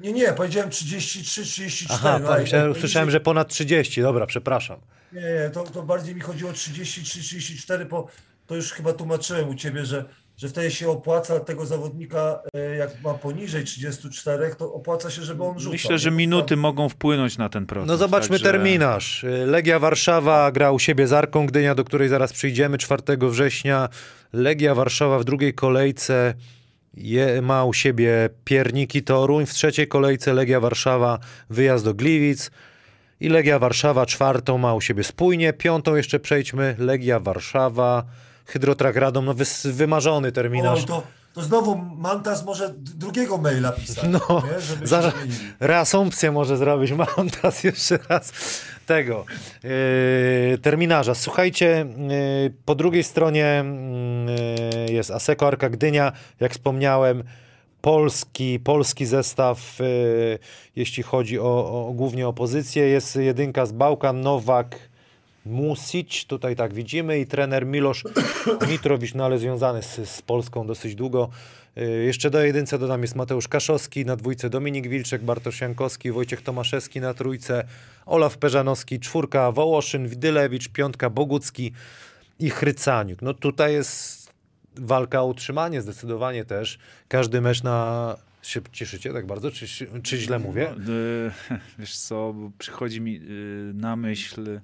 Nie, 0.00 0.12
nie, 0.12 0.32
powiedziałem 0.32 0.70
33, 0.70 1.42
34. 1.44 2.00
Aha, 2.08 2.20
pan, 2.26 2.38
i- 2.38 2.42
myślałem, 2.42 2.70
usłyszałem, 2.72 3.10
że 3.10 3.20
ponad 3.20 3.48
30. 3.48 4.02
Dobra, 4.02 4.26
przepraszam. 4.26 4.80
Nie, 5.12 5.20
nie, 5.20 5.50
to, 5.52 5.64
to 5.64 5.82
bardziej 5.82 6.14
mi 6.14 6.20
chodziło 6.20 6.50
o 6.50 6.54
33, 6.54 7.20
34, 7.20 7.84
bo 7.84 8.06
to 8.46 8.54
już 8.56 8.72
chyba 8.72 8.92
tłumaczyłem 8.92 9.48
u 9.48 9.54
ciebie, 9.54 9.84
że, 9.84 10.04
że 10.36 10.48
wtedy 10.48 10.70
się 10.70 10.90
opłaca 10.90 11.40
tego 11.40 11.66
zawodnika, 11.66 12.42
e, 12.54 12.76
jak 12.76 13.02
ma 13.02 13.14
poniżej 13.14 13.64
34, 13.64 14.54
to 14.58 14.72
opłaca 14.72 15.10
się, 15.10 15.22
żeby 15.22 15.44
on 15.44 15.58
rzucał. 15.58 15.72
Myślę, 15.72 15.98
że 15.98 16.10
minuty 16.10 16.56
mogą 16.56 16.88
wpłynąć 16.88 17.38
na 17.38 17.48
ten 17.48 17.66
proces. 17.66 17.88
No 17.88 17.96
zobaczmy 17.96 18.38
także- 18.38 18.52
terminarz. 18.52 19.24
Legia 19.46 19.78
Warszawa 19.78 20.52
gra 20.52 20.70
u 20.72 20.78
siebie 20.78 21.06
z 21.06 21.12
Arką 21.12 21.46
Gdynia, 21.46 21.74
do 21.74 21.84
której 21.84 22.08
zaraz 22.08 22.32
przyjdziemy 22.32 22.78
4 22.78 23.30
września. 23.30 23.88
Legia 24.32 24.74
Warszawa 24.74 25.18
w 25.18 25.24
drugiej 25.24 25.54
kolejce 25.54 26.34
je, 26.94 27.42
ma 27.42 27.64
u 27.64 27.72
siebie 27.72 28.28
Pierniki 28.44 29.02
Toruń. 29.02 29.46
W 29.46 29.54
trzeciej 29.54 29.88
kolejce 29.88 30.32
Legia 30.34 30.60
Warszawa 30.60 31.18
wyjazd 31.50 31.84
do 31.84 31.94
Gliwic. 31.94 32.50
I 33.20 33.28
Legia 33.28 33.58
Warszawa 33.58 34.06
czwartą 34.06 34.58
ma 34.58 34.74
u 34.74 34.80
siebie 34.80 35.04
spójnie. 35.04 35.52
Piątą 35.52 35.94
jeszcze 35.94 36.20
przejdźmy. 36.20 36.74
Legia 36.78 37.20
Warszawa, 37.20 38.04
Hydrotrak 38.46 38.96
Radom. 38.96 39.24
No 39.24 39.34
wys, 39.34 39.66
wymarzony 39.66 40.32
terminarz. 40.32 40.80
Oj, 40.80 40.86
to, 40.86 41.02
to 41.34 41.42
znowu 41.42 41.76
Mantas 41.76 42.44
może 42.44 42.74
drugiego 42.76 43.38
maila 43.38 43.72
pisać, 43.72 44.04
No, 44.08 44.42
nie? 44.80 44.86
zmienili. 44.86 45.38
Reasumpcję 45.60 46.32
może 46.32 46.56
zrobić. 46.56 46.92
Mam 46.92 47.30
teraz 47.30 47.64
jeszcze 47.64 47.98
raz 48.08 48.32
tego 48.86 49.24
yy, 49.62 50.58
terminarza. 50.62 51.14
Słuchajcie, 51.14 51.86
yy, 52.44 52.52
po 52.64 52.74
drugiej 52.74 53.04
stronie 53.04 53.64
yy, 54.88 54.94
jest 54.94 55.10
Aseko 55.10 55.46
Arka 55.46 55.70
Gdynia, 55.70 56.12
jak 56.40 56.52
wspomniałem. 56.52 57.22
Polski, 57.80 58.60
polski 58.60 59.06
zestaw, 59.06 59.78
yy, 59.78 60.38
jeśli 60.76 61.02
chodzi 61.02 61.38
o, 61.38 61.86
o 61.88 61.92
głównie 61.92 62.28
o 62.28 62.32
pozycję. 62.32 62.84
Jest 62.88 63.16
jedynka 63.16 63.66
z 63.66 63.72
Bałkan, 63.72 64.20
Nowak, 64.20 64.78
Music, 65.46 66.24
tutaj 66.26 66.56
tak 66.56 66.74
widzimy, 66.74 67.20
i 67.20 67.26
trener 67.26 67.66
Milosz 67.66 68.04
Mitrowicz, 68.70 69.14
no 69.14 69.24
ale 69.24 69.38
związany 69.38 69.82
z, 69.82 70.08
z 70.08 70.22
Polską 70.22 70.66
dosyć 70.66 70.94
długo. 70.94 71.30
Y, 71.78 72.04
Jeszcze 72.04 72.30
do 72.30 72.44
jedynce 72.44 72.78
dodam 72.78 73.02
jest 73.02 73.14
Mateusz 73.14 73.48
Kaszowski, 73.48 74.04
na 74.04 74.16
dwójce 74.16 74.50
Dominik 74.50 74.88
Wilczek, 74.88 75.22
Bartosz 75.22 75.60
Jankowski, 75.60 76.12
Wojciech 76.12 76.42
Tomaszewski 76.42 77.00
na 77.00 77.14
trójce, 77.14 77.64
Olaf 78.06 78.38
Peżanowski, 78.38 79.00
czwórka 79.00 79.52
Wołoszyn, 79.52 80.08
Widylewicz, 80.08 80.68
piątka 80.68 81.10
Bogucki 81.10 81.72
i 82.38 82.50
Chrycaniuk. 82.50 83.22
No 83.22 83.34
tutaj 83.34 83.72
jest 83.72 84.32
walka 84.76 85.20
o 85.22 85.26
utrzymanie 85.26 85.82
zdecydowanie 85.82 86.44
też. 86.44 86.78
Każdy 87.08 87.40
mecz 87.40 87.62
na... 87.62 88.16
Się 88.42 88.60
cieszycie 88.72 89.12
tak 89.12 89.26
bardzo? 89.26 89.50
Czy, 89.50 89.66
czy 90.02 90.18
źle 90.18 90.38
mówię? 90.38 90.74
No, 90.78 90.92
y, 90.92 91.30
wiesz 91.78 91.98
co, 91.98 92.34
przychodzi 92.58 93.00
mi 93.00 93.16
y, 93.16 93.72
na 93.74 93.96
myśl 93.96 94.60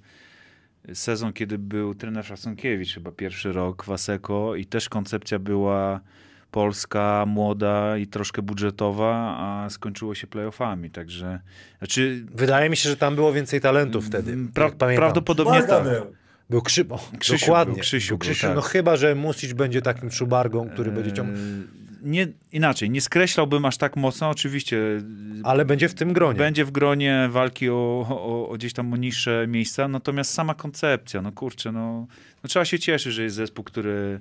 sezon, 0.94 1.32
kiedy 1.32 1.58
był 1.58 1.94
trener 1.94 2.24
Szacunkiewicz, 2.24 2.94
chyba 2.94 3.12
pierwszy 3.12 3.52
rok 3.52 3.84
w 3.84 3.90
Aseko 3.90 4.56
i 4.56 4.66
też 4.66 4.88
koncepcja 4.88 5.38
była 5.38 6.00
polska, 6.50 7.24
młoda 7.26 7.98
i 7.98 8.06
troszkę 8.06 8.42
budżetowa, 8.42 9.36
a 9.38 9.70
skończyło 9.70 10.14
się 10.14 10.26
playoffami, 10.26 10.90
także 10.90 11.40
znaczy 11.78 12.24
Wydaje 12.34 12.70
mi 12.70 12.76
się, 12.76 12.88
że 12.88 12.96
tam 12.96 13.14
było 13.14 13.32
więcej 13.32 13.60
talentów 13.60 14.06
wtedy. 14.06 14.36
pra, 14.54 14.64
jak 14.64 14.74
pamiętam. 14.76 15.02
prawdopodobnie 15.02 15.60
tak. 15.60 15.70
Marganeł. 15.70 16.12
Był 16.50 16.62
Krzy... 16.62 16.88
o, 16.88 16.98
Krzysiu 17.18 17.46
dokładnie. 17.46 17.74
był, 17.74 17.82
Krzysiu 17.82 18.08
był 18.08 18.18
był, 18.18 18.24
Krzysiu. 18.24 18.46
tak. 18.46 18.56
No 18.56 18.62
chyba, 18.62 18.96
że 18.96 19.14
Music 19.14 19.52
będzie 19.52 19.82
takim 19.82 20.10
szubargą, 20.10 20.68
który 20.70 20.90
będzie 20.90 21.12
ciągnął. 21.12 21.36
Nie, 22.02 22.26
inaczej, 22.52 22.90
nie 22.90 23.00
skreślałbym 23.00 23.64
aż 23.64 23.76
tak 23.76 23.96
mocno, 23.96 24.28
oczywiście 24.28 24.76
y, 24.76 25.02
Ale 25.44 25.64
będzie 25.64 25.88
w 25.88 25.94
tym 25.94 26.12
gronie. 26.12 26.38
Będzie 26.38 26.64
w 26.64 26.70
gronie 26.70 27.28
walki 27.30 27.70
o, 27.70 28.06
o, 28.08 28.48
o 28.48 28.54
gdzieś 28.54 28.72
tam 28.72 28.92
o 28.92 28.96
niższe 28.96 29.46
miejsca, 29.48 29.88
natomiast 29.88 30.34
sama 30.34 30.54
koncepcja, 30.54 31.22
no 31.22 31.32
kurczę, 31.32 31.72
no, 31.72 32.06
no 32.42 32.48
trzeba 32.48 32.64
się 32.64 32.78
cieszyć, 32.78 33.14
że 33.14 33.22
jest 33.22 33.36
zespół, 33.36 33.64
który 33.64 34.20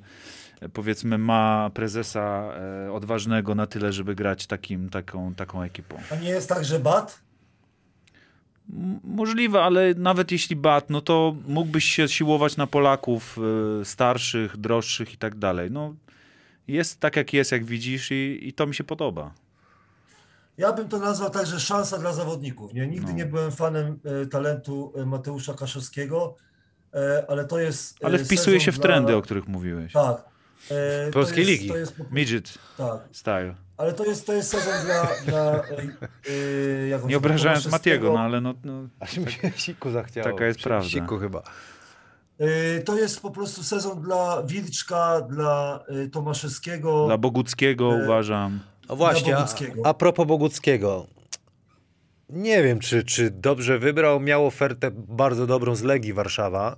e, 0.61 0.69
powiedzmy 0.69 1.17
ma 1.17 1.71
prezesa 1.73 2.53
e, 2.87 2.91
odważnego 2.91 3.55
na 3.55 3.67
tyle, 3.67 3.93
żeby 3.93 4.15
grać 4.15 4.47
takim, 4.47 4.89
taką, 4.89 5.35
taką 5.35 5.61
ekipą. 5.61 5.97
A 6.11 6.15
nie 6.15 6.29
jest 6.29 6.49
tak, 6.49 6.65
że 6.65 6.79
Bat? 6.79 7.21
M- 8.73 8.99
Możliwe, 9.03 9.63
ale 9.63 9.93
nawet 9.97 10.31
jeśli 10.31 10.55
bat, 10.55 10.89
no 10.89 11.01
to 11.01 11.35
mógłbyś 11.47 11.85
się 11.85 12.07
siłować 12.07 12.57
na 12.57 12.67
Polaków 12.67 13.37
e, 13.81 13.85
starszych, 13.85 14.57
droższych 14.57 15.13
i 15.13 15.17
tak 15.17 15.35
dalej. 15.35 15.71
No, 15.71 15.95
jest 16.71 16.99
tak 16.99 17.15
jak 17.15 17.33
jest, 17.33 17.51
jak 17.51 17.65
widzisz 17.65 18.11
i, 18.11 18.39
i 18.47 18.53
to 18.53 18.67
mi 18.67 18.75
się 18.75 18.83
podoba. 18.83 19.33
Ja 20.57 20.73
bym 20.73 20.87
to 20.87 20.99
nazwał 20.99 21.29
także 21.29 21.59
szansa 21.59 21.97
dla 21.97 22.13
zawodników. 22.13 22.73
Nie? 22.73 22.87
Nigdy 22.87 23.11
No. 23.11 23.17
nie 23.17 23.25
byłem 23.25 23.51
fanem 23.51 23.99
e, 24.23 24.25
talentu 24.25 24.93
e, 24.95 25.05
Mateusza 25.05 25.53
Kaszowskiego, 25.53 26.35
e, 26.93 27.25
ale 27.29 27.45
to 27.45 27.59
jest. 27.59 28.03
e, 28.03 28.05
Ale 28.05 28.19
wpisuje 28.19 28.59
się 28.59 28.71
w 28.71 28.75
dla- 28.75 28.83
trendy, 28.83 29.15
o 29.15 29.21
których 29.21 29.47
mówiłeś. 29.47 29.93
Tak. 29.93 30.23
E, 30.71 31.05
to 31.07 31.13
Polskiej 31.13 31.39
jest- 31.47 31.51
ligi. 31.51 31.69
To 31.69 31.77
jest, 31.77 31.93
Midget 32.11 32.53
tak, 32.77 32.99
style. 33.11 33.55
ale 33.77 33.93
to 33.93 34.05
jest, 34.05 34.25
to 34.27 34.33
jest 34.33 34.49
sezon 34.49 34.73
dla. 34.85 35.07
dla 35.25 35.61
Nie 37.07 37.17
obrażając. 37.17 37.67
Matiego, 37.67 38.13
no 38.13 38.19
ale 38.19 38.41
no, 38.41 38.53
no, 38.63 38.87
Aż 38.99 39.17
mi 39.17 39.31
się 39.31 39.51
siku 39.55 39.91
zachciało. 39.91 40.31
Taka 40.31 40.45
jest 40.45 40.59
prawda. 40.59 40.89
Siku 40.89 41.17
chyba. 41.17 41.43
E, 42.39 42.79
To 42.79 42.97
jest 42.97 43.21
po 43.21 43.31
prostu 43.31 43.63
sezon 43.63 44.01
dla 44.01 44.43
Wilczka, 44.43 45.21
dla 45.21 45.79
e, 45.87 46.07
Tomaszewskiego. 46.07 47.05
Dla 47.05 47.17
Boguckiego 47.17 47.93
E, 47.93 48.03
uważam. 48.03 48.59
A 48.87 48.95
właśnie, 48.95 49.37
a, 49.37 49.39
Boguckiego. 49.41 49.81
a 49.85 49.93
propos 49.93 50.27
Boguckiego. 50.27 51.07
Nie 52.29 52.63
wiem, 52.63 52.79
czy, 52.79 53.03
czy 53.03 53.29
dobrze 53.31 53.79
wybrał. 53.79 54.19
Miał 54.19 54.45
ofertę 54.45 54.91
bardzo 54.93 55.47
dobrą 55.47 55.75
z 55.75 55.81
Legii 55.83 56.13
Warszawa. 56.13 56.77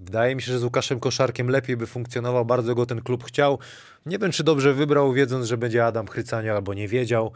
Wydaje 0.00 0.34
mi 0.34 0.42
się, 0.42 0.52
że 0.52 0.58
z 0.58 0.64
Łukaszem 0.64 1.00
Koszarkiem 1.00 1.48
lepiej 1.50 1.76
by 1.76 1.86
funkcjonował. 1.86 2.44
Bardzo 2.44 2.74
go 2.74 2.86
ten 2.86 3.00
klub 3.02 3.24
chciał. 3.24 3.58
Nie 4.06 4.18
wiem, 4.18 4.32
czy 4.32 4.44
dobrze 4.44 4.74
wybrał, 4.74 5.12
wiedząc, 5.12 5.46
że 5.46 5.56
będzie 5.56 5.86
Adam 5.86 6.06
Chrycania, 6.06 6.54
albo 6.54 6.74
nie 6.74 6.88
wiedział. 6.88 7.32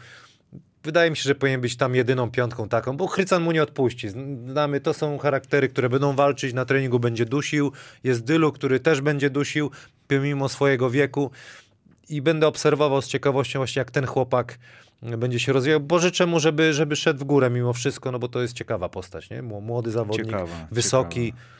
Wydaje 0.85 1.11
mi 1.11 1.17
się, 1.17 1.23
że 1.23 1.35
powinien 1.35 1.61
być 1.61 1.77
tam 1.77 1.95
jedyną 1.95 2.31
piątką 2.31 2.69
taką, 2.69 2.97
bo 2.97 3.07
Chrycan 3.07 3.43
mu 3.43 3.53
nie 3.53 3.63
odpuści. 3.63 4.09
Znamy, 4.09 4.81
to 4.81 4.95
są 4.95 5.19
charaktery, 5.19 5.69
które 5.69 5.89
będą 5.89 6.17
walczyć, 6.17 6.55
na 6.55 6.65
treningu 6.65 6.99
będzie 6.99 7.25
dusił. 7.25 7.73
Jest 8.05 8.25
Dylu, 8.25 8.53
który 8.53 8.81
też 8.81 9.01
będzie 9.01 9.31
dusił, 9.31 9.71
pomimo 10.09 10.49
swojego 10.49 10.91
wieku 10.91 11.31
i 12.09 12.23
będę 12.23 12.47
obserwował 12.47 13.03
z 13.03 13.07
ciekawością 13.07 13.59
właśnie 13.59 13.81
jak 13.81 13.91
ten 13.91 14.07
chłopak 14.07 14.59
będzie 15.03 15.41
się 15.41 15.53
rozwijał, 15.53 15.81
bo 15.81 15.99
życzę 15.99 16.27
mu, 16.27 16.41
żeby, 16.41 16.73
żeby 16.75 16.97
szedł 16.97 17.21
w 17.21 17.25
górę 17.25 17.51
mimo 17.51 17.73
wszystko, 17.73 18.13
no 18.13 18.19
bo 18.19 18.29
to 18.29 18.43
jest 18.43 18.55
ciekawa 18.55 18.89
postać, 18.89 19.31
nie? 19.31 19.43
Mł- 19.43 19.61
Młody 19.63 19.91
zawodnik, 19.91 20.27
Ciekawa, 20.27 20.67
wysoki. 20.71 21.27
ciekawa. 21.27 21.60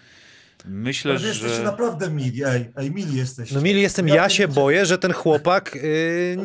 Myślę, 0.65 1.11
Ale 1.11 1.21
wy 1.21 1.29
jesteście 1.29 1.57
że... 1.57 1.63
naprawdę 1.63 2.11
mili, 2.11 2.45
ej, 2.45 2.71
ej, 2.77 2.91
mili 2.91 3.17
jesteście. 3.19 3.55
No 3.55 3.61
mili 3.61 3.83
jestem, 3.83 4.09
ja 4.09 4.29
się 4.29 4.49
pierniczę- 4.49 4.55
boję, 4.55 4.87
że 4.87 4.99
ten 4.99 5.13
chłopak 5.13 5.75
yy, 5.75 5.83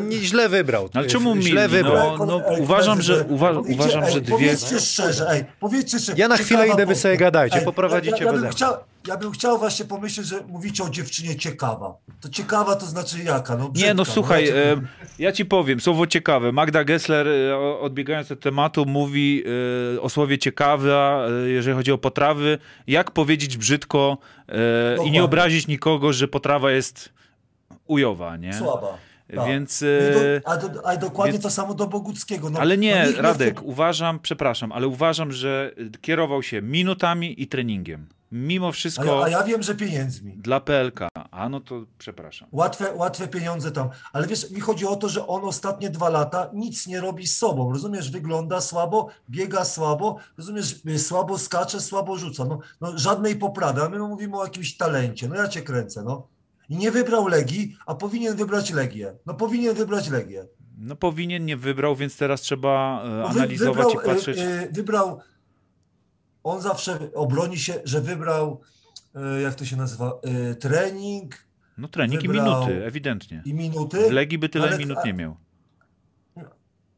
nie, 0.08 0.18
źle 0.18 0.50
wybrał. 0.50 0.90
Ale 0.94 1.08
czemu 1.08 1.36
mili? 1.36 1.48
Źle 1.48 1.68
wybrał. 1.70 2.18
No, 2.18 2.26
no, 2.26 2.42
uważam, 2.60 3.02
że- 3.02 3.24
uwa- 3.24 3.64
uważam, 3.74 4.04
ej, 4.04 4.12
że 4.14 4.22
dwie- 4.22 4.32
Powiedzcie 4.32 4.80
szczerze, 4.80 5.30
ej, 5.30 5.46
powiedzcie 5.60 6.00
szczerze. 6.00 6.18
Ja 6.18 6.28
na 6.28 6.38
chwilę 6.38 6.68
idę, 6.68 6.86
wy 6.86 6.96
sobie 6.96 7.18
gadajcie, 7.18 7.58
Ej, 7.60 7.66
poprowadzicie 7.66 8.18
ja, 8.18 8.26
ja, 8.26 8.32
ja 8.34 8.40
bym 8.42 8.50
chciał, 8.52 8.74
Ja 9.08 9.18
bym 9.18 9.32
chciał 9.32 9.60
właśnie 9.60 9.86
pomyśleć, 9.86 10.28
że 10.28 10.42
mówicie 10.48 10.84
o 10.84 10.90
dziewczynie 10.90 11.36
ciekawa. 11.36 11.98
To 12.22 12.30
ciekawa 12.30 12.76
to 12.76 12.86
znaczy 12.86 13.24
jaka? 13.24 13.56
No, 13.58 13.70
brzydka, 13.70 13.88
Nie, 13.88 13.94
no 13.94 14.06
słuchaj, 14.06 14.48
ja 14.48 14.56
e, 14.56 14.82
ja 15.20 15.32
ci 15.32 15.46
powiem, 15.46 15.80
słowo 15.80 16.08
ciekawe. 16.08 16.52
Magda 16.52 16.84
Gessler, 16.84 17.28
e, 17.28 17.58
odbiegając 17.80 18.32
od 18.32 18.40
tematu, 18.40 18.86
mówi 18.86 19.44
e, 19.96 20.02
o 20.02 20.10
słowie 20.10 20.38
ciekawa, 20.38 21.28
e, 21.46 21.50
jeżeli 21.50 21.78
chodzi 21.78 21.92
o 21.92 21.98
potrawy. 21.98 22.58
Jak 22.88 23.12
powiedzieć 23.12 23.58
brzydko 23.58 24.18
e, 24.48 24.54
i 24.54 24.90
Dokładnie. 24.92 25.12
nie 25.12 25.24
obrazić 25.24 25.68
nikogo, 25.68 26.14
że 26.14 26.28
potrawa 26.28 26.72
jest 26.72 27.14
ujowa, 27.88 28.38
nie? 28.38 28.54
Słaba. 28.54 28.98
Tak. 29.36 29.48
Więc... 29.48 29.84
E, 29.84 30.42
do, 30.42 30.48
a, 30.50 30.58
do, 30.58 30.88
a 30.88 30.98
dokładnie 30.98 31.34
więc- 31.34 31.44
to 31.44 31.50
samo 31.50 31.74
do 31.74 31.88
Boguckiego. 31.88 32.50
No, 32.50 32.60
Ale 32.60 32.78
nie, 32.78 33.08
no, 33.16 33.22
Radek, 33.22 33.64
uważam, 33.64 34.20
przepraszam, 34.20 34.72
ale 34.72 34.88
uważam, 34.88 35.32
że 35.32 35.72
kierował 36.02 36.44
się 36.44 36.62
minutami 36.62 37.42
i 37.42 37.48
treningiem. 37.48 38.08
Mimo 38.32 38.66
A 38.66 38.70
ja, 38.70 38.72
wszystko 38.72 39.24
a 39.24 39.30
ja 39.30 39.44
wiem, 39.44 39.64
że 39.64 39.76
pieniędzmi. 39.76 40.34
dla 40.38 40.60
PLK. 40.60 41.00
A 41.32 41.50
no 41.50 41.60
to 41.60 41.86
przepraszam. 41.98 42.48
Łatwe, 42.52 42.94
łatwe 42.96 43.28
pieniądze 43.28 43.72
tam. 43.72 43.90
Ale 44.14 44.28
wiesz, 44.28 44.52
mi 44.52 44.60
chodzi 44.60 44.86
o 44.86 44.96
to, 44.96 45.10
że 45.10 45.28
on 45.28 45.46
ostatnie 45.46 45.90
dwa 45.90 46.10
lata 46.10 46.50
nic 46.54 46.88
nie 46.88 47.02
robi 47.02 47.28
z 47.28 47.38
sobą. 47.38 47.72
Rozumiesz, 47.74 48.12
wygląda 48.12 48.62
słabo, 48.62 49.10
biega 49.30 49.66
słabo, 49.66 50.18
rozumiesz, 50.38 50.76
y, 50.90 51.00
słabo 51.00 51.38
skacze, 51.38 51.82
słabo 51.82 52.18
rzuca. 52.18 52.46
No, 52.46 52.60
no 52.82 52.98
żadnej 52.98 53.36
poprawy, 53.36 53.84
a 53.84 53.90
my 53.90 54.00
mówimy 54.00 54.38
o 54.38 54.44
jakimś 54.44 54.78
talencie. 54.78 55.28
No 55.28 55.36
ja 55.36 55.48
cię 55.48 55.62
kręcę, 55.62 56.04
no. 56.04 56.28
I 56.70 56.78
nie 56.78 56.92
wybrał 56.92 57.28
Legii, 57.28 57.78
a 57.86 57.96
powinien 57.96 58.36
wybrać 58.36 58.72
Legię. 58.72 59.16
No 59.26 59.34
powinien 59.34 59.76
wybrać 59.76 60.10
Legię. 60.10 60.48
No 60.78 60.96
powinien, 60.96 61.46
nie 61.46 61.58
wybrał, 61.58 61.96
więc 61.96 62.18
teraz 62.18 62.42
trzeba 62.42 63.04
e, 63.06 63.10
No, 63.10 63.28
analizować 63.30 63.86
wybrał, 63.86 64.04
i 64.04 64.06
patrzeć. 64.06 64.38
y, 64.38 64.42
y, 64.42 64.70
Wybrał, 64.72 65.20
on 66.44 66.62
zawsze 66.62 67.00
obroni 67.14 67.58
się, 67.58 67.74
że 67.84 68.02
wybrał, 68.02 68.62
jak 69.44 69.56
to 69.56 69.66
się 69.66 69.76
nazywa, 69.78 70.12
trening 70.60 71.46
No 71.78 71.88
trening 71.88 72.24
i 72.24 72.30
minuty, 72.30 72.86
ewidentnie. 72.86 73.42
i 73.46 73.54
minuty. 73.54 74.10
W 74.10 74.12
Legii 74.12 74.38
by 74.38 74.50
tyle 74.50 74.68
ale- 74.68 74.78
minut 74.78 74.98
nie 75.06 75.14
miał. 75.14 75.38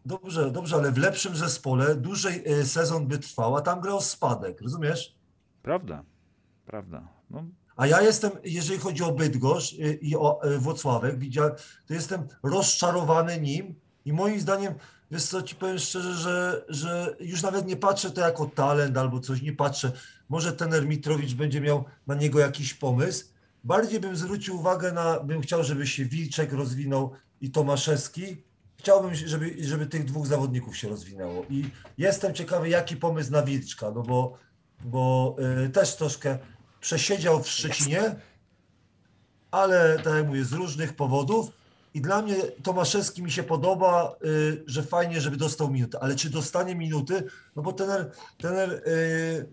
Dobrze, 0.06 0.52
dobrze, 0.52 0.76
ale 0.76 0.92
w 0.92 0.98
lepszym 0.98 1.36
zespole 1.36 1.96
dłużej 1.96 2.44
sezon 2.64 3.08
by 3.08 3.18
trwał, 3.20 3.56
a 3.56 3.62
tam 3.62 3.82
grał 3.82 4.02
spadek, 4.02 4.62
rozumiesz? 4.62 5.16
Prawda, 5.62 6.04
prawda. 6.66 7.08
No, 7.30 7.44
A 7.78 7.88
ja 7.88 8.02
jestem, 8.02 8.32
jeżeli 8.44 8.80
chodzi 8.80 9.04
o 9.04 9.12
Bydgoszcz 9.12 9.74
y, 9.74 10.00
i 10.02 10.16
o 10.16 10.46
y, 10.46 10.60
Włocławek, 10.60 11.16
to 11.88 11.94
jestem 11.94 12.28
rozczarowany 12.44 13.42
nim 13.42 13.76
i 14.06 14.14
moim 14.14 14.40
zdaniem, 14.40 14.74
wiesz 15.12 15.24
co, 15.24 15.42
ci 15.42 15.56
powiem 15.56 15.80
szczerze, 15.80 16.14
że, 16.14 16.66
że 16.70 17.16
już 17.20 17.42
nawet 17.42 17.68
nie 17.68 17.78
patrzę 17.78 18.12
to 18.12 18.22
jako 18.22 18.46
talent 18.46 18.98
albo 18.98 19.20
coś, 19.20 19.42
nie 19.42 19.54
patrzę. 19.54 19.92
Może 20.30 20.54
tener 20.54 20.88
Mitrowicz 20.88 21.34
będzie 21.34 21.62
miał 21.62 21.86
na 22.08 22.16
niego 22.16 22.40
jakiś 22.40 22.74
pomysł. 22.74 23.26
Bardziej 23.64 24.00
bym 24.00 24.16
zwrócił 24.16 24.56
uwagę 24.56 24.92
na, 24.92 25.20
bym 25.20 25.42
chciał, 25.42 25.64
żeby 25.64 25.88
się 25.88 26.06
Wilczek 26.06 26.54
rozwinął 26.54 27.12
i 27.42 27.52
Tomaszewski. 27.52 28.44
Chciałbym, 28.78 29.16
żeby, 29.16 29.56
żeby 29.60 29.86
tych 29.86 30.06
dwóch 30.06 30.28
zawodników 30.28 30.78
się 30.78 30.90
rozwinęło. 30.90 31.46
I 31.50 31.70
jestem 31.98 32.34
ciekawy, 32.34 32.70
jaki 32.70 32.96
pomysł 32.96 33.32
na 33.32 33.44
Wilczka, 33.44 33.92
no 33.92 34.04
bo, 34.04 34.38
bo 34.86 35.36
y, 35.66 35.70
też 35.70 35.96
troszkę 35.96 36.38
przesiedział 36.88 37.44
w 37.44 37.50
Szczecinie, 37.50 38.16
ale 39.52 40.00
tak 40.04 40.14
jak 40.14 40.28
mówię, 40.28 40.46
z 40.46 40.54
różnych 40.54 40.96
powodów. 40.96 41.52
I 41.94 42.02
dla 42.02 42.22
mnie 42.22 42.36
Tomaszewski 42.64 43.24
mi 43.24 43.32
się 43.32 43.44
podoba, 43.44 44.16
y, 44.26 44.64
że 44.68 44.84
fajnie, 44.84 45.22
żeby 45.22 45.38
dostał 45.38 45.72
minutę, 45.72 46.00
ale 46.02 46.16
czy 46.16 46.30
dostanie 46.30 46.76
minuty? 46.76 47.24
No 47.56 47.62
bo 47.62 47.74
tener, 47.74 48.12
tener 48.38 48.70
y, 48.88 49.50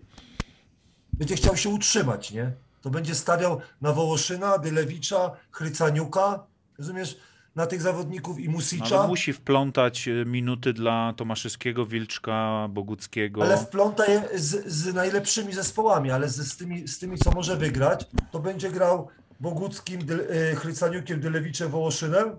będzie 1.13 1.35
chciał 1.35 1.57
się 1.57 1.69
utrzymać, 1.69 2.31
nie? 2.31 2.51
To 2.81 2.89
będzie 2.89 3.15
stawiał 3.15 3.61
na 3.81 3.91
Wołoszyna, 3.93 4.57
Dylewicza, 4.57 5.31
Chrycaniuka, 5.51 6.43
rozumiesz, 6.77 7.17
na 7.55 7.65
tych 7.67 7.81
zawodników 7.81 8.39
i 8.39 8.45
no, 8.45 8.51
Musicza. 8.51 8.99
ale 8.99 9.07
musi 9.07 9.33
wplątać 9.33 10.07
e, 10.07 10.25
minuty 10.25 10.73
dla 10.73 11.13
Tomaszewskiego, 11.17 11.85
Wilczka, 11.85 12.67
Boguckiego. 12.69 13.43
Ale 13.43 13.57
wpląta 13.57 14.05
je 14.05 14.23
z, 14.35 14.67
z 14.67 14.93
najlepszymi 14.93 15.53
zespołami, 15.53 16.11
ale 16.11 16.29
z, 16.29 16.35
z, 16.35 16.57
tymi, 16.57 16.87
z 16.87 16.99
tymi, 16.99 17.17
co 17.17 17.31
może 17.31 17.57
wygrać, 17.57 18.07
to 18.31 18.39
będzie 18.39 18.71
grał 18.71 19.07
Boguckim, 19.39 20.05
Dy, 20.05 20.13
y, 20.13 20.55
Chrycaniukiem, 20.55 21.19
Dylewiczem, 21.19 21.69
Wołoszynem. 21.69 22.35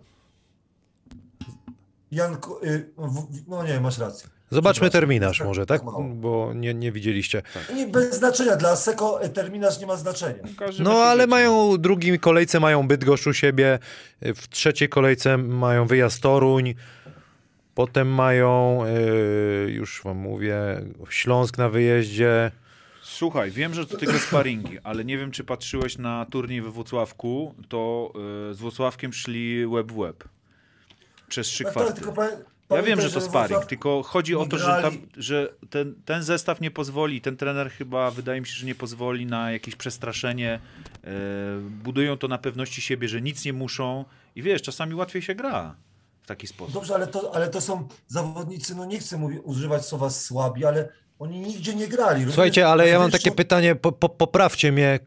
Janko, 2.10 2.60
w, 2.98 3.48
no 3.48 3.64
nie, 3.64 3.80
masz 3.80 3.98
rację. 3.98 4.35
Zobaczmy 4.50 4.90
terminarz 4.90 5.38
tak- 5.38 5.46
może, 5.46 5.66
tak? 5.66 5.80
tak. 5.80 5.90
Bo 6.14 6.52
nie, 6.54 6.74
nie 6.74 6.92
widzieliście. 6.92 7.42
Nie, 7.74 7.86
bez 7.86 8.14
znaczenia, 8.18 8.56
dla 8.56 8.76
Seko 8.76 9.20
terminarz 9.34 9.80
nie 9.80 9.86
ma 9.86 9.96
znaczenia. 9.96 10.42
No 10.78 10.92
ale 10.92 11.26
mają 11.26 11.72
w 11.72 11.78
drugiej 11.78 12.18
kolejce 12.20 12.60
mają 12.60 12.88
Bydgoszcz 12.88 13.26
u 13.26 13.32
siebie, 13.32 13.78
w 14.22 14.48
trzeciej 14.48 14.88
kolejce 14.88 15.38
mają 15.38 15.86
wyjazd 15.86 16.22
Toruń, 16.22 16.74
potem 17.74 18.08
mają, 18.08 18.82
yy, 19.66 19.70
już 19.72 20.02
wam 20.04 20.16
mówię, 20.16 20.56
Śląsk 21.08 21.58
na 21.58 21.68
wyjeździe. 21.68 22.50
Słuchaj, 23.02 23.50
wiem, 23.50 23.74
że 23.74 23.86
to 23.86 23.96
tylko 23.96 24.18
sparingi, 24.18 24.78
ale 24.84 25.04
nie 25.04 25.18
wiem, 25.18 25.30
czy 25.30 25.44
patrzyłeś 25.44 25.98
na 25.98 26.26
turniej 26.30 26.62
we 26.62 26.70
Włocławku, 26.70 27.54
to 27.68 28.12
y, 28.50 28.54
z 28.54 28.58
Włocławkiem 28.58 29.12
szli 29.12 29.66
łeb 29.66 29.92
w 29.92 29.98
łeb. 29.98 30.24
Przez 31.28 31.46
trzy 31.46 31.64
Tak, 31.64 31.74
tak, 31.74 31.82
kwarty. 31.82 32.00
tylko 32.02 32.22
Ja 32.70 32.82
wiem, 32.82 33.00
że 33.00 33.10
to 33.10 33.20
sparring, 33.20 33.64
tylko 33.64 34.02
chodzi 34.02 34.36
o 34.36 34.46
to, 34.46 34.58
że, 34.58 34.82
tam, 34.82 34.98
że 35.16 35.52
ten, 35.70 35.94
ten 36.04 36.22
zestaw 36.22 36.60
nie 36.60 36.70
pozwoli, 36.70 37.20
ten 37.20 37.36
trener 37.36 37.70
chyba, 37.70 38.10
wydaje 38.10 38.40
mi 38.40 38.46
się, 38.46 38.52
że 38.54 38.66
nie 38.66 38.74
pozwoli 38.74 39.26
na 39.26 39.52
jakieś 39.52 39.76
przestraszenie. 39.76 40.60
E, 41.04 41.10
budują 41.70 42.16
to 42.18 42.28
na 42.28 42.38
pewności 42.38 42.80
siebie, 42.80 43.08
że 43.08 43.22
nic 43.22 43.44
nie 43.44 43.52
muszą 43.52 44.04
i 44.36 44.42
wiesz, 44.42 44.62
czasami 44.62 44.94
łatwiej 44.94 45.22
się 45.22 45.34
gra 45.34 45.74
w 46.22 46.26
taki 46.26 46.46
sposób. 46.46 46.74
Dobrze, 46.74 46.94
ale 46.94 47.06
to, 47.06 47.34
ale 47.34 47.48
to 47.48 47.60
są 47.60 47.88
zawodnicy, 48.06 48.74
no 48.74 48.84
nie 48.84 48.98
chcę 48.98 49.18
mówić, 49.18 49.38
używać 49.44 49.86
słowa 49.86 50.10
słabi, 50.10 50.64
ale 50.64 50.88
oni 51.18 51.40
nigdzie 51.40 51.74
nie 51.74 51.88
grali. 51.88 52.24
Słuchajcie, 52.24 52.68
ale 52.68 52.88
ja 52.88 52.98
mam 52.98 53.10
takie 53.10 53.30
co- 53.30 53.36
pytanie, 53.36 53.74
po, 53.74 53.92
po, 53.92 54.08
poprawcie 54.08 54.72
mnie, 54.72 54.98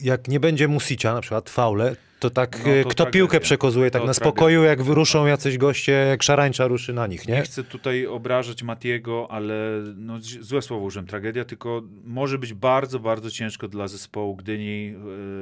jak 0.00 0.28
nie 0.28 0.40
będzie 0.40 0.68
Musicia, 0.68 1.14
na 1.14 1.20
przykład 1.20 1.50
faule, 1.50 1.96
to 2.18 2.30
tak 2.30 2.58
No, 2.58 2.64
to 2.64 2.88
kto 2.88 2.94
tragedia. 2.94 3.12
piłkę 3.12 3.40
przekozuje 3.40 3.90
tak 3.90 4.02
To 4.02 4.06
na 4.06 4.14
tragedia. 4.14 4.30
spokoju, 4.32 4.62
jak 4.64 4.82
wyruszą 4.82 5.26
jacyś 5.26 5.58
goście, 5.58 5.92
jak 5.92 6.22
szarańcza 6.22 6.66
ruszy 6.66 6.92
na 6.92 7.06
nich, 7.06 7.28
Nie 7.28 7.34
nie? 7.34 7.42
chcę 7.42 7.64
tutaj 7.64 8.06
obrażać 8.06 8.62
Matiego, 8.62 9.26
ale 9.30 9.54
no, 9.96 10.18
z- 10.20 10.40
złe 10.40 10.62
słowo 10.62 10.84
użyłem, 10.84 11.06
tragedia, 11.06 11.44
tylko 11.44 11.82
może 12.04 12.38
być 12.38 12.54
bardzo, 12.54 12.98
bardzo 12.98 13.30
ciężko 13.30 13.68
dla 13.68 13.88
zespołu 13.88 14.36
Gdyni 14.36 14.88
e, 14.88 14.94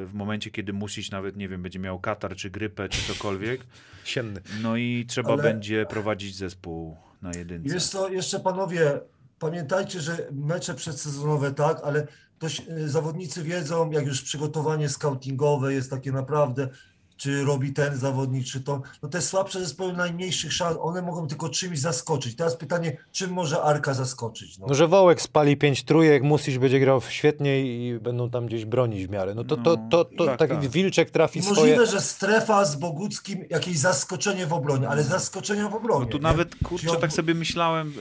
w 0.06 0.10
momencie, 0.14 0.50
kiedy 0.50 0.72
musisz 0.72 1.10
nawet, 1.10 1.36
nie 1.36 1.48
wiem, 1.48 1.62
będzie 1.62 1.78
miał 1.78 1.98
katar, 2.00 2.36
czy 2.36 2.50
grypę, 2.50 2.88
czy 2.88 3.12
cokolwiek. 3.12 3.60
Sienny. 4.04 4.40
No 4.62 4.76
i 4.76 5.04
trzeba 5.08 5.32
Ale- 5.32 5.42
będzie 5.42 5.86
prowadzić 5.86 6.36
zespół 6.36 6.96
na 7.22 7.30
jedynce. 7.38 7.74
Wiesz 7.74 7.86
co, 7.86 8.08
jeszcze 8.08 8.40
panowie, 8.40 9.00
pamiętajcie, 9.38 10.00
że 10.00 10.16
mecze 10.32 10.74
przedsezonowe 10.74 11.52
tak, 11.54 11.80
ale 11.84 12.06
to 12.38 12.46
y, 12.68 12.88
zawodnicy 12.88 13.42
wiedzą, 13.42 13.90
jak 13.90 14.06
już 14.06 14.22
przygotowanie 14.22 14.88
scoutingowe 14.88 15.74
jest 15.74 15.90
takie 15.90 16.12
naprawdę, 16.12 16.68
czy 17.16 17.44
robi 17.44 17.72
ten 17.72 17.96
zawodnik, 17.96 18.46
czy 18.46 18.60
to. 18.60 18.82
No 19.02 19.08
te 19.08 19.22
słabsze 19.22 19.60
zespoły 19.60 19.92
najmniejszych 19.92 20.52
szans, 20.52 20.76
one 20.80 21.02
mogą 21.02 21.26
tylko 21.26 21.48
czymś 21.48 21.78
zaskoczyć. 21.78 22.36
Teraz 22.36 22.56
pytanie, 22.56 22.96
czym 23.12 23.30
może 23.30 23.62
Arka 23.62 23.94
zaskoczyć? 23.94 24.58
No. 24.58 24.66
No, 24.68 24.74
że 24.74 24.88
Wołek 24.88 25.22
spali 25.22 25.56
pięć 25.56 25.82
trójek, 25.82 26.22
Musisz 26.22 26.58
będzie 26.58 26.80
grał 26.80 27.00
świetnie 27.08 27.60
i 27.60 27.98
będą 27.98 28.30
tam 28.30 28.46
gdzieś 28.46 28.64
bronić 28.64 29.06
w 29.06 29.10
miarę. 29.10 29.34
No 29.34 29.44
to, 29.44 29.56
to, 29.56 29.76
to, 29.90 30.04
to 30.04 30.26
tak, 30.26 30.38
tak, 30.38 30.50
tak. 30.50 30.68
Wilczek 30.68 31.10
trafi 31.10 31.38
I 31.38 31.42
swoje... 31.42 31.60
możliwe, 31.60 31.86
że 31.86 32.00
strefa 32.00 32.64
z 32.64 32.76
Boguckim, 32.76 33.44
jakieś 33.50 33.78
zaskoczenie 33.78 34.46
w 34.46 34.52
obronie, 34.52 34.88
ale 34.88 35.04
zaskoczenia 35.04 35.68
w 35.68 35.74
obronie. 35.74 36.04
No 36.04 36.10
tu 36.10 36.16
nie? 36.16 36.22
nawet, 36.22 36.56
kurczę, 36.64 36.90
on- 36.90 37.00
tak 37.00 37.12
sobie 37.12 37.34
myślałem 37.34 37.92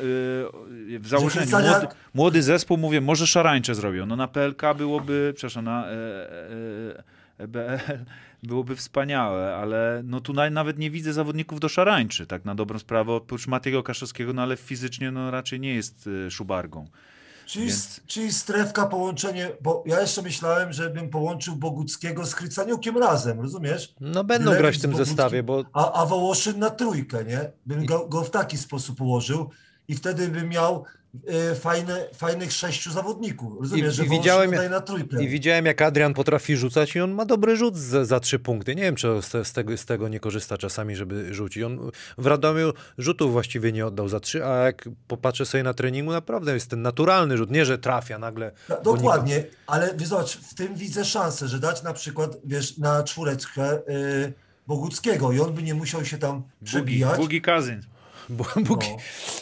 yy, 0.90 1.00
w 1.00 1.08
założeniu. 1.08 1.52
Młody, 1.52 1.88
młody 2.14 2.44
zespół, 2.44 2.78
mówię, 2.78 3.02
może 3.02 3.28
szarańcze 3.28 3.76
zrobią. 3.76 4.06
No 4.06 4.16
na 4.16 4.28
PLK 4.28 4.62
byłoby, 4.78 5.34
przepraszam, 5.36 5.66
na 5.66 5.88
e, 5.88 5.92
e, 5.92 7.04
EBL 7.38 7.78
byłoby 8.48 8.76
wspaniałe, 8.76 9.56
ale 9.56 10.02
no 10.06 10.22
tu 10.22 10.34
na, 10.34 10.50
nawet 10.50 10.80
nie 10.80 10.92
widzę 10.92 11.14
zawodników 11.14 11.60
do 11.60 11.70
szarańczy, 11.70 12.28
tak 12.28 12.46
na 12.46 12.56
dobrą 12.56 12.80
sprawę, 12.80 13.12
oprócz 13.14 13.48
Matiego 13.48 13.84
Kaszowskiego, 13.84 14.34
no 14.34 14.42
ale 14.42 14.58
fizycznie 14.58 15.12
no 15.12 15.32
raczej 15.32 15.60
nie 15.60 15.74
jest 15.74 16.10
e, 16.28 16.32
szubargą. 16.32 16.88
Czyli, 17.46 17.66
Więc- 17.66 18.02
czyli 18.08 18.34
strefka, 18.34 18.86
połączenie, 18.86 19.52
bo 19.62 19.84
ja 19.86 20.02
jeszcze 20.02 20.22
myślałem, 20.22 20.74
że 20.74 20.90
bym 20.90 21.10
połączył 21.10 21.56
Boguckiego 21.56 22.26
z 22.26 22.36
Krycaniukiem 22.36 22.98
razem, 22.98 23.42
rozumiesz? 23.42 23.96
No 24.02 24.24
będą 24.24 24.52
grać 24.52 24.78
w 24.78 24.82
tym 24.82 24.96
zestawie, 24.96 25.44
bo 25.44 25.64
A, 25.74 26.02
a 26.02 26.06
Wołoszyn 26.06 26.60
na 26.60 26.70
trójkę, 26.70 27.26
nie? 27.26 27.52
Bym 27.66 27.86
go, 27.86 28.08
go 28.08 28.24
w 28.24 28.30
taki 28.30 28.58
sposób 28.58 29.02
ułożył 29.02 29.50
i 29.88 29.96
wtedy 29.96 30.28
bym 30.28 30.50
miał 30.50 30.86
fajne, 31.60 32.06
fajnych 32.16 32.52
sześciu 32.54 32.92
zawodników, 32.92 33.54
rozumiesz, 33.62 33.94
I- 33.94 33.98
że 33.98 34.06
i 34.06 34.10
widziałem, 34.10 34.70
na 34.70 34.82
trójkę. 34.82 35.24
I 35.24 35.28
widziałem, 35.28 35.66
jak 35.66 35.82
Adrian 35.82 36.14
potrafi 36.14 36.58
rzucać 36.58 36.96
i 36.96 37.00
on 37.02 37.12
ma 37.12 37.26
dobry 37.26 37.58
rzut 37.58 37.78
za, 37.78 38.06
za 38.06 38.20
trzy 38.20 38.40
punkty. 38.40 38.76
Nie 38.76 38.82
wiem, 38.84 38.96
czy 38.96 39.08
z, 39.22 39.48
z, 39.48 39.54
tego, 39.54 39.78
z 39.78 39.86
tego 39.86 40.08
nie 40.08 40.20
korzysta 40.20 40.58
czasami, 40.58 40.96
żeby 40.96 41.34
rzucić. 41.34 41.64
On 41.64 41.92
w 42.18 42.26
Radomiu 42.26 42.74
rzutów 42.98 43.32
właściwie 43.32 43.72
nie 43.72 43.86
oddał 43.86 44.10
za 44.10 44.20
trzy, 44.20 44.46
a 44.46 44.56
jak 44.56 44.90
popatrzę 45.08 45.46
sobie 45.46 45.64
na 45.64 45.74
treningu, 45.74 46.12
naprawdę 46.12 46.54
jest 46.54 46.70
ten 46.70 46.82
naturalny 46.82 47.38
rzut. 47.38 47.52
Nie, 47.52 47.66
że 47.66 47.78
trafia 47.78 48.20
nagle. 48.20 48.52
No, 48.70 48.82
dokładnie, 48.84 49.44
ale 49.68 49.94
zobacz, 50.06 50.38
w 50.38 50.54
tym 50.54 50.76
widzę 50.76 51.06
szansę, 51.06 51.48
że 51.48 51.60
dać 51.60 51.84
na 51.84 51.94
przykład, 51.94 52.38
wiesz, 52.44 52.78
na 52.78 53.04
czwóreczkę 53.04 53.64
e, 53.72 53.80
Boguckiego 54.68 55.32
i 55.32 55.40
on 55.40 55.54
by 55.54 55.64
nie 55.64 55.74
musiał 55.74 56.06
się 56.06 56.18
tam 56.18 56.36
Bugi, 56.36 56.66
przebijać. 56.66 57.18
Bugi 57.18 57.42
Kazyn. 57.42 57.82
Bu- 58.30 58.46
Buki, 58.64 58.88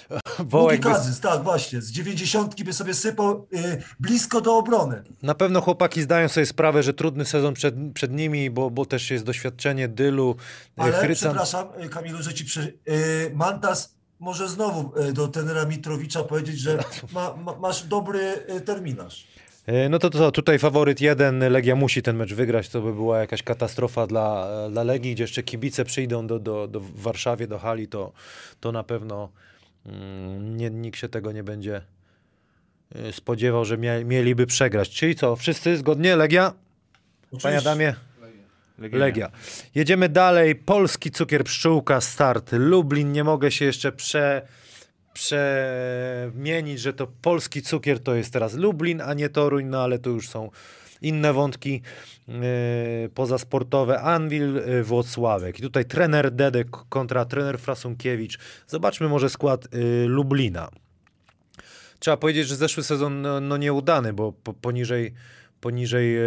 No. 0.09 0.17
Wołek 0.45 0.81
Buki 0.81 0.89
by, 0.89 0.95
Kazys, 0.95 1.19
tak 1.19 1.43
właśnie, 1.43 1.81
z 1.81 1.91
dziewięćdziesiątki 1.91 2.63
by 2.63 2.73
sobie 2.73 2.93
sypał 2.93 3.47
y, 3.53 3.83
blisko 3.99 4.41
do 4.41 4.57
obrony. 4.57 5.03
na 5.23 5.35
pewno 5.35 5.61
chłopaki 5.61 6.01
zdają 6.01 6.27
sobie 6.29 6.45
sprawę, 6.45 6.83
że 6.83 6.93
trudny 6.93 7.25
sezon 7.25 7.53
przed, 7.53 7.75
przed 7.93 8.11
nimi, 8.11 8.49
bo, 8.49 8.69
bo 8.69 8.85
też 8.85 9.11
jest 9.11 9.23
doświadczenie 9.25 9.87
Dylu, 9.87 10.35
e, 10.77 10.81
Ale 10.81 10.91
Chrycan. 10.93 11.15
przepraszam, 11.15 11.67
y, 11.85 11.89
Kamilu, 11.89 12.23
że 12.23 12.33
ci 12.33 12.45
przy... 12.45 12.77
y, 12.89 13.31
Mantas 13.35 13.95
może 14.19 14.49
znowu 14.49 14.99
y, 15.01 15.13
do 15.13 15.27
tenera 15.27 15.65
Mitrowicza 15.65 16.23
powiedzieć, 16.23 16.59
że 16.59 16.83
ma, 17.13 17.33
ma, 17.35 17.55
masz 17.55 17.83
dobry 17.83 18.45
y, 18.57 18.61
terminarz. 18.61 19.27
E, 19.65 19.89
No 19.89 19.99
to, 19.99 20.09
to 20.09 20.31
tutaj 20.31 20.59
faworyt 20.59 21.01
jeden, 21.01 21.39
Legia 21.39 21.75
musi 21.75 22.01
ten 22.01 22.15
mecz 22.15 22.33
wygrać, 22.33 22.69
to 22.69 22.81
by 22.81 22.93
była 22.93 23.19
jakaś 23.19 23.43
katastrofa 23.43 24.07
dla, 24.07 24.47
dla 24.69 24.83
Legii, 24.83 25.13
gdzie 25.13 25.23
jeszcze 25.23 25.43
kibice 25.43 25.85
przyjdą 25.85 26.27
do, 26.27 26.39
do, 26.39 26.67
do 26.67 26.79
w 26.79 27.01
Warszawie, 27.01 27.47
do 27.47 27.59
hali, 27.59 27.87
to, 27.87 28.11
to 28.59 28.71
na 28.71 28.83
pewno 28.83 29.29
mm, 29.85 30.57
nie, 30.57 30.69
nikt 30.69 30.99
się 30.99 31.09
tego 31.09 31.31
nie 31.31 31.43
będzie 31.43 31.81
e, 32.95 33.13
spodziewał, 33.13 33.65
że 33.65 33.77
mia, 33.77 34.03
mieliby 34.03 34.45
przegrać. 34.45 34.89
Czyli 34.89 35.15
co, 35.15 35.35
wszyscy 35.35 35.77
zgodnie? 35.77 36.15
Legia? 36.15 36.51
Panie 36.51 36.57
Oczywiście. 37.31 37.57
Adamie? 37.69 37.95
Legia. 38.79 38.97
Legia. 38.97 39.31
Jedziemy 39.75 40.09
dalej. 40.09 40.55
Polski 40.55 41.11
cukier 41.11 41.43
pszczółka, 41.43 42.01
start. 42.01 42.51
Lublin. 42.51 43.11
Nie 43.11 43.23
mogę 43.23 43.51
się 43.51 43.65
jeszcze 43.65 43.91
prze, 43.91 44.47
przemienić, 45.13 46.79
że 46.79 46.93
to 46.93 47.07
polski 47.21 47.61
cukier 47.61 47.99
to 47.99 48.15
jest 48.15 48.33
teraz 48.33 48.53
Lublin, 48.53 49.01
a 49.01 49.13
nie 49.13 49.29
Toruń, 49.29 49.65
no 49.65 49.83
ale 49.83 49.99
to 49.99 50.09
już 50.09 50.29
są 50.29 50.49
inne 51.01 51.33
wątki 51.33 51.81
yy, 52.27 52.35
pozasportowe. 53.13 54.01
Anwil 54.01 54.53
yy, 54.53 54.83
Włocławek. 54.83 55.59
I 55.59 55.61
tutaj 55.61 55.85
trener 55.85 56.31
Dedek 56.31 56.67
kontra 56.89 57.25
trener 57.25 57.59
Frasunkiewicz. 57.59 58.39
Zobaczmy 58.67 59.09
może 59.09 59.29
skład 59.29 59.73
yy, 59.73 60.05
Lublina. 60.07 60.69
Trzeba 61.99 62.17
powiedzieć, 62.17 62.47
że 62.47 62.55
zeszły 62.55 62.83
sezon 62.83 63.21
no, 63.21 63.39
no 63.39 63.57
nieudany, 63.57 64.13
bo 64.13 64.31
po, 64.31 64.53
poniżej, 64.53 65.13
poniżej 65.63 66.17
e, 66.17 66.21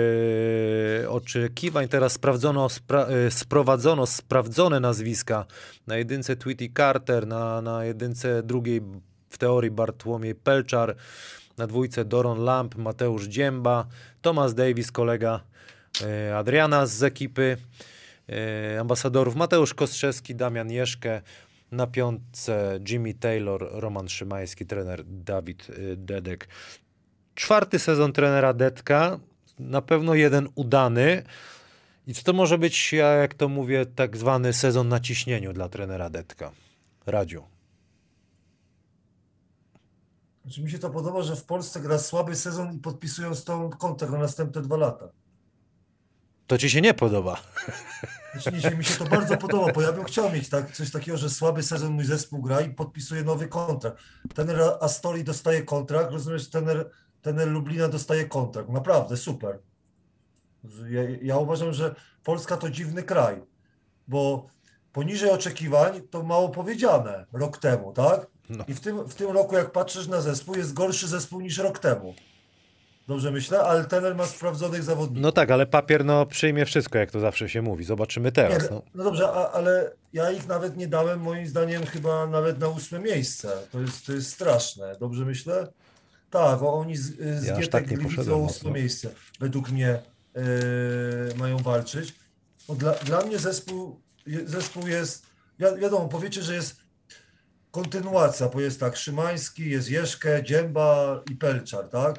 oczekiwań. 1.09 1.89
Teraz 1.89 2.13
sprawdzono, 2.13 2.69
spra, 2.69 3.07
e, 3.07 3.31
sprowadzono 3.31 4.07
sprawdzone 4.07 4.81
nazwiska. 4.81 5.47
Na 5.87 5.97
jedynce 5.97 6.37
Tweety 6.37 6.69
Carter, 6.77 7.27
na, 7.27 7.63
na 7.63 7.85
jedynce 7.85 8.43
drugiej 8.43 8.81
w 9.31 9.39
teorii 9.39 9.71
Bartłomiej 9.71 10.35
Pelczar, 10.35 10.97
na 11.59 11.67
dwójce 11.67 12.05
Doron 12.05 12.45
Lamp, 12.45 12.77
Mateusz 12.77 13.27
Dzięba, 13.27 13.87
Thomas 14.23 14.55
Davis, 14.55 14.93
kolega 14.93 15.41
e, 16.03 16.37
Adriana 16.37 16.87
z 16.87 17.03
ekipy 17.03 17.57
ambasadorów, 18.81 19.37
Mateusz 19.37 19.75
Kostrzewski, 19.75 20.35
Damian 20.35 20.71
Jeszkę, 20.71 21.23
na 21.73 21.87
piątce 21.87 22.81
Jimmy 22.89 23.15
Taylor, 23.15 23.69
Roman 23.73 24.09
Szymański, 24.09 24.67
trener 24.67 25.05
Dawid 25.05 25.67
Dedek. 25.97 26.49
Czwarty 27.37 27.79
sezon 27.79 28.13
trenera 28.13 28.53
Dedka, 28.53 29.19
na 29.59 29.83
pewno 29.83 30.15
jeden 30.15 30.49
udany. 30.55 31.23
I 32.07 32.15
co 32.15 32.23
to 32.23 32.33
może 32.33 32.59
być, 32.59 32.93
ja 32.93 33.09
jak 33.09 33.35
to 33.35 33.49
mówię, 33.49 33.87
tak 33.87 34.17
zwany 34.17 34.53
sezon 34.53 34.89
na 34.89 35.01
ciśnieniu 35.01 35.53
dla 35.53 35.69
trenera 35.69 36.11
Dedka? 36.11 36.51
Radziu. 37.07 37.45
Znaczy, 40.45 40.63
mi 40.63 40.71
się 40.71 40.79
to 40.79 40.91
podoba, 40.91 41.23
że 41.23 41.37
w 41.37 41.45
Polsce 41.45 41.81
gra 41.81 41.99
słaby 41.99 42.37
sezon 42.37 42.73
i 42.73 42.79
podpisują 42.79 43.35
z 43.35 43.45
tą 43.45 43.71
kontrakt 43.71 44.13
na 44.13 44.19
następne 44.19 44.63
dwa 44.63 44.77
lata. 44.77 45.09
To 46.47 46.59
ci 46.59 46.71
się 46.71 46.81
nie 46.81 46.95
podoba. 46.95 47.43
Znaczy, 48.33 48.53
mi, 48.53 48.63
się, 48.63 48.71
mi 48.71 48.85
się 48.85 48.95
to 48.95 49.05
bardzo 49.05 49.37
podoba, 49.37 49.73
bo 49.73 49.83
ja 49.83 49.93
bym 49.93 50.05
chciał 50.05 50.33
mieć 50.33 50.49
tak, 50.49 50.73
coś 50.73 50.91
takiego, 50.91 51.19
że 51.19 51.31
słaby 51.31 51.63
sezon 51.63 51.93
mój 51.93 52.05
zespół 52.05 52.43
gra 52.43 52.61
i 52.61 52.71
podpisuje 52.71 53.25
nowy 53.25 53.49
kontrakt. 53.49 53.99
Tener 54.35 54.61
Astori 54.81 55.25
dostaje 55.25 55.63
kontrakt, 55.63 56.13
rozumiesz, 56.13 56.51
tener, 56.51 56.91
tener 57.27 57.49
Lublina 57.49 57.89
dostaje 57.89 58.25
kontrakt. 58.25 58.69
Naprawdę, 58.69 59.17
super. 59.17 59.59
Ja, 60.89 61.03
ja 61.23 61.39
uważam, 61.39 61.73
że 61.73 61.95
Polska 62.25 62.57
to 62.57 62.71
dziwny 62.71 63.03
kraj, 63.03 63.43
bo 64.09 64.47
poniżej 64.93 65.31
oczekiwań 65.31 66.01
to 66.11 66.23
mało 66.23 66.49
powiedziane 66.49 67.27
rok 67.33 67.59
temu, 67.59 67.93
tak? 67.93 68.27
No. 68.51 68.65
I 68.69 68.75
w 68.75 68.81
tym, 68.81 69.05
w 69.09 69.15
tym 69.15 69.31
roku, 69.31 69.55
jak 69.55 69.73
patrzysz 69.73 70.07
na 70.09 70.21
zespół, 70.21 70.55
jest 70.55 70.75
gorszy 70.75 71.09
zespół 71.09 71.41
niż 71.41 71.59
rok 71.59 71.79
temu. 71.79 72.15
Dobrze 73.09 73.31
myślę, 73.31 73.61
ale 73.61 73.85
tener 73.85 74.15
ma 74.15 74.27
sprawdzonych 74.27 74.83
zawodników. 74.83 75.23
No 75.23 75.33
tak, 75.33 75.51
ale 75.51 75.67
papier 75.67 76.05
no, 76.05 76.27
przyjmie 76.27 76.65
wszystko, 76.65 76.99
jak 76.99 77.11
to 77.11 77.21
zawsze 77.21 77.49
się 77.49 77.63
mówi. 77.63 77.85
Zobaczymy 77.85 78.33
teraz. 78.33 78.71
No. 78.71 78.83
no 78.95 79.05
dobrze, 79.05 79.29
a, 79.29 79.51
ale 79.53 79.93
ja 80.13 80.31
ich 80.31 80.47
nawet 80.47 80.77
nie 80.77 80.89
dałem, 80.89 81.21
moim 81.21 81.47
zdaniem, 81.47 81.87
chyba 81.87 82.27
nawet 82.27 82.59
na 82.59 82.69
ósme 82.69 82.99
miejsce. 82.99 83.49
To 83.73 83.81
jest, 83.81 84.07
to 84.07 84.13
jest 84.13 84.33
straszne. 84.33 84.97
Dobrze 85.01 85.25
myślę? 85.25 85.69
Tak, 86.37 86.63
o, 86.63 86.75
oni 86.75 86.97
z, 86.97 87.17
z 87.17 87.45
Ja 87.45 87.55
Gietek 87.57 87.71
tak 87.73 87.91
nie 87.91 87.97
Gliwice 87.97 88.17
poszedłem 88.17 88.39
o 88.39 88.43
mocno. 88.43 88.57
ósme 88.71 88.71
miejsce 88.81 89.11
według 89.41 89.71
mnie 89.71 89.89
e, 89.91 90.03
mają 91.37 91.57
walczyć. 91.59 92.15
No 92.69 92.75
dla, 92.75 92.93
dla 92.93 93.21
mnie 93.21 93.39
zespół, 93.39 94.01
zespół 94.45 94.87
jest, 94.87 95.27
wi- 95.59 95.81
wiadomo, 95.81 96.09
powiecie, 96.09 96.43
że 96.43 96.55
jest 96.55 96.77
kontynuacja, 97.71 98.49
bo 98.49 98.61
jest 98.61 98.81
tak, 98.81 98.97
Szymański, 98.97 99.71
jest 99.71 99.91
Jeszkę, 99.91 100.43
Dzięba 100.45 101.21
i 101.31 101.35
Pelczar, 101.37 101.89
tak? 101.89 102.19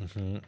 Mhm. 0.00 0.40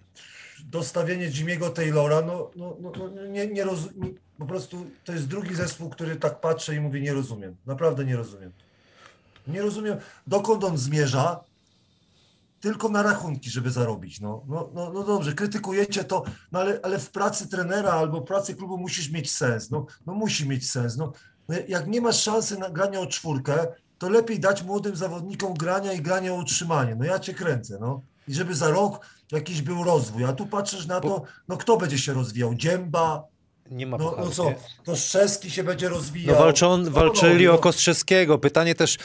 dostawienie 0.64 1.30
Jimmy'ego 1.30 1.72
Taylora, 1.72 2.22
no, 2.22 2.50
no, 2.56 2.76
no, 2.80 2.92
no 2.96 3.26
nie, 3.26 3.46
nie 3.46 3.64
roz, 3.64 3.80
nie, 3.96 4.10
po 4.38 4.46
prostu 4.46 4.86
to 5.04 5.12
jest 5.12 5.26
drugi 5.28 5.54
zespół, 5.54 5.90
który 5.90 6.16
tak 6.16 6.40
patrzy 6.40 6.74
i 6.76 6.80
mówi, 6.80 7.02
nie 7.02 7.12
rozumiem, 7.12 7.56
naprawdę 7.66 8.04
nie 8.04 8.16
rozumiem. 8.16 8.52
Nie 9.46 9.62
rozumiem, 9.62 9.96
dokąd 10.26 10.64
on 10.64 10.78
zmierza, 10.78 11.40
tylko 12.66 12.88
na 12.88 13.02
rachunki, 13.02 13.50
żeby 13.50 13.70
zarobić. 13.70 14.20
No, 14.20 14.44
no, 14.48 14.70
no, 14.74 14.92
no 14.92 15.02
dobrze, 15.02 15.32
krytykujecie 15.32 16.04
to, 16.04 16.24
no 16.52 16.60
ale, 16.60 16.80
ale 16.82 16.98
w 16.98 17.10
pracy 17.10 17.48
trenera 17.48 17.92
albo 17.92 18.20
pracy 18.20 18.54
klubu 18.54 18.78
musisz 18.78 19.10
mieć 19.10 19.32
sens. 19.32 19.70
No, 19.70 19.86
no 20.06 20.14
musi 20.14 20.48
mieć 20.48 20.70
sens. 20.70 20.96
No, 20.96 21.12
No, 21.48 21.54
jak 21.68 21.86
nie 21.86 22.00
masz 22.00 22.22
szansy 22.22 22.58
na 22.58 22.70
granie 22.70 23.00
o 23.00 23.06
czwórkę, 23.06 23.66
to 23.98 24.08
lepiej 24.08 24.40
dać 24.40 24.62
młodym 24.62 24.96
zawodnikom 24.96 25.54
grania 25.54 25.92
i 25.92 26.02
grania 26.02 26.32
o 26.32 26.36
utrzymanie. 26.36 26.94
No 26.94 27.04
ja 27.04 27.18
cię 27.18 27.34
kręcę, 27.34 27.78
no. 27.80 28.00
I 28.28 28.34
żeby 28.34 28.54
za 28.54 28.70
rok 28.70 29.06
jakiś 29.32 29.62
był 29.62 29.84
rozwój. 29.84 30.24
A 30.24 30.32
tu 30.32 30.46
patrzysz 30.46 30.86
na 30.86 31.00
to, 31.00 31.22
no 31.48 31.56
kto 31.56 31.76
będzie 31.76 31.98
się 31.98 32.12
rozwijał? 32.12 32.54
Dzięba, 32.54 33.24
Nie 33.70 33.86
ma 33.86 33.96
no, 33.98 34.16
no 34.18 34.30
co, 34.30 34.52
to 34.84 34.96
się 35.48 35.64
będzie 35.64 35.88
No 35.88 35.94
rozwijał. 35.94 36.38
walczą, 36.38 36.76
No, 36.76 36.90
walczyli 36.90 37.44
no, 37.44 37.50
o 37.50 37.54
no. 37.54 37.60
Kostrzewskiego. 37.60 38.38
Pytanie 38.38 38.74
też, 38.74 38.98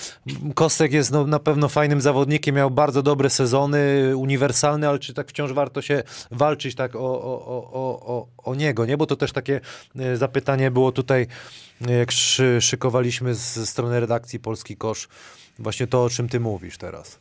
Kostek 0.55 0.93
jest 0.93 1.11
no, 1.11 1.27
na 1.27 1.39
pewno 1.39 1.69
fajnym 1.69 2.01
zawodnikiem, 2.01 2.55
miał 2.55 2.71
bardzo 2.71 3.03
dobre 3.03 3.29
sezony, 3.29 4.11
uniwersalny, 4.17 4.87
ale 4.87 4.99
czy 4.99 5.13
tak 5.13 5.29
wciąż 5.29 5.53
warto 5.53 5.81
się 5.81 6.03
walczyć 6.31 6.75
tak 6.75 6.95
o, 6.95 6.99
o, 6.99 7.45
o, 7.45 7.71
o, 7.73 8.05
o, 8.15 8.27
o 8.51 8.55
niego, 8.55 8.85
nie? 8.85 8.97
Bo 8.97 9.05
to 9.05 9.15
też 9.15 9.31
takie 9.31 9.61
e, 9.99 10.17
zapytanie 10.17 10.71
było 10.71 10.91
tutaj, 10.91 11.27
e, 11.87 11.93
jak 11.93 12.11
szy, 12.11 12.57
szykowaliśmy 12.61 13.35
z, 13.35 13.53
ze 13.53 13.65
strony 13.65 13.99
redakcji 13.99 14.39
Polski 14.39 14.77
Kosz, 14.77 15.07
właśnie 15.59 15.87
to, 15.87 16.03
o 16.03 16.09
czym 16.09 16.29
ty 16.29 16.39
mówisz 16.39 16.77
teraz. 16.77 17.19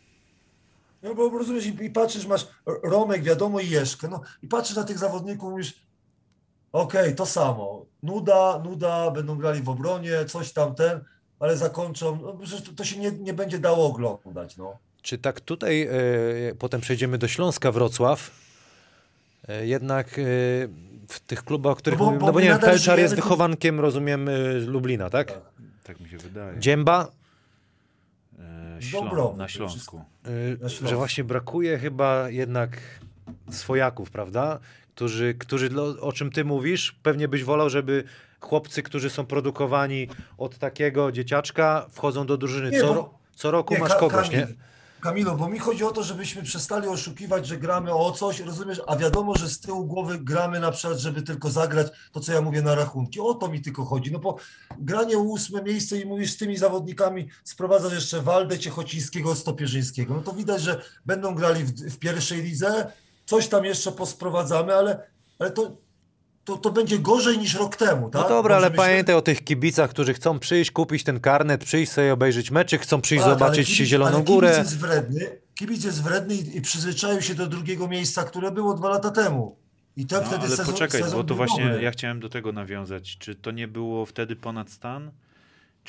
No 1.02 1.14
bo 1.14 1.38
rozumiesz, 1.38 1.66
i, 1.66 1.84
i 1.84 1.90
patrzysz, 1.90 2.26
masz 2.26 2.46
Romek, 2.82 3.22
wiadomo, 3.22 3.60
i 3.60 3.68
Jeszkę, 3.70 4.08
no 4.08 4.20
i 4.42 4.46
patrzysz 4.48 4.76
na 4.76 4.84
tych 4.84 4.98
zawodników, 4.98 5.50
mówisz, 5.50 5.74
okej, 6.72 7.14
to 7.14 7.26
samo, 7.26 7.86
nuda, 8.02 8.58
nuda, 8.64 9.10
będą 9.10 9.36
grali 9.36 9.62
w 9.62 9.68
obronie, 9.68 10.24
coś 10.26 10.52
tam 10.52 10.74
ten, 10.74 11.00
ale 11.40 11.56
zakończą, 11.56 12.18
no 12.22 12.32
to, 12.66 12.72
to 12.76 12.84
się 12.84 12.98
nie, 12.98 13.10
nie 13.12 13.34
będzie 13.34 13.58
dało 13.58 13.86
oglądać, 13.86 14.56
no. 14.56 14.78
Czy 15.02 15.18
tak 15.18 15.40
tutaj, 15.40 15.82
e, 15.82 15.90
potem 16.58 16.80
przejdziemy 16.80 17.18
do 17.18 17.28
Śląska, 17.28 17.72
Wrocław, 17.72 18.30
e, 19.48 19.66
jednak 19.66 20.06
e, 20.18 20.22
w 21.08 21.20
tych 21.26 21.44
klubach, 21.44 21.72
o 21.72 21.76
których 21.76 21.98
No 21.98 22.04
bo- 22.04 22.10
mówimy, 22.10 22.20
bo 22.20 22.26
no 22.26 22.32
bo 22.32 22.40
nie 22.40 22.48
wiem, 22.48 22.58
Pelczar 22.58 22.98
jest 22.98 23.14
tu- 23.16 23.22
wychowankiem, 23.22 23.80
rozumiem, 23.80 24.26
z 24.60 24.66
Lublina, 24.66 25.10
tak? 25.10 25.28
Tak. 25.32 25.40
Tak 25.84 26.00
mi 26.00 26.08
się 26.08 26.18
wydaje. 26.18 26.58
Dzięba, 26.58 27.08
E, 28.78 28.82
Ślą- 28.82 29.36
na 29.36 29.44
to 29.44 29.48
Śląsku. 29.48 29.96
y, 30.26 30.30
Na 30.62 30.68
Śląsku. 30.68 30.88
że 30.88 30.96
właśnie 30.96 31.24
brakuje 31.24 31.78
chyba 31.78 32.30
jednak 32.30 32.70
swojaków, 33.50 34.10
prawda? 34.10 34.58
Którzy, 34.94 35.34
którzy, 35.38 35.68
lo- 35.70 36.00
o 36.00 36.12
czym 36.12 36.30
ty 36.30 36.44
mówisz, 36.44 36.92
pewnie 37.02 37.28
byś 37.28 37.44
wolał, 37.44 37.70
żeby 37.70 38.04
chłopcy, 38.40 38.82
którzy 38.82 39.10
są 39.10 39.26
produkowani 39.26 40.08
od 40.38 40.58
takiego 40.58 41.12
dzieciaczka, 41.12 41.86
wchodzą 41.90 42.26
do 42.26 42.36
drużyny. 42.36 42.70
Nie, 42.70 42.80
Co, 42.80 42.94
bo- 42.94 43.18
co 43.34 43.50
roku 43.50 43.74
Nie, 43.74 43.80
masz 43.80 43.94
kogoś, 43.94 44.30
nie? 44.30 44.40
Kamil, 44.40 44.56
Kamilu, 45.00 45.36
bo 45.36 45.48
mi 45.48 45.58
chodzi 45.58 45.84
o 45.84 45.90
to, 45.90 46.02
żebyśmy 46.02 46.42
przestali 46.42 46.88
oszukiwać, 46.88 47.46
że 47.46 47.56
gramy 47.56 47.94
o 47.94 48.12
coś, 48.12 48.40
rozumiesz, 48.40 48.80
a 48.86 48.96
wiadomo, 48.96 49.36
że 49.36 49.48
z 49.48 49.60
tyłu 49.60 49.84
głowy 49.84 50.18
gramy 50.18 50.60
na 50.60 50.70
przykład, 50.70 50.98
żeby 50.98 51.22
tylko 51.22 51.50
zagrać 51.50 51.86
to, 52.12 52.20
co 52.20 52.32
ja 52.32 52.40
mówię 52.40 52.62
na 52.62 52.74
rachunki. 52.74 53.20
O 53.20 53.34
to 53.34 53.48
mi 53.48 53.60
tylko 53.60 53.84
chodzi. 53.84 54.12
No 54.12 54.18
bo 54.18 54.36
granie 54.78 55.18
o 55.18 55.20
ósme 55.20 55.62
miejsce 55.62 55.98
i 55.98 56.06
mówisz 56.06 56.30
z 56.32 56.36
tymi 56.36 56.56
zawodnikami, 56.56 57.28
sprowadzasz 57.44 57.92
jeszcze 57.92 58.22
Waldę 58.22 58.58
Ciechocińskiego, 58.58 59.34
Stopierzyńskiego. 59.34 60.14
No 60.14 60.20
to 60.20 60.32
widać, 60.32 60.62
że 60.62 60.82
będą 61.06 61.34
grali 61.34 61.64
w, 61.64 61.70
w 61.70 61.98
pierwszej 61.98 62.42
lidze, 62.42 62.92
coś 63.30 63.48
tam 63.48 63.64
jeszcze 63.64 63.92
posprowadzamy, 63.92 64.74
ale, 64.74 65.06
ale 65.38 65.50
to 65.50 65.76
to, 66.44 66.56
to 66.56 66.70
będzie 66.70 66.98
gorzej 66.98 67.38
niż 67.38 67.54
rok 67.54 67.76
temu, 67.76 68.10
tak? 68.10 68.22
No 68.22 68.28
dobra, 68.28 68.56
ale 68.56 68.66
Dobrze 68.66 68.80
myślę? 68.82 68.92
pamiętaj 68.92 69.14
o 69.14 69.22
tych 69.22 69.44
kibicach, 69.44 69.90
którzy 69.90 70.14
chcą 70.14 70.38
przyjść, 70.38 70.70
kupić 70.70 71.04
ten 71.04 71.20
karnet, 71.20 71.64
przyjść 71.64 71.92
sobie 71.92 72.12
obejrzeć 72.12 72.50
meczyk, 72.50 72.82
chcą 72.82 73.00
przyjść 73.00 73.24
Tak, 73.24 73.32
zobaczyć 73.38 73.68
ale 73.68 73.76
kibic- 73.76 73.84
Zieloną 73.86 74.14
ale 74.16 74.24
Górę. 74.24 74.48
Kibic 74.50 74.58
jest 74.64 74.78
wredny, 74.78 75.38
kibic 75.54 75.84
jest 75.84 76.02
wredny 76.02 76.34
i, 76.34 76.56
i 76.56 76.60
przyzwyczaił 76.62 77.22
się 77.22 77.34
do 77.34 77.46
drugiego 77.46 77.88
miejsca, 77.88 78.24
które 78.24 78.50
było 78.50 78.74
dwa 78.74 78.88
lata 78.88 79.10
temu. 79.10 79.56
I 79.96 80.06
to 80.06 80.16
No, 80.20 80.22
wtedy 80.26 80.40
ale 80.46 80.48
sezon, 80.56 80.66
poczekaj, 80.66 81.02
sezon 81.02 81.18
bo 81.20 81.24
to 81.24 81.34
właśnie 81.34 81.64
ja 81.64 81.90
chciałem 81.90 82.20
do 82.20 82.28
tego 82.28 82.52
nawiązać. 82.52 83.16
Czy 83.18 83.34
to 83.34 83.50
nie 83.50 83.68
było 83.68 84.06
wtedy 84.06 84.36
ponad 84.36 84.70
stan? 84.70 85.10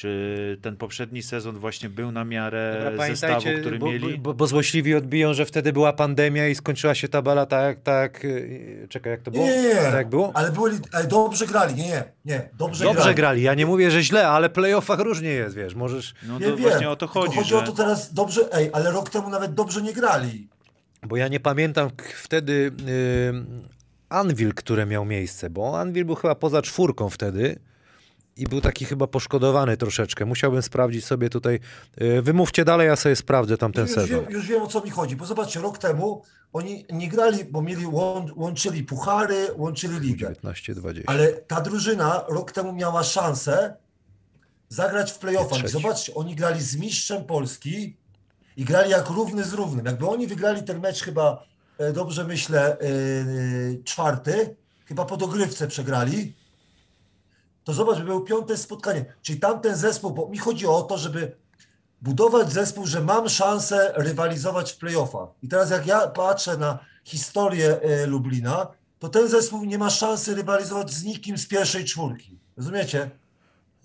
Czy 0.01 0.57
ten 0.61 0.77
poprzedni 0.77 1.23
sezon 1.23 1.59
właśnie 1.59 1.89
był 1.89 2.11
na 2.11 2.23
miarę 2.25 2.81
Dobra, 2.91 3.07
zestawu, 3.07 3.45
który 3.61 3.79
bo, 3.79 3.85
mieli? 3.85 4.17
Bo, 4.17 4.33
bo 4.33 4.47
złośliwi 4.47 4.95
odbiją, 4.95 5.33
że 5.33 5.45
wtedy 5.45 5.73
była 5.73 5.93
pandemia 5.93 6.47
i 6.47 6.55
skończyła 6.55 6.95
się 6.95 7.07
tabela 7.07 7.45
tak, 7.45 7.81
tak, 7.81 8.23
yy, 8.23 8.87
czekaj, 8.89 9.11
jak 9.11 9.21
to 9.21 9.31
było? 9.31 9.45
Nie, 9.45 9.61
nie, 9.61 9.67
nie. 9.67 9.91
Tak 9.91 10.09
było? 10.09 10.31
Ale, 10.33 10.51
byli, 10.51 10.77
ale 10.91 11.07
dobrze 11.07 11.47
grali, 11.47 11.75
nie, 11.75 11.83
nie, 11.83 12.03
nie, 12.25 12.49
dobrze, 12.57 12.83
Dobrze 12.83 13.01
grali. 13.01 13.15
grali, 13.15 13.41
ja 13.41 13.53
nie 13.53 13.65
mówię, 13.65 13.91
że 13.91 14.03
źle, 14.03 14.27
ale 14.27 14.49
w 14.49 14.51
playoffach 14.51 14.99
różnie 14.99 15.29
jest, 15.29 15.55
wiesz, 15.55 15.75
możesz, 15.75 16.13
No 16.27 16.39
Nie 16.39 16.45
to 16.45 16.55
wiem, 16.57 16.65
właśnie 16.69 16.89
o 16.89 16.95
to 16.95 17.07
tylko 17.07 17.21
chodzi, 17.21 17.37
chodzi 17.37 17.49
że... 17.49 17.57
o 17.57 17.61
to 17.61 17.71
teraz 17.71 18.13
dobrze, 18.13 18.41
ej, 18.53 18.69
ale 18.73 18.91
rok 18.91 19.09
temu 19.09 19.29
nawet 19.29 19.53
dobrze 19.53 19.81
nie 19.81 19.93
grali. 19.93 20.47
bo 21.07 21.17
ja 21.17 21.27
nie 21.27 21.39
pamiętam 21.39 21.89
wtedy 22.15 22.71
yy, 22.85 23.45
Anvil, 24.09 24.53
które 24.53 24.85
miał 24.85 25.05
miejsce, 25.05 25.49
bo 25.49 25.79
Anvil 25.79 26.05
był 26.05 26.15
chyba 26.15 26.35
poza 26.35 26.61
czwórką 26.61 27.09
wtedy 27.09 27.59
i 28.37 28.43
był 28.47 28.61
taki 28.61 28.85
chyba 28.85 29.07
poszkodowany 29.07 29.77
troszeczkę. 29.77 30.25
Musiałbym 30.25 30.61
sprawdzić 30.61 31.05
sobie 31.05 31.29
tutaj, 31.29 31.59
yy, 31.97 32.21
wymówcie 32.21 32.65
dalej, 32.65 32.87
ja 32.87 32.95
sobie 32.95 33.15
sprawdzę 33.15 33.57
tam 33.57 33.71
ten 33.73 33.85
już, 33.85 33.95
sezon. 33.95 34.19
Wiem, 34.21 34.31
już 34.31 34.47
wiem 34.47 34.61
o 34.61 34.67
co 34.67 34.81
mi 34.81 34.89
chodzi, 34.89 35.15
bo 35.15 35.25
zobaczcie, 35.25 35.59
rok 35.59 35.77
temu 35.77 36.21
oni 36.53 36.85
nie 36.89 37.07
grali, 37.07 37.45
bo 37.45 37.61
mieli 37.61 37.85
łą, 37.85 38.27
łączyli 38.35 38.83
puchary, 38.83 39.47
łączyli 39.57 39.99
ligę. 39.99 40.33
19-20. 40.43 41.03
Ale 41.05 41.27
ta 41.27 41.61
drużyna 41.61 42.23
rok 42.27 42.51
temu 42.51 42.73
miała 42.73 43.03
szansę 43.03 43.75
zagrać 44.69 45.11
w 45.11 45.19
playoffach. 45.19 45.69
Zobaczcie, 45.69 46.13
oni 46.13 46.35
grali 46.35 46.61
z 46.61 46.75
mistrzem 46.75 47.23
Polski 47.23 47.97
i 48.57 48.65
grali 48.65 48.91
jak 48.91 49.09
równy 49.09 49.43
z 49.43 49.53
równym. 49.53 49.85
Jakby 49.85 50.07
oni 50.07 50.27
wygrali 50.27 50.63
ten 50.63 50.79
mecz 50.79 51.03
chyba, 51.03 51.43
e, 51.77 51.93
dobrze 51.93 52.23
myślę, 52.23 52.77
e, 52.79 52.85
czwarty, 53.83 54.55
chyba 54.85 55.05
po 55.05 55.17
dogrywce 55.17 55.67
przegrali, 55.67 56.33
to 57.63 57.73
zobacz, 57.73 57.97
by 57.97 58.03
było 58.03 58.21
piąte 58.21 58.57
spotkanie. 58.57 59.05
Czyli 59.21 59.39
tamten 59.39 59.75
zespół, 59.75 60.11
bo 60.11 60.29
mi 60.29 60.37
chodzi 60.37 60.67
o 60.67 60.81
to, 60.81 60.97
żeby 60.97 61.35
budować 62.01 62.51
zespół, 62.51 62.85
że 62.85 63.01
mam 63.01 63.29
szansę 63.29 63.93
rywalizować 63.95 64.71
w 64.71 64.77
playoffach. 64.77 65.29
I 65.43 65.47
teraz 65.47 65.69
jak 65.69 65.87
ja 65.87 66.07
patrzę 66.07 66.57
na 66.57 66.79
historię 67.03 67.81
e, 67.81 68.05
Lublina, 68.05 68.67
to 68.99 69.09
ten 69.09 69.27
zespół 69.27 69.65
nie 69.65 69.77
ma 69.77 69.89
szansy 69.89 70.35
rywalizować 70.35 70.91
z 70.91 71.03
nikim 71.03 71.37
z 71.37 71.47
pierwszej 71.47 71.85
czwórki. 71.85 72.39
Rozumiecie? 72.57 73.11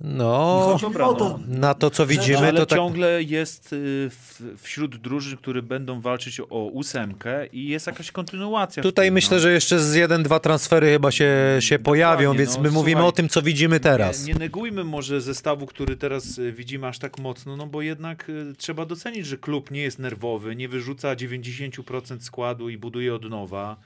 No, 0.00 0.78
to, 0.92 1.14
no. 1.18 1.40
na 1.48 1.74
to 1.74 1.90
co 1.90 2.06
widzimy, 2.06 2.38
ale 2.38 2.52
to 2.52 2.66
tak... 2.66 2.78
ciągle 2.78 3.22
jest 3.22 3.72
y, 3.72 4.10
w, 4.10 4.42
wśród 4.58 4.96
drużyn, 4.96 5.36
które 5.38 5.62
będą 5.62 6.00
walczyć 6.00 6.40
o 6.40 6.66
ósemkę 6.66 7.46
i 7.46 7.68
jest 7.68 7.86
jakaś 7.86 8.10
kontynuacja. 8.10 8.82
Tutaj 8.82 9.06
tym, 9.06 9.14
myślę, 9.14 9.36
no. 9.36 9.40
że 9.40 9.52
jeszcze 9.52 9.80
z 9.80 9.94
jeden, 9.94 10.22
dwa 10.22 10.40
transfery 10.40 10.92
chyba 10.92 11.10
się, 11.10 11.56
się 11.60 11.78
pojawią, 11.78 12.18
Dokładnie, 12.18 12.38
więc 12.38 12.56
no, 12.56 12.62
my 12.62 12.70
mówimy 12.70 13.00
słuchaj, 13.00 13.08
o 13.08 13.12
tym, 13.12 13.28
co 13.28 13.42
widzimy 13.42 13.80
teraz. 13.80 14.26
Nie, 14.26 14.32
nie 14.32 14.38
negujmy 14.38 14.84
może 14.84 15.20
zestawu, 15.20 15.66
który 15.66 15.96
teraz 15.96 16.38
y, 16.38 16.52
widzimy 16.52 16.86
aż 16.86 16.98
tak 16.98 17.18
mocno, 17.18 17.56
no 17.56 17.66
bo 17.66 17.82
jednak 17.82 18.28
y, 18.28 18.54
trzeba 18.58 18.86
docenić, 18.86 19.26
że 19.26 19.38
klub 19.38 19.70
nie 19.70 19.82
jest 19.82 19.98
nerwowy, 19.98 20.56
nie 20.56 20.68
wyrzuca 20.68 21.14
90% 21.14 22.20
składu 22.20 22.68
i 22.68 22.78
buduje 22.78 23.14
od 23.14 23.30
nowa. 23.30 23.76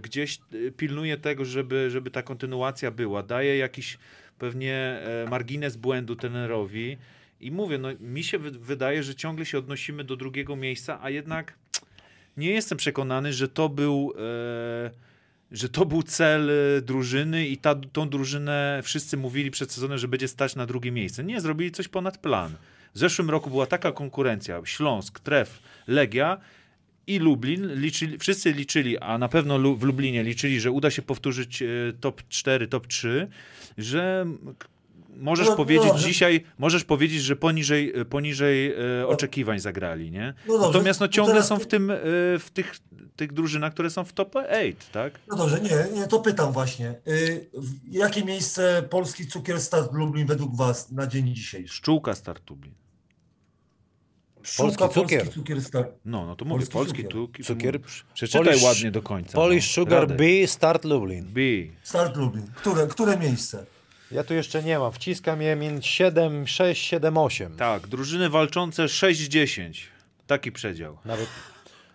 Gdzieś 0.00 0.40
pilnuje 0.76 1.16
tego, 1.16 1.44
żeby, 1.44 1.90
żeby 1.90 2.10
ta 2.10 2.22
kontynuacja 2.22 2.90
była. 2.90 3.22
Daje 3.22 3.56
jakiś 3.56 3.98
pewnie 4.38 4.74
e, 5.24 5.26
margines 5.30 5.76
błędu 5.76 6.16
trenerowi. 6.16 6.96
I 7.40 7.50
mówię, 7.50 7.78
no 7.78 7.88
mi 8.00 8.24
się 8.24 8.38
wy- 8.38 8.50
wydaje, 8.50 9.02
że 9.02 9.14
ciągle 9.14 9.46
się 9.46 9.58
odnosimy 9.58 10.04
do 10.04 10.16
drugiego 10.16 10.56
miejsca, 10.56 10.98
a 11.02 11.10
jednak 11.10 11.54
nie 12.36 12.50
jestem 12.50 12.78
przekonany, 12.78 13.32
że 13.32 13.48
to 13.48 13.68
był, 13.68 14.14
e, 14.16 14.90
że 15.52 15.68
to 15.68 15.86
był 15.86 16.02
cel 16.02 16.50
e, 16.50 16.80
drużyny 16.82 17.46
i 17.48 17.56
ta, 17.56 17.74
tą 17.74 18.08
drużynę 18.08 18.80
wszyscy 18.82 19.16
mówili 19.16 19.50
przed 19.50 19.72
sezonem, 19.72 19.98
że 19.98 20.08
będzie 20.08 20.28
stać 20.28 20.56
na 20.56 20.66
drugie 20.66 20.92
miejsce. 20.92 21.24
Nie, 21.24 21.40
zrobili 21.40 21.70
coś 21.70 21.88
ponad 21.88 22.18
plan. 22.18 22.54
W 22.94 22.98
zeszłym 22.98 23.30
roku 23.30 23.50
była 23.50 23.66
taka 23.66 23.92
konkurencja, 23.92 24.60
Śląsk, 24.64 25.20
Tref, 25.20 25.62
Legia 25.86 26.40
i 27.06 27.18
Lublin, 27.18 27.74
liczyli, 27.80 28.18
wszyscy 28.18 28.52
liczyli, 28.52 28.98
a 28.98 29.18
na 29.18 29.28
pewno 29.28 29.74
w 29.74 29.82
Lublinie 29.82 30.22
liczyli, 30.22 30.60
że 30.60 30.70
uda 30.70 30.90
się 30.90 31.02
powtórzyć 31.02 31.62
e, 31.62 31.66
top 32.00 32.22
4, 32.28 32.66
top 32.68 32.86
3, 32.86 33.28
że 33.78 34.26
możesz 35.16 35.48
No, 35.48 35.56
powiedzieć 35.56 35.88
dobrze. 35.88 36.08
dzisiaj, 36.08 36.44
możesz 36.58 36.84
powiedzieć, 36.84 37.22
że 37.22 37.36
poniżej, 37.36 38.00
e, 38.00 38.04
poniżej 38.04 38.74
e, 39.00 39.06
oczekiwań 39.06 39.58
zagrali, 39.58 40.10
nie? 40.10 40.34
No 40.48 40.52
dobrze, 40.54 40.66
Natomiast 40.66 41.00
no 41.00 41.06
to 41.08 41.12
ciągle 41.12 41.34
teraz 41.34 41.48
są 41.48 41.58
w 41.58 41.66
tym, 41.66 41.90
e, 41.90 41.96
w 42.38 42.50
tych, 42.54 42.76
tych 43.16 43.32
drużynach, 43.32 43.72
które 43.74 43.90
są 43.90 44.04
w 44.04 44.12
top 44.12 44.36
8, 44.36 44.74
tak? 44.92 45.12
No 45.28 45.36
dobrze, 45.36 45.60
nie, 45.60 45.98
nie, 46.00 46.06
to 46.06 46.20
pytam 46.20 46.52
właśnie. 46.52 46.94
Y, 47.08 47.50
Jakie 47.90 48.24
miejsce 48.24 48.82
polski 48.90 49.26
cukier 49.26 49.60
Start 49.60 49.92
Lublin 49.92 50.26
według 50.26 50.56
Was 50.56 50.90
na 50.90 51.06
dzień 51.06 51.34
dzisiejszy? 51.34 51.74
Szczółka 51.74 52.14
Start 52.14 52.50
Lublin. 52.50 52.74
Sztuka 54.44 54.88
cukier. 54.88 55.20
Polski 55.20 55.40
cukier 55.40 55.62
Start. 55.62 55.88
No, 56.04 56.26
no 56.26 56.36
to 56.36 56.44
mówię, 56.44 56.66
Polski 56.66 57.02
polski, 57.02 57.14
cukier. 57.14 57.46
Cukier. 57.46 57.80
Przeczytaj 58.14 58.54
Polish- 58.54 58.64
ładnie 58.64 58.90
do 58.90 59.02
końca. 59.02 59.32
Polish 59.32 59.76
no. 59.76 59.82
Sugar 59.82 60.00
Radek. 60.00 60.16
B, 60.18 60.24
Start 60.46 60.84
Lublin. 60.84 61.24
B. 61.24 61.40
Start 61.82 62.16
Lublin. 62.16 62.46
Które, 62.54 62.86
które 62.86 63.18
miejsce? 63.18 63.64
Ja 64.10 64.24
tu 64.24 64.34
jeszcze 64.34 64.62
nie 64.62 64.78
mam, 64.78 64.92
wciskam 64.92 65.42
je 65.42 65.56
między 65.56 65.82
7, 65.88 66.46
6, 66.46 66.82
7, 66.86 67.18
8. 67.18 67.56
Tak, 67.56 67.86
drużyny 67.86 68.30
walczące 68.30 68.84
6-10. 68.88 69.72
Taki 70.26 70.52
przedział. 70.52 70.98
Nawet, 71.04 71.26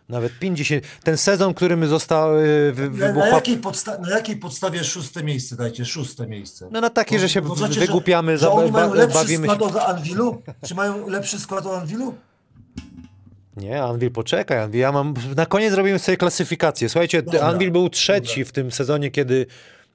nawet 0.09 0.39
50. 0.39 0.83
Ten 1.03 1.17
sezon, 1.17 1.53
który 1.53 1.77
my 1.77 1.87
został 1.87 2.37
y, 2.39 2.71
wy, 2.73 2.89
Na, 2.89 3.11
na, 3.13 3.27
jakiej 3.27 3.57
podsta- 3.57 3.99
na 4.01 4.09
jakiej 4.09 4.37
podstawie 4.37 4.83
szóste 4.83 5.23
miejsce 5.23 5.55
dajcie? 5.55 5.85
Szóste 5.85 6.27
miejsce. 6.27 6.67
No 6.71 6.81
na 6.81 6.89
takie, 6.89 7.19
że 7.19 7.29
się 7.29 7.41
w- 7.41 7.57
znaczy, 7.57 7.79
wygłupiamy, 7.79 8.31
że, 8.31 8.37
za, 8.37 8.45
że 8.45 8.51
oni 8.51 8.71
mają 8.71 8.89
ba, 8.89 8.95
lepszy 8.95 9.13
bawimy 9.17 9.47
się. 9.47 9.53
skład 9.53 9.75
od 9.75 9.81
Anwilu? 9.89 10.41
Czy 10.67 10.75
mają 10.75 11.07
lepszy 11.09 11.39
skład 11.39 11.65
od 11.65 11.73
Anwilu? 11.81 12.15
Nie, 13.59 13.83
Anvil, 13.83 14.11
poczekaj, 14.11 14.59
Anvil, 14.59 14.81
ja 14.81 14.91
mam... 14.91 15.13
Na 15.35 15.45
koniec 15.45 15.73
zrobimy 15.73 15.99
sobie 15.99 16.17
klasyfikację. 16.17 16.89
Słuchajcie, 16.89 17.21
Dobra, 17.21 17.41
Anvil 17.41 17.71
był 17.71 17.89
trzeci 17.89 18.39
dobra. 18.39 18.49
w 18.49 18.51
tym 18.51 18.71
sezonie, 18.71 19.11
kiedy... 19.11 19.45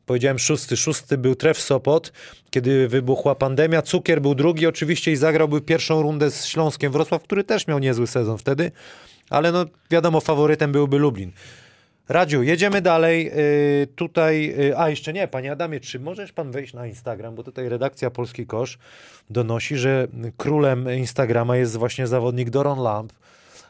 Powiedziałem 0.07 0.39
szósty, 0.39 0.77
szósty 0.77 1.19
był 1.19 1.35
Tref 1.35 1.61
Sopot, 1.61 2.13
kiedy 2.51 2.89
wybuchła 2.89 3.35
pandemia. 3.35 3.83
Cukier 3.83 4.23
był 4.23 4.35
drugi 4.35 4.67
oczywiście 4.67 5.13
i 5.13 5.17
zagrałby 5.17 5.61
pierwszą 5.61 6.03
rundę 6.03 6.31
z 6.31 6.47
Śląskiem 6.47 6.93
Wrocław, 6.93 7.23
który 7.23 7.45
też 7.45 7.67
miał 7.67 7.79
niezły 7.79 8.07
sezon 8.07 8.39
wtedy, 8.39 8.73
ale 9.31 9.53
no 9.53 9.65
wiadomo, 9.91 10.21
faworytem 10.21 10.73
byłby 10.73 10.99
Lublin. 10.99 11.33
Radziu, 12.09 12.43
jedziemy 12.43 12.83
dalej. 12.83 13.25
Yy, 13.25 13.87
tutaj, 13.97 14.55
yy, 14.59 14.79
a 14.79 14.91
jeszcze 14.91 15.13
nie, 15.13 15.29
panie 15.29 15.53
Adamie, 15.53 15.81
czy 15.81 16.01
możesz 16.01 16.33
pan 16.33 16.51
wejść 16.51 16.75
na 16.75 16.87
Instagram, 16.87 17.35
bo 17.35 17.43
tutaj 17.43 17.69
redakcja 17.69 18.11
Polski 18.11 18.47
Kosz 18.47 18.79
donosi, 19.31 19.77
że 19.77 20.09
królem 20.37 20.95
Instagrama 20.97 21.57
jest 21.57 21.77
właśnie 21.77 22.07
zawodnik 22.07 22.51
Doron 22.51 22.79
Lamp. 22.79 23.13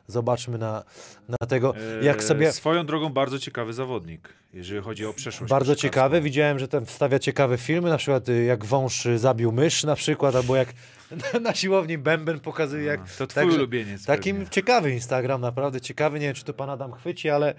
Zobaczmy 0.06 0.58
na, 0.58 0.84
na 1.28 1.46
tego, 1.48 1.74
jak 2.02 2.18
E, 2.18 2.22
sobie... 2.22 2.52
Swoją 2.52 2.86
drogą 2.86 3.08
bardzo 3.10 3.38
ciekawy 3.38 3.72
zawodnik, 3.72 4.28
jeżeli 4.52 4.80
chodzi 4.82 5.06
o 5.06 5.12
przeszłość. 5.14 5.50
Bardzo 5.50 5.76
ciekawe. 5.76 6.20
Widziałem, 6.20 6.58
że 6.58 6.68
ten 6.68 6.86
wstawia 6.86 7.18
ciekawe 7.18 7.58
filmy, 7.58 7.90
na 7.90 7.96
przykład 7.96 8.28
y, 8.28 8.44
jak 8.44 8.64
wąż 8.64 9.06
y, 9.06 9.18
zabił 9.18 9.52
mysz 9.52 9.84
na 9.84 9.94
przykład, 9.94 10.34
albo 10.36 10.56
jak 10.56 10.68
na 11.42 11.54
siłowni 11.54 11.98
bęben 11.98 12.40
pokazuje 12.40 12.84
jak... 12.84 13.00
A, 13.00 13.04
To 13.18 13.26
twój 13.26 13.42
Także 13.42 13.56
ulubieniec. 13.58 14.04
Takim 14.04 14.36
pewnie. 14.36 14.50
ciekawy 14.50 14.90
Instagram, 14.92 15.40
naprawdę 15.40 15.80
ciekawy. 15.80 16.20
Nie 16.20 16.26
wiem, 16.26 16.34
czy 16.34 16.44
to 16.44 16.54
pan 16.54 16.70
Adam 16.70 16.92
chwyci, 16.92 17.30
ale 17.30 17.54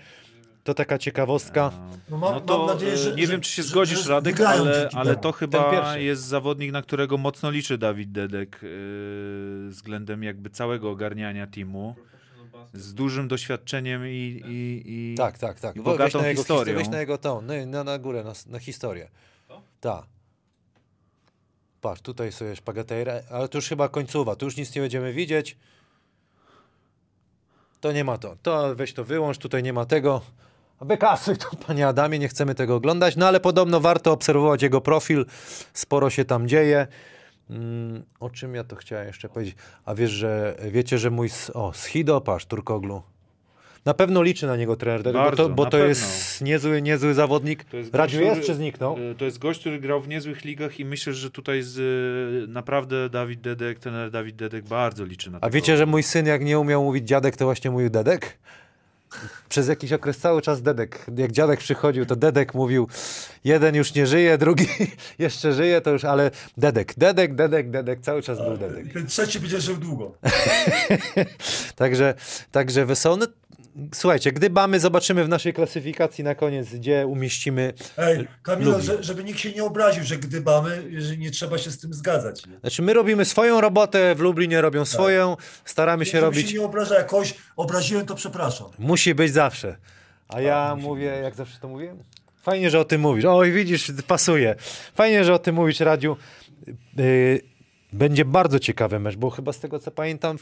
to 0.64 0.74
taka 0.74 0.98
ciekawostka. 0.98 1.72
No, 2.10 2.18
mam, 2.18 2.34
No 2.34 2.42
to 2.42 2.58
mam 2.58 2.68
nadzieję, 2.68 2.98
że, 2.98 3.12
e, 3.12 3.16
nie 3.16 3.26
że, 3.26 3.32
wiem, 3.32 3.42
czy 3.42 3.52
się 3.52 3.64
że- 3.64 3.70
zgodzisz, 3.70 4.04
że 4.04 4.10
Radek, 4.10 4.42
ale, 4.42 4.90
ale 4.94 5.16
to 5.16 5.32
chyba 5.32 5.98
jest 5.98 6.22
zawodnik, 6.24 6.72
na 6.72 6.82
którego 6.82 7.18
mocno 7.18 7.52
liczy 7.52 7.78
Dawid 7.78 8.12
Dedek 8.12 8.60
yy, 8.64 9.70
względem 9.70 10.24
jakby 10.24 10.50
całego 10.50 10.90
ogarniania 10.92 11.48
teamu. 11.48 11.96
Z 12.76 12.94
dużym 12.94 13.28
doświadczeniem 13.28 14.08
i, 14.08 14.42
i, 14.48 14.84
i 14.86 15.16
Tak, 15.18 15.38
tak, 15.38 15.60
tak. 15.60 15.76
i 15.76 15.80
Bo 15.80 15.92
weź 15.92 15.98
bogatą 15.98 16.22
na 16.22 16.28
jego 16.28 16.42
historią. 16.42 16.60
historię. 16.60 16.76
Weź 16.84 16.90
na 16.90 17.00
jego 17.00 17.18
tą, 17.18 17.42
na, 17.68 17.84
na 17.84 18.00
górę, 18.00 18.24
na, 18.24 18.34
na 18.48 18.60
historię. 18.60 19.10
Tak. 19.82 20.04
Patrz, 21.82 22.02
tutaj 22.02 22.32
sobie 22.32 22.56
szpagatejra, 22.56 23.14
ale 23.32 23.48
to 23.48 23.58
już 23.58 23.68
chyba 23.70 23.90
końcowa, 23.90 24.36
tu 24.36 24.46
już 24.46 24.58
nic 24.58 24.76
nie 24.76 24.82
będziemy 24.82 25.14
widzieć. 25.14 25.58
To 27.82 27.92
nie 27.92 28.04
ma 28.04 28.18
to. 28.18 28.36
To 28.42 28.76
weź 28.76 28.94
to 28.94 29.04
wyłącz, 29.04 29.38
tutaj 29.38 29.64
nie 29.64 29.74
ma 29.74 29.86
tego. 29.86 30.22
Wykasuj 30.82 31.38
to, 31.38 31.50
panie 31.68 31.88
Adamie, 31.88 32.20
nie 32.20 32.28
chcemy 32.28 32.56
tego 32.56 32.76
oglądać. 32.76 33.16
No 33.16 33.28
ale 33.28 33.40
podobno 33.40 33.80
warto 33.80 34.12
obserwować 34.12 34.62
jego 34.62 34.82
profil. 34.82 35.26
Sporo 35.74 36.10
się 36.10 36.26
tam 36.26 36.48
dzieje. 36.48 36.88
Mm, 37.50 38.04
o 38.20 38.30
czym 38.30 38.56
ja 38.56 38.64
to 38.64 38.76
chciałem 38.76 39.08
jeszcze 39.08 39.30
powiedzieć? 39.30 39.56
A 39.86 39.96
wiesz, 39.96 40.12
że 40.12 40.56
wiecie, 40.72 40.98
że 40.98 41.10
mój... 41.12 41.30
O, 41.54 41.74
Schido, 41.74 42.22
patrz, 42.22 42.46
Turkoglu. 42.46 43.02
Na 43.86 43.94
pewno 43.94 44.22
liczy 44.24 44.48
na 44.48 44.56
niego 44.58 44.76
trener, 44.76 45.04
Dedek, 45.04 45.14
bo 45.22 45.24
Bardzo, 45.26 45.44
to, 45.50 45.56
bo 45.56 45.66
to 45.66 45.78
jest 45.78 46.42
niezły, 46.42 46.82
niezły 46.82 47.14
zawodnik. 47.14 47.64
To 47.64 47.78
jest 47.78 47.96
Radziu 47.96 48.18
gość, 48.18 48.26
jest 48.28 48.40
który- 48.42 48.48
czy 48.54 48.56
zniknął? 48.56 48.98
e, 49.12 49.16
To 49.16 49.26
jest 49.26 49.38
gość, 49.40 49.60
który 49.60 49.80
grał 49.80 50.02
w 50.02 50.08
niezłych 50.08 50.46
ligach 50.46 50.80
i 50.80 50.86
myślę, 50.86 51.14
że 51.14 51.32
tutaj 51.32 51.62
z, 51.62 51.80
e, 52.44 52.48
naprawdę 52.52 53.10
Dawid 53.10 53.42
Dedek, 53.42 53.80
trener 53.80 54.12
Dawid 54.12 54.36
Dedek 54.36 54.66
bardzo 54.66 55.06
liczy 55.06 55.32
na 55.32 55.38
A 55.38 55.42
tego. 55.42 55.54
wiecie, 55.54 55.78
że 55.78 55.86
mój 55.86 56.04
syn 56.04 56.26
jak 56.26 56.44
nie 56.46 56.60
umiał 56.60 56.84
mówić 56.84 57.08
dziadek, 57.08 57.38
to 57.38 57.46
właśnie 57.46 57.72
mówił 57.72 57.90
dedek? 57.90 58.38
Przez 59.50 59.68
jakiś 59.68 59.94
okres 59.94 60.18
cały 60.18 60.42
czas 60.42 60.62
dedek. 60.62 61.06
Jak 61.18 61.32
dziadek 61.32 61.60
przychodził, 61.60 62.06
to 62.06 62.16
dedek 62.16 62.54
mówił, 62.54 62.88
jeden 63.44 63.76
już 63.76 63.94
nie 63.94 64.08
żyje, 64.08 64.38
drugi 64.38 64.68
jeszcze 65.20 65.54
żyje, 65.54 65.82
to 65.82 65.92
już, 65.92 66.06
ale 66.06 66.32
dedek, 66.58 66.94
dedek, 66.98 67.36
dedek, 67.36 67.70
dedek, 67.70 68.02
cały 68.02 68.22
czas 68.22 68.38
był 68.38 68.58
dedek. 68.58 68.94
Ten 68.94 69.08
trzeci 69.08 69.40
będzie 69.40 69.62
żył 69.62 69.78
długo. 69.78 70.12
Także, 71.76 72.14
także 72.52 72.86
wesoło. 72.86 73.18
No, 73.18 73.26
słuchajcie, 73.94 74.32
gdybamy, 74.32 74.80
zobaczymy 74.80 75.26
w 75.26 75.30
naszej 75.30 75.54
klasyfikacji 75.54 76.24
na 76.24 76.36
koniec, 76.36 76.70
gdzie 76.76 77.08
umieścimy. 77.08 77.74
Ej, 77.98 78.28
Kamilo, 78.44 78.72
Lubi. 78.72 78.84
że, 78.84 79.04
żeby 79.04 79.24
nikt 79.24 79.40
się 79.40 79.52
nie 79.52 79.64
obraził, 79.64 80.04
że 80.04 80.18
gdybamy, 80.18 81.02
że 81.02 81.18
nie 81.18 81.32
trzeba 81.32 81.58
się 81.58 81.72
z 81.72 81.80
tym 81.80 81.94
zgadzać. 81.94 82.46
Nie? 82.46 82.60
Znaczy, 82.60 82.82
my 82.82 82.94
robimy 82.94 83.26
swoją 83.26 83.62
robotę, 83.62 84.16
w 84.16 84.20
Lublinie 84.20 84.62
robią 84.62 84.86
swoją, 84.86 85.38
staramy 85.66 86.06
się 86.06 86.12
Żeby 86.12 86.22
robić. 86.26 86.50
się 86.50 86.58
nie 86.60 86.66
obraża, 86.66 86.96
jakoś 86.96 87.34
obraziłem, 87.56 88.06
to 88.06 88.16
przepraszam. 88.16 88.68
Musi 88.80 89.16
być 89.16 89.34
zawsze. 89.34 89.78
A 90.28 90.42
ja 90.42 90.76
mówię, 90.76 91.06
jak 91.06 91.36
zawsze 91.36 91.60
to 91.60 91.68
mówię? 91.68 91.96
Fajnie, 92.44 92.70
że 92.70 92.80
o 92.80 92.86
tym 92.86 93.02
mówisz. 93.02 93.26
Oj, 93.26 93.52
widzisz, 93.52 93.92
pasuje. 94.08 94.56
Fajnie, 94.96 95.24
że 95.26 95.34
o 95.34 95.40
tym 95.40 95.56
mówisz, 95.56 95.80
Radziu. 95.80 96.18
Yy, 96.98 97.55
będzie 97.96 98.26
bardzo 98.26 98.60
ciekawy 98.60 99.00
mecz, 99.00 99.16
bo 99.16 99.30
chyba 99.30 99.54
z 99.54 99.60
tego, 99.60 99.80
co 99.80 99.92
pamiętam, 99.92 100.38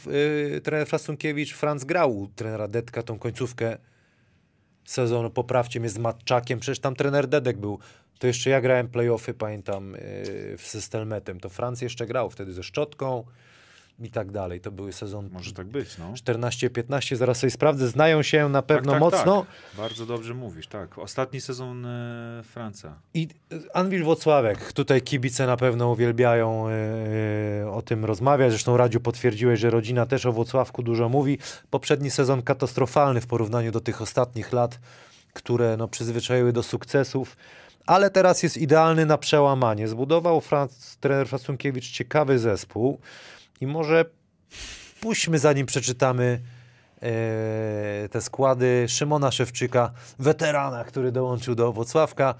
yy, 0.52 0.60
trener 0.60 0.86
Frasunkiewicz, 0.86 1.54
Franz 1.54 1.84
grał 1.84 2.18
u 2.18 2.28
trenera 2.28 2.68
Dedka 2.68 3.02
tą 3.02 3.18
końcówkę 3.18 3.76
sezonu, 4.84 5.30
poprawcie 5.30 5.80
mnie 5.80 5.88
z 5.88 5.98
Matczakiem, 5.98 6.60
przecież 6.60 6.78
tam 6.78 6.94
trener 6.94 7.26
Dedek 7.26 7.58
był. 7.58 7.78
To 8.18 8.26
jeszcze 8.26 8.50
ja 8.50 8.60
grałem 8.60 8.88
playoffy, 8.88 9.34
pamiętam, 9.34 9.92
yy, 9.92 10.58
z 10.58 10.84
Stelmetem. 10.84 11.40
To 11.40 11.48
Franz 11.48 11.82
jeszcze 11.82 12.06
grał 12.06 12.30
wtedy 12.30 12.52
ze 12.52 12.62
Szczotką 12.62 13.24
i 14.00 14.10
tak 14.10 14.30
dalej. 14.30 14.60
To 14.60 14.70
były 14.70 14.92
sezon 14.92 15.28
Może 15.32 15.52
tak 15.52 15.66
być, 15.66 15.98
no. 15.98 16.12
14-15, 16.12 17.16
zaraz 17.16 17.38
sobie 17.38 17.50
sprawdzę. 17.50 17.88
Znają 17.88 18.22
się 18.22 18.48
na 18.48 18.62
pewno 18.62 18.92
tak, 18.92 19.00
mocno. 19.00 19.40
Tak. 19.40 19.76
Bardzo 19.76 20.06
dobrze 20.06 20.34
mówisz, 20.34 20.66
tak. 20.66 20.98
Ostatni 20.98 21.40
sezon 21.40 21.86
e, 21.86 22.42
Franca. 22.44 22.94
I 23.14 23.28
Anwil 23.74 24.04
Wocławek, 24.04 24.72
tutaj 24.72 25.02
kibice 25.02 25.46
na 25.46 25.56
pewno 25.56 25.90
uwielbiają 25.90 26.66
yy, 27.62 27.70
o 27.70 27.82
tym 27.82 28.04
rozmawiać. 28.04 28.50
Zresztą 28.50 28.76
Radziu 28.76 29.00
potwierdziłeś, 29.00 29.60
że 29.60 29.70
rodzina 29.70 30.06
też 30.06 30.26
o 30.26 30.32
Wocławku 30.32 30.82
dużo 30.82 31.08
mówi. 31.08 31.38
Poprzedni 31.70 32.10
sezon 32.10 32.42
katastrofalny 32.42 33.20
w 33.20 33.26
porównaniu 33.26 33.72
do 33.72 33.80
tych 33.80 34.02
ostatnich 34.02 34.52
lat, 34.52 34.78
które 35.32 35.76
no, 35.76 35.88
przyzwyczaiły 35.88 36.52
do 36.52 36.62
sukcesów. 36.62 37.36
Ale 37.86 38.10
teraz 38.10 38.42
jest 38.42 38.56
idealny 38.56 39.06
na 39.06 39.18
przełamanie. 39.18 39.88
Zbudował 39.88 40.40
Franc, 40.40 40.96
trener 40.96 41.28
Fasunkiewicz 41.28 41.90
ciekawy 41.90 42.38
zespół 42.38 42.98
i 43.60 43.66
może 43.66 44.04
puśćmy 45.00 45.38
zanim 45.38 45.66
przeczytamy 45.66 46.40
e, 47.02 48.08
te 48.10 48.20
składy 48.20 48.84
Szymona 48.88 49.30
Szewczyka, 49.30 49.92
weterana, 50.18 50.84
który 50.84 51.12
dołączył 51.12 51.54
do 51.54 51.72
Wocławka. 51.72 52.34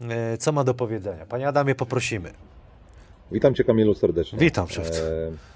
E, 0.00 0.38
co 0.38 0.52
ma 0.52 0.64
do 0.64 0.74
powiedzenia? 0.74 1.26
Panie 1.26 1.48
Adamie, 1.48 1.74
poprosimy. 1.74 2.32
Witam 3.32 3.54
Cię 3.54 3.64
Kamilu 3.64 3.94
serdecznie. 3.94 4.38
Witam, 4.38 4.68
szewcu. 4.68 5.02
E, 5.02 5.52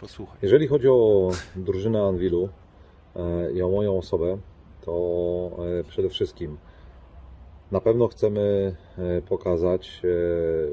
Posłuchaj. 0.00 0.36
Jeżeli 0.42 0.66
chodzi 0.66 0.88
o 0.88 1.30
drużynę 1.56 2.02
Anwilu 2.02 2.48
e, 3.16 3.52
i 3.52 3.62
o 3.62 3.68
moją 3.68 3.98
osobę, 3.98 4.38
to 4.84 5.50
e, 5.80 5.84
przede 5.84 6.08
wszystkim 6.08 6.56
na 7.72 7.80
pewno 7.80 8.08
chcemy 8.08 8.74
e, 8.98 9.22
pokazać, 9.22 10.00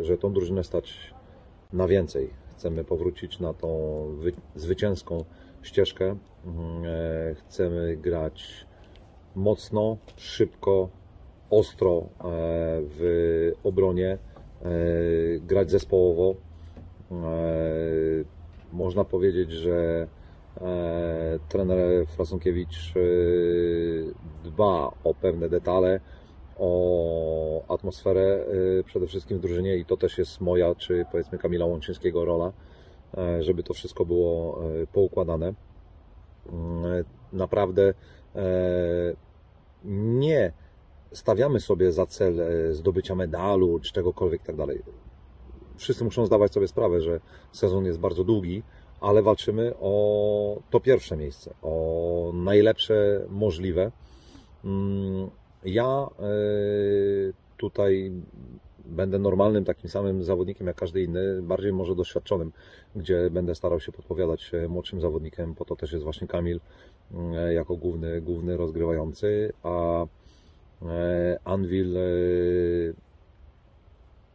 że 0.02 0.18
tą 0.18 0.34
drużynę 0.34 0.64
stać 0.64 1.14
na 1.74 1.88
więcej. 1.88 2.30
Chcemy 2.58 2.84
powrócić 2.84 3.40
na 3.40 3.54
tą 3.54 3.70
wy- 4.20 4.34
zwycięską 4.56 5.26
ścieżkę. 5.64 6.06
Mm, 6.46 6.84
e, 6.86 7.36
Chcemy 7.36 7.98
grać 7.98 8.66
mocno, 9.36 9.98
szybko, 10.18 10.90
ostro 11.50 11.98
e, 11.98 12.04
w 12.82 13.52
obronie, 13.64 14.18
e, 14.62 14.68
grać 15.40 15.72
zespołowo. 15.72 16.36
Można 18.74 19.04
powiedzieć, 19.06 19.52
że 19.52 20.08
trener 21.50 22.08
Frasunkiewicz 22.08 22.94
dba 24.44 24.92
o 25.04 25.14
pewne 25.22 25.50
detale, 25.50 26.00
o 26.58 27.74
atmosferę 27.74 28.46
e, 28.80 28.84
przede 28.84 29.08
wszystkim 29.08 29.38
w 29.38 29.42
drużynie 29.42 29.78
i 29.78 29.86
to 29.86 29.98
też 29.98 30.18
jest 30.18 30.42
moja, 30.42 30.76
czy 30.76 31.06
powiedzmy 31.12 31.38
Kamila 31.38 31.66
Łączyńskiego 31.66 32.26
rola, 32.26 32.52
e, 33.18 33.44
żeby 33.44 33.64
to 33.64 33.74
wszystko 33.74 34.06
było 34.06 34.62
e, 34.64 34.88
poukładane. 34.88 35.54
Mm, 36.54 37.04
Naprawdę 37.34 37.94
e, 38.36 38.44
nie 39.86 40.52
stawiamy 41.12 41.60
sobie 41.60 41.92
za 41.92 42.06
cel 42.06 42.42
zdobycia 42.72 43.16
medalu 43.16 43.80
czy 43.80 43.94
czegokolwiek 43.94 44.44
tak 44.44 44.56
dalej. 44.56 44.80
Wszyscy 45.78 46.04
muszą 46.04 46.26
zdawać 46.26 46.54
sobie 46.54 46.68
sprawę, 46.68 47.02
że 47.02 47.20
sezon 47.54 47.86
jest 47.86 48.00
bardzo 48.00 48.24
długi, 48.24 48.64
ale 49.02 49.22
walczymy 49.22 49.74
o 49.82 50.58
to 50.70 50.80
pierwsze 50.80 51.18
miejsce, 51.18 51.54
o 51.62 52.32
najlepsze 52.34 53.26
możliwe. 53.30 53.92
Ja 55.66 56.08
e, 56.20 56.26
tutaj 57.58 58.12
będę 58.86 59.20
normalnym, 59.20 59.66
takim 59.66 59.90
samym 59.90 60.24
zawodnikiem 60.24 60.68
jak 60.68 60.76
każdy 60.76 61.04
inny, 61.04 61.42
bardziej 61.42 61.74
może 61.74 61.96
doświadczonym, 61.96 62.52
gdzie 62.96 63.30
będę 63.30 63.56
starał 63.56 63.80
się 63.80 63.92
podpowiadać 63.92 64.52
e, 64.54 64.68
młodszym 64.68 65.02
zawodnikiem, 65.02 65.56
po 65.56 65.66
to 65.66 65.76
też 65.76 65.92
jest 65.92 66.04
właśnie 66.04 66.28
Kamil 66.28 66.60
mm, 67.14 67.54
jako 67.54 67.76
główny, 67.76 68.22
główny 68.22 68.58
rozgrywający, 68.58 69.54
a 69.64 70.06
e, 70.86 71.40
Anvil 71.44 71.98
e, 71.98 72.02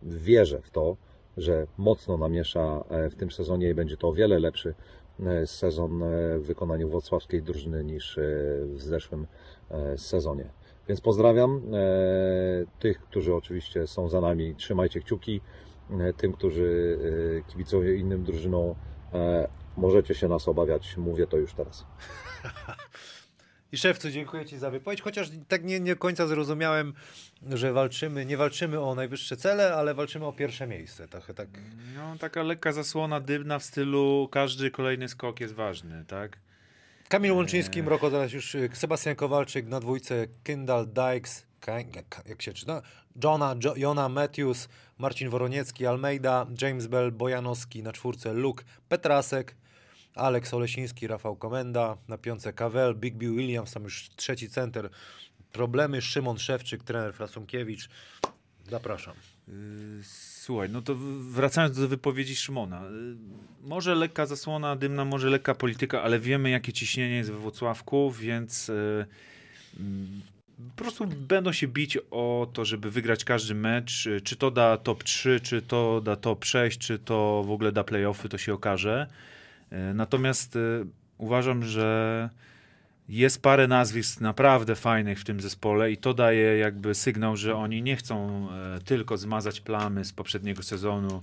wierzę 0.02 0.60
w 0.62 0.70
to, 0.70 0.96
że 1.36 1.66
mocno 1.78 2.16
namiesza 2.16 2.84
e, 2.88 3.10
w 3.10 3.14
tym 3.14 3.30
sezonie 3.30 3.68
i 3.68 3.74
będzie 3.74 3.96
to 3.96 4.08
o 4.08 4.12
wiele 4.12 4.38
lepszy 4.38 4.74
e, 5.20 5.46
sezon 5.46 6.02
e, 6.02 6.38
w 6.38 6.42
wykonaniu 6.42 6.88
wrocławskiej 6.88 7.42
drużyny 7.42 7.84
niż 7.84 8.18
e, 8.18 8.22
w 8.64 8.82
zeszłym 8.82 9.26
e, 9.70 9.98
sezonie. 9.98 10.44
Więc 10.90 11.00
pozdrawiam 11.00 11.60
e, 11.74 12.80
tych, 12.80 13.00
którzy 13.00 13.34
oczywiście 13.34 13.86
są 13.86 14.08
za 14.08 14.20
nami. 14.20 14.54
Trzymajcie 14.54 15.00
kciuki. 15.00 15.40
E, 16.00 16.12
Tym, 16.12 16.32
którzy 16.32 16.98
e, 17.46 17.50
kibicują 17.50 17.94
innym 17.94 18.24
drużynom, 18.24 18.74
możecie 19.76 20.14
się 20.14 20.28
nas 20.28 20.48
obawiać. 20.48 20.96
Mówię 20.96 21.26
to 21.26 21.36
już 21.36 21.54
teraz. 21.54 21.86
I 23.72 23.76
szewcu, 23.76 24.10
dziękuję 24.10 24.46
Ci 24.46 24.58
za 24.58 24.70
wypowiedź, 24.70 25.02
chociaż 25.02 25.30
tak 25.48 25.64
nie, 25.64 25.80
nie 25.80 25.94
do 25.94 26.00
końca 26.00 26.26
zrozumiałem, 26.26 26.94
że 27.50 27.72
walczymy, 27.72 28.26
nie 28.26 28.36
walczymy 28.36 28.80
o 28.80 28.94
najwyższe 28.94 29.36
cele, 29.36 29.74
ale 29.74 29.94
walczymy 29.94 30.26
o 30.26 30.32
pierwsze 30.32 30.66
miejsce. 30.66 31.08
Trochę 31.08 31.34
tak. 31.34 31.48
No, 31.96 32.16
taka 32.18 32.42
lekka 32.42 32.72
zasłona 32.72 33.20
dymna 33.20 33.58
w 33.58 33.64
stylu 33.64 34.28
każdy 34.32 34.70
kolejny 34.70 35.08
skok 35.08 35.40
jest 35.40 35.54
ważny, 35.54 36.04
tak? 36.08 36.38
Kamil 37.10 37.32
Łączyński, 37.32 37.82
Mroko, 37.82 38.10
zaraz 38.10 38.32
już 38.32 38.54
y, 38.54 38.70
Sebastian 38.72 39.16
Kowalczyk 39.16 39.66
na 39.66 39.80
dwójce, 39.80 40.26
Kendall 40.42 40.86
Dykes, 40.86 41.46
jak 42.26 42.42
się 42.42 42.52
czyta? 42.52 42.82
Johna, 43.24 43.54
jo, 43.64 43.74
Jona 43.76 44.08
Matthews, 44.08 44.68
Marcin 44.98 45.28
Woroniecki, 45.28 45.86
Almeida, 45.86 46.46
James 46.62 46.86
Bell, 46.86 47.12
Bojanowski 47.12 47.82
na 47.82 47.92
czwórce, 47.92 48.32
Luke 48.32 48.64
Petrasek, 48.88 49.56
Aleks 50.14 50.54
Olesiński, 50.54 51.06
Rafał 51.06 51.36
Komenda, 51.36 51.96
na 52.08 52.18
piące 52.18 52.52
Kawel, 52.52 52.94
Big 52.94 53.14
B 53.14 53.26
Williams, 53.26 53.72
tam 53.72 53.84
już 53.84 54.10
trzeci 54.16 54.50
center. 54.50 54.90
Problemy, 55.52 56.02
Szymon 56.02 56.38
Szewczyk, 56.38 56.82
trener 56.82 57.14
Frasunkiewicz. 57.14 57.88
Zapraszam. 58.70 59.14
Słuchaj, 60.02 60.68
no 60.70 60.82
to 60.82 60.94
wracając 61.20 61.76
do 61.76 61.88
wypowiedzi 61.88 62.36
Szymona. 62.36 62.82
yy, 62.82 63.68
Może 63.68 63.94
lekka 63.94 64.26
zasłona 64.26 64.76
dymna, 64.76 65.04
może 65.04 65.30
lekka 65.30 65.54
polityka, 65.54 66.02
ale 66.02 66.20
wiemy 66.20 66.50
jakie 66.50 66.72
ciśnienie 66.72 67.16
jest 67.16 67.30
we 67.30 67.38
Włocławku, 67.38 68.10
więc 68.10 68.68
yy, 68.68 69.06
mm, 69.80 70.20
po 70.76 70.82
prostu 70.82 71.06
będą 71.06 71.52
się 71.52 71.68
bić 71.68 71.98
o 72.10 72.50
to, 72.52 72.64
żeby 72.64 72.90
wygrać 72.90 73.24
każdy 73.24 73.54
mecz. 73.54 74.08
Czy 74.24 74.36
to 74.36 74.50
da 74.50 74.76
top 74.76 75.04
3, 75.04 75.40
czy 75.40 75.62
to 75.62 76.00
da 76.00 76.16
top 76.16 76.44
6, 76.44 76.78
czy 76.78 76.98
to 76.98 77.44
w 77.46 77.50
ogóle 77.50 77.72
da 77.72 77.84
playoffy, 77.84 78.28
to 78.28 78.38
się 78.38 78.54
okaże. 78.54 79.06
Yy, 79.70 79.94
Natomiast 79.94 80.58
uważam, 81.18 81.64
że 81.64 82.30
jest 83.18 83.42
parę 83.42 83.68
nazwisk 83.68 84.20
naprawdę 84.20 84.74
fajnych 84.74 85.20
w 85.20 85.24
tym 85.24 85.40
zespole 85.40 85.92
i 85.92 85.96
to 85.96 86.14
daje 86.14 86.58
jakby 86.58 86.94
sygnał, 86.94 87.36
że 87.36 87.56
oni 87.56 87.82
nie 87.82 87.96
chcą 87.96 88.48
e, 88.50 88.80
tylko 88.80 89.16
zmazać 89.16 89.60
plamy 89.60 90.04
z 90.04 90.12
poprzedniego 90.12 90.62
sezonu 90.62 91.22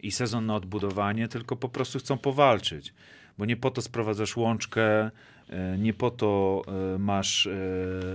i 0.00 0.10
sezon 0.10 0.46
na 0.46 0.56
odbudowanie, 0.56 1.28
tylko 1.28 1.56
po 1.56 1.68
prostu 1.68 1.98
chcą 1.98 2.18
powalczyć. 2.18 2.94
Bo 3.38 3.44
nie 3.44 3.56
po 3.56 3.70
to 3.70 3.82
sprowadzasz 3.82 4.36
łączkę, 4.36 5.10
E, 5.50 5.78
Nie 5.78 5.94
po 5.94 6.10
to 6.10 6.62
e, 6.94 6.98
masz 6.98 7.48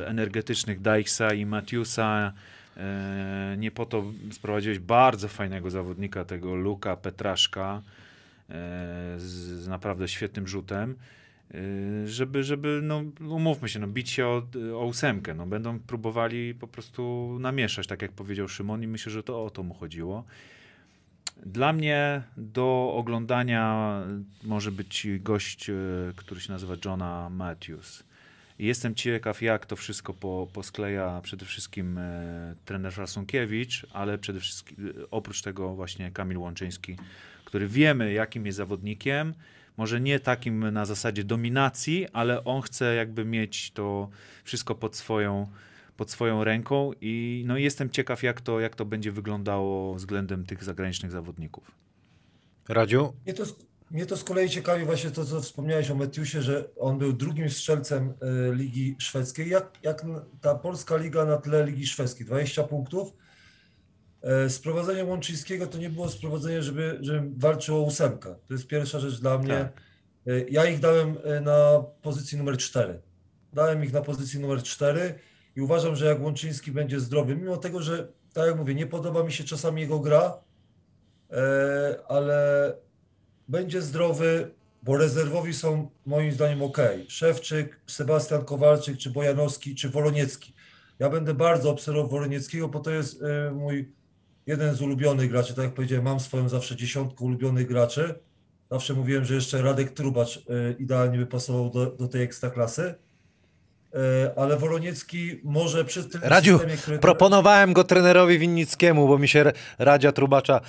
energetycznych 0.05 0.81
Dykesa 0.81 1.33
i 1.33 1.45
Matthewsa. 1.45 2.33
e, 2.77 3.55
Nie 3.57 3.71
po 3.71 3.85
to 3.85 4.03
sprowadziłeś 4.31 4.79
bardzo 4.79 5.27
fajnego 5.27 5.69
zawodnika, 5.69 6.25
tego 6.25 6.55
Luka 6.55 6.95
Petraszka, 6.95 7.81
z 9.17 9.67
naprawdę 9.67 10.07
świetnym 10.07 10.47
rzutem. 10.47 10.95
E, 11.53 12.07
Żeby, 12.07 12.43
żeby, 12.43 12.79
no 12.83 13.03
umówmy 13.29 13.69
się, 13.69 13.79
no, 13.79 13.87
bić 13.87 14.09
się 14.09 14.27
o, 14.27 14.43
o 14.73 14.85
ósemkę. 14.85 15.33
No, 15.33 15.45
będą 15.47 15.79
próbowali 15.79 16.55
po 16.55 16.67
prostu 16.67 17.37
namieszać, 17.39 17.87
tak 17.87 18.01
jak 18.01 18.11
powiedział 18.11 18.47
Szymon, 18.47 18.83
i 18.83 18.87
myślę, 18.87 19.11
że 19.11 19.23
to 19.23 19.45
o 19.45 19.49
to 19.49 19.63
mu 19.63 19.73
chodziło. 19.73 20.23
Dla 21.45 21.73
mnie 21.73 22.23
do 22.37 22.93
oglądania 22.95 24.01
może 24.43 24.71
być 24.71 25.07
gość, 25.19 25.69
e, 25.69 25.73
który 26.15 26.41
się 26.41 26.51
nazywa 26.51 26.75
Johna 26.85 27.29
Matthews. 27.29 28.03
Jestem 28.59 28.95
ciekaw, 28.95 29.41
jak 29.41 29.65
to 29.65 29.75
wszystko 29.75 30.13
po, 30.13 30.47
poskleja 30.53 31.21
przede 31.23 31.45
wszystkim 31.45 31.97
e, 31.97 32.55
trener 32.65 32.93
Frasunkiewicz, 32.93 33.85
ale 33.93 34.17
przede 34.17 34.39
wszystkim 34.39 34.93
oprócz 35.11 35.41
tego 35.41 35.75
właśnie 35.75 36.11
Kamil 36.11 36.37
Łączyński, 36.37 36.97
który 37.45 37.67
wiemy, 37.67 38.13
jakim 38.13 38.45
jest 38.45 38.57
zawodnikiem. 38.57 39.33
Może 39.77 40.01
nie 40.01 40.19
takim 40.19 40.69
na 40.71 40.85
zasadzie 40.85 41.23
dominacji, 41.23 42.07
ale 42.13 42.43
on 42.43 42.61
chce 42.61 42.95
jakby 42.95 43.25
mieć 43.25 43.71
to 43.71 44.09
wszystko 44.43 44.75
pod 44.75 44.95
swoją, 44.95 45.47
pod 45.97 46.11
swoją 46.11 46.43
ręką 46.43 46.91
i 47.01 47.43
no 47.47 47.57
jestem 47.57 47.89
ciekaw, 47.89 48.23
jak 48.23 48.41
to, 48.41 48.59
jak 48.59 48.75
to 48.75 48.85
będzie 48.85 49.11
wyglądało 49.11 49.95
względem 49.95 50.45
tych 50.45 50.63
zagranicznych 50.63 51.11
zawodników. 51.11 51.71
Radziu? 52.69 53.13
Mnie 53.25 53.33
to, 53.33 53.45
z- 53.45 53.55
mnie 53.91 54.05
to 54.05 54.17
z 54.17 54.23
kolei 54.23 54.49
ciekawi 54.49 54.85
właśnie 54.85 55.11
to, 55.11 55.25
co 55.25 55.41
wspomniałeś 55.41 55.91
o 55.91 55.95
Metiusie, 55.95 56.41
że 56.41 56.69
on 56.79 56.97
był 56.97 57.13
drugim 57.13 57.49
strzelcem 57.49 58.13
e, 58.49 58.55
Ligi 58.55 58.95
Szwedzkiej. 58.99 59.49
Jak, 59.49 59.71
jak 59.83 60.05
ta 60.41 60.55
polska 60.55 60.97
liga 60.97 61.25
na 61.25 61.37
tle 61.37 61.65
Ligi 61.65 61.87
Szwedzkiej? 61.87 62.25
20 62.25 62.63
punktów. 62.63 63.13
E, 64.23 64.49
Sprowadzenie 64.49 65.05
Łączyńskiego 65.05 65.67
to 65.67 65.77
nie 65.77 65.89
było 65.89 66.09
sprowadzenie, 66.09 66.63
żeby, 66.63 66.97
żeby 67.01 67.29
walczył 67.37 67.75
o 67.77 67.81
ósemkę. 67.81 68.35
To 68.47 68.53
jest 68.53 68.67
pierwsza 68.67 68.99
rzecz 68.99 69.19
dla 69.19 69.37
mnie. 69.37 69.49
Tak. 69.49 69.81
E, 70.27 70.39
Ja 70.49 70.65
ich 70.65 70.79
dałem 70.79 71.17
e, 71.23 71.41
na 71.41 71.83
pozycji 72.01 72.37
numer 72.37 72.57
4. 72.57 72.99
Dałem 73.53 73.83
ich 73.83 73.93
na 73.93 74.01
pozycji 74.01 74.39
numer 74.39 74.63
4 74.63 75.15
i 75.55 75.61
uważam, 75.61 75.95
że 75.95 76.05
jak 76.05 76.21
Łączyński 76.21 76.71
będzie 76.71 76.99
zdrowy, 76.99 77.35
mimo 77.35 77.57
tego, 77.57 77.81
że 77.81 78.07
tak 78.33 78.47
jak 78.47 78.57
mówię, 78.57 78.75
nie 78.75 78.87
podoba 78.87 79.23
mi 79.23 79.31
się 79.31 79.43
czasami 79.43 79.81
jego 79.81 79.99
gra, 79.99 80.37
ale 82.07 82.73
będzie 83.47 83.81
zdrowy, 83.81 84.51
bo 84.83 84.97
rezerwowi 84.97 85.53
są 85.53 85.89
moim 86.05 86.31
zdaniem 86.31 86.61
ok. 86.61 86.77
Szewczyk, 87.07 87.79
Sebastian 87.87 88.45
Kowalczyk, 88.45 88.97
czy 88.97 89.09
Bojanowski, 89.09 89.75
czy 89.75 89.89
Woloniecki. 89.89 90.53
Ja 90.99 91.09
będę 91.09 91.33
bardzo 91.33 91.69
obserwował 91.69 92.09
Wolonieckiego, 92.09 92.67
bo 92.67 92.79
to 92.79 92.91
jest 92.91 93.23
mój 93.53 93.91
jeden 94.47 94.75
z 94.75 94.81
ulubionych 94.81 95.29
graczy. 95.29 95.53
Tak 95.53 95.65
jak 95.65 95.73
powiedziałem, 95.73 96.05
mam 96.05 96.19
swoją 96.19 96.49
zawsze 96.49 96.75
dziesiątkę 96.75 97.25
ulubionych 97.25 97.67
graczy. 97.67 98.15
Zawsze 98.71 98.93
mówiłem, 98.93 99.25
że 99.25 99.35
jeszcze 99.35 99.61
Radek 99.61 99.91
Trubacz 99.91 100.37
e, 100.37 100.41
idealnie 100.79 101.17
by 101.17 101.25
pasował 101.25 101.69
do, 101.69 101.85
do 101.85 102.07
tej 102.07 102.21
ekstraklasy. 102.21 102.95
E, 103.93 104.39
Ale 104.39 104.57
Woloniecki 104.57 105.39
może 105.43 105.85
przy 105.85 106.03
tym 106.03 106.21
Radziu, 106.23 106.53
systemie, 106.53 106.77
który... 106.77 106.99
Proponowałem 106.99 107.73
go 107.73 107.83
trenerowi 107.83 108.39
Winnickiemu, 108.39 109.07
bo 109.07 109.17
mi 109.17 109.27
się 109.27 109.51
Radzia 109.79 110.11
Trubacza 110.11 110.61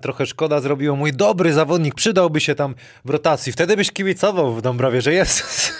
trochę 0.00 0.26
szkoda 0.26 0.60
zrobiło. 0.60 0.96
Mój 0.96 1.12
dobry 1.12 1.52
zawodnik 1.52 1.94
przydałby 1.94 2.40
się 2.40 2.54
tam 2.54 2.74
w 3.04 3.10
rotacji. 3.10 3.52
Wtedy 3.52 3.76
byś 3.76 3.92
kibicował 3.92 4.54
w 4.54 4.62
Dąbrowie, 4.62 5.02
że 5.02 5.12
jest. 5.12 5.72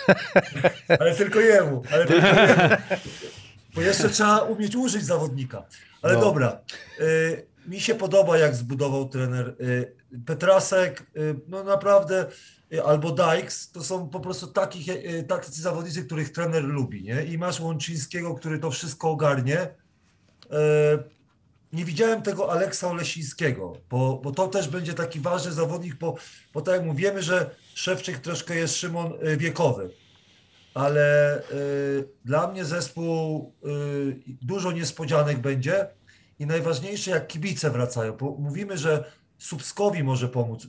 Ale 1.00 1.14
tylko 1.14 1.40
jemu. 1.40 1.82
Ale 1.92 2.06
tylko 2.06 2.26
jemu. 2.40 2.76
Bo 3.74 3.80
jeszcze 3.80 4.08
trzeba 4.08 4.38
umieć 4.38 4.76
użyć 4.76 5.04
zawodnika. 5.04 5.62
Ale 6.02 6.14
No. 6.14 6.20
dobra. 6.20 6.60
Y, 7.00 7.46
mi 7.66 7.80
się 7.80 7.94
podoba, 7.94 8.38
jak 8.38 8.54
zbudował 8.54 9.08
trener 9.08 9.56
y, 9.60 9.94
Petrasek. 10.26 11.06
Y, 11.16 11.34
no 11.48 11.64
naprawdę. 11.64 12.26
Albo 12.84 13.10
Dykes, 13.10 13.70
to 13.70 13.84
są 13.84 14.08
po 14.08 14.20
prostu 14.20 14.46
takich, 14.46 14.86
tacy 15.28 15.62
zawodnicy, 15.62 16.04
których 16.04 16.32
trener 16.32 16.64
lubi. 16.64 17.02
Nie? 17.02 17.24
I 17.24 17.38
masz 17.38 17.60
Łączyńskiego, 17.60 18.34
który 18.34 18.58
to 18.58 18.70
wszystko 18.70 19.10
ogarnie. 19.10 19.68
Nie 21.72 21.84
widziałem 21.84 22.22
tego 22.22 22.52
Aleksa 22.52 22.88
Olesińskiego, 22.88 23.72
bo, 23.90 24.20
bo 24.24 24.32
to 24.32 24.48
też 24.48 24.68
będzie 24.68 24.94
taki 24.94 25.20
ważny 25.20 25.52
zawodnik, 25.52 25.94
bo, 25.94 26.14
bo 26.54 26.60
tak 26.62 26.74
jak 26.74 26.84
mówimy, 26.84 27.22
że 27.22 27.50
Szewczyk 27.74 28.18
troszkę 28.18 28.56
jest 28.56 28.76
Szymon 28.76 29.12
wiekowy 29.36 29.90
ale 30.74 31.38
y, 31.52 32.08
dla 32.24 32.48
mnie 32.48 32.64
zespół 32.64 33.52
y, 33.64 34.20
dużo 34.42 34.72
niespodzianek 34.72 35.38
będzie 35.38 35.86
i 36.38 36.46
najważniejsze 36.46 37.10
jak 37.10 37.26
kibice 37.26 37.70
wracają, 37.70 38.12
bo 38.12 38.36
mówimy, 38.38 38.78
że 38.78 39.04
Subskowi 39.38 40.04
może 40.04 40.28
pomóc 40.28 40.64
y, 40.64 40.68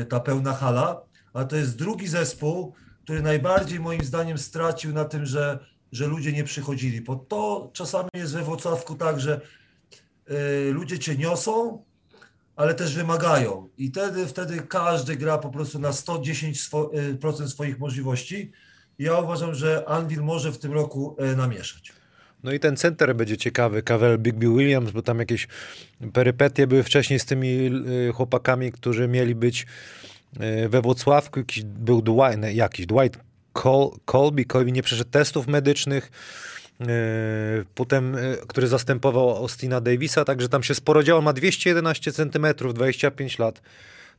y, 0.00 0.06
ta 0.06 0.20
pełna 0.20 0.52
hala, 0.52 1.02
a 1.32 1.44
to 1.44 1.56
jest 1.56 1.76
drugi 1.76 2.08
zespół, 2.08 2.74
który 3.04 3.22
najbardziej 3.22 3.80
moim 3.80 4.04
zdaniem 4.04 4.38
stracił 4.38 4.92
na 4.92 5.04
tym, 5.04 5.26
że, 5.26 5.58
że 5.92 6.06
ludzie 6.06 6.32
nie 6.32 6.44
przychodzili, 6.44 7.00
bo 7.00 7.16
to 7.16 7.70
czasami 7.72 8.08
jest 8.14 8.32
we 8.34 8.42
Wrocławku 8.42 8.94
tak, 8.94 9.20
że 9.20 9.40
y, 10.30 10.72
ludzie 10.72 10.98
cię 10.98 11.16
niosą, 11.16 11.84
ale 12.56 12.74
też 12.74 12.94
wymagają 12.94 13.68
i 13.78 13.88
wtedy, 13.88 14.26
wtedy 14.26 14.62
każdy 14.68 15.16
gra 15.16 15.38
po 15.38 15.50
prostu 15.50 15.78
na 15.78 15.90
110% 15.90 16.52
swo- 16.52 17.44
y, 17.44 17.48
swoich 17.48 17.78
możliwości. 17.78 18.52
Ja 19.02 19.18
uważam, 19.18 19.54
że 19.54 19.88
Anvil 19.88 20.22
może 20.22 20.52
w 20.52 20.58
tym 20.58 20.72
roku 20.72 21.16
e, 21.18 21.36
namieszać. 21.36 21.92
No 22.42 22.52
i 22.52 22.60
ten 22.60 22.76
center 22.76 23.16
będzie 23.16 23.36
ciekawy, 23.36 23.82
Cavell 23.82 24.18
Bigby 24.18 24.46
Williams, 24.48 24.90
bo 24.90 25.02
tam 25.02 25.18
jakieś 25.18 25.48
perypetie 26.12 26.66
były 26.66 26.82
wcześniej 26.82 27.18
z 27.18 27.24
tymi 27.24 27.70
y, 28.08 28.12
chłopakami, 28.12 28.72
którzy 28.72 29.08
mieli 29.08 29.34
być 29.34 29.66
y, 30.64 30.68
we 30.68 30.82
Włocławku. 30.82 31.38
Jakiś, 31.38 31.62
był 31.62 32.02
Dwight, 32.02 32.38
nie, 32.38 32.52
jakiś 32.52 32.86
Dwight 32.86 33.20
Col, 33.52 33.90
Colby, 34.04 34.44
Colby 34.44 34.72
nie 34.72 34.82
przeszedł 34.82 35.10
testów 35.10 35.46
medycznych, 35.46 36.10
potem, 37.74 38.16
który 38.48 38.66
zastępował 38.66 39.30
Austina 39.30 39.80
Davisa, 39.80 40.24
także 40.24 40.48
tam 40.48 40.62
się 40.62 40.74
sporo 40.74 41.02
działo. 41.02 41.22
Ma 41.22 41.32
211 41.32 42.12
cm, 42.12 42.46
25 42.74 43.38
lat. 43.38 43.62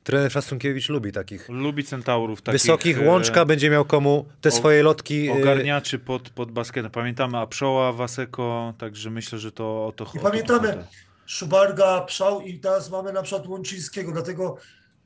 Trener 0.03 0.31
Szasunkiewicz 0.31 0.89
lubi 0.89 1.11
takich 1.11 1.49
Lubi 1.49 1.83
centaurów 1.83 2.41
takich 2.41 2.61
wysokich. 2.61 2.97
e, 3.01 3.07
Łączka 3.07 3.45
będzie 3.45 3.69
miał 3.69 3.85
komu 3.85 4.25
te 4.41 4.49
o- 4.49 4.51
swoje 4.51 4.83
lotki. 4.83 5.29
y, 5.29 5.31
ogarniaczy 5.33 5.99
pod, 5.99 6.29
pod 6.29 6.51
basketem. 6.51 6.91
Pamiętamy 6.91 7.37
Apszoła, 7.37 7.93
Waseko, 7.93 8.73
także 8.77 9.09
myślę, 9.09 9.39
że 9.39 9.51
to 9.51 9.85
o 9.87 9.91
to 9.95 10.03
I 10.03 10.07
chodzi. 10.07 10.19
pamiętamy 10.19 10.83
Szubarga, 11.25 12.01
Pszał 12.01 12.41
i 12.41 12.59
teraz 12.59 12.89
mamy 12.89 13.13
na 13.13 13.21
przykład 13.23 13.47
Łączyńskiego, 13.47 14.11
dlatego 14.11 14.57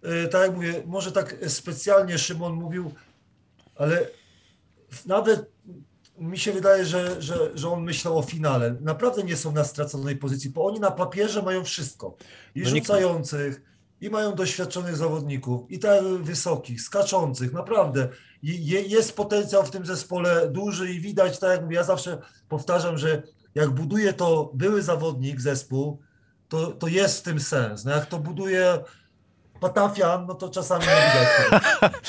e, 0.04 0.28
tak 0.28 0.41
jak 0.41 0.56
mówię, 0.56 0.84
może 0.86 1.12
tak 1.12 1.36
specjalnie 1.48 2.18
Szymon 2.18 2.54
mówił, 2.54 2.93
ale 3.76 4.08
nawet 5.06 5.52
mi 6.20 6.38
się 6.39 6.52
wydaje, 6.52 6.86
że, 6.86 7.22
że, 7.22 7.38
że 7.56 7.70
on 7.70 7.84
myślał 7.84 8.18
o 8.18 8.22
finale. 8.22 8.76
Naprawdę 8.82 9.24
nie 9.24 9.36
są 9.38 9.52
na 9.52 9.64
straconej 9.64 10.16
pozycji, 10.16 10.50
bo 10.50 10.66
oni 10.66 10.80
na 10.80 10.91
papierze 10.91 11.41
mają 11.41 11.64
wszystko. 11.64 12.16
I 12.56 12.62
No 12.62 12.70
nikt- 12.70 12.88
rzucających, 12.88 13.62
i 14.02 14.10
mają 14.10 14.36
doświadczonych 14.36 14.95
zawodników, 14.95 15.72
i 15.72 15.80
tak 15.80 16.04
wysokich, 16.04 16.82
skaczących, 16.82 17.54
naprawdę. 17.54 18.08
Jest 18.88 19.16
potencjał 19.16 19.64
w 19.64 19.72
tym 19.72 19.86
zespole 19.86 20.50
duży 20.50 20.91
i 20.93 21.00
widać, 21.00 21.39
tak 21.39 21.50
jak 21.50 21.62
mówię, 21.62 21.76
ja 21.76 21.84
zawsze 21.84 22.18
powtarzam, 22.50 22.98
że 22.98 23.24
jak 23.56 23.70
buduje 23.70 24.14
to 24.14 24.52
były 24.54 24.82
zawodnik, 24.82 25.41
zespół, 25.41 26.00
to, 26.50 26.68
to 26.72 26.88
jest 26.88 27.20
w 27.20 27.22
tym 27.22 27.39
sens. 27.39 27.86
No 27.86 27.91
jak 27.91 28.06
to 28.06 28.20
buduje 28.20 28.80
Patafian, 29.60 30.26
no 30.26 30.36
to 30.36 30.50
czasami 30.50 30.86
nie 30.86 31.12
widać. 31.12 31.91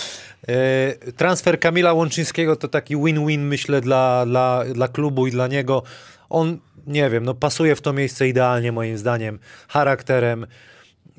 E, 0.49 1.12
Transfer 1.12 1.61
Kamila 1.61 1.93
Łączyńskiego 1.93 2.57
to 2.57 2.68
taki 2.68 2.97
win-win, 2.97 3.41
myślę, 3.41 3.80
dla, 3.80 4.26
dla, 4.26 4.64
dla 4.72 4.89
klubu 4.89 5.26
i 5.26 5.30
dla 5.30 5.47
niego. 5.47 5.82
On, 6.30 6.59
nie 6.86 7.11
wiem, 7.11 7.24
no 7.24 7.34
pasuje 7.34 7.76
w 7.76 7.80
to 7.80 7.93
miejsce 7.93 8.28
idealnie, 8.28 8.72
moim 8.72 8.99
zdaniem, 8.99 9.39
charakterem. 9.68 10.47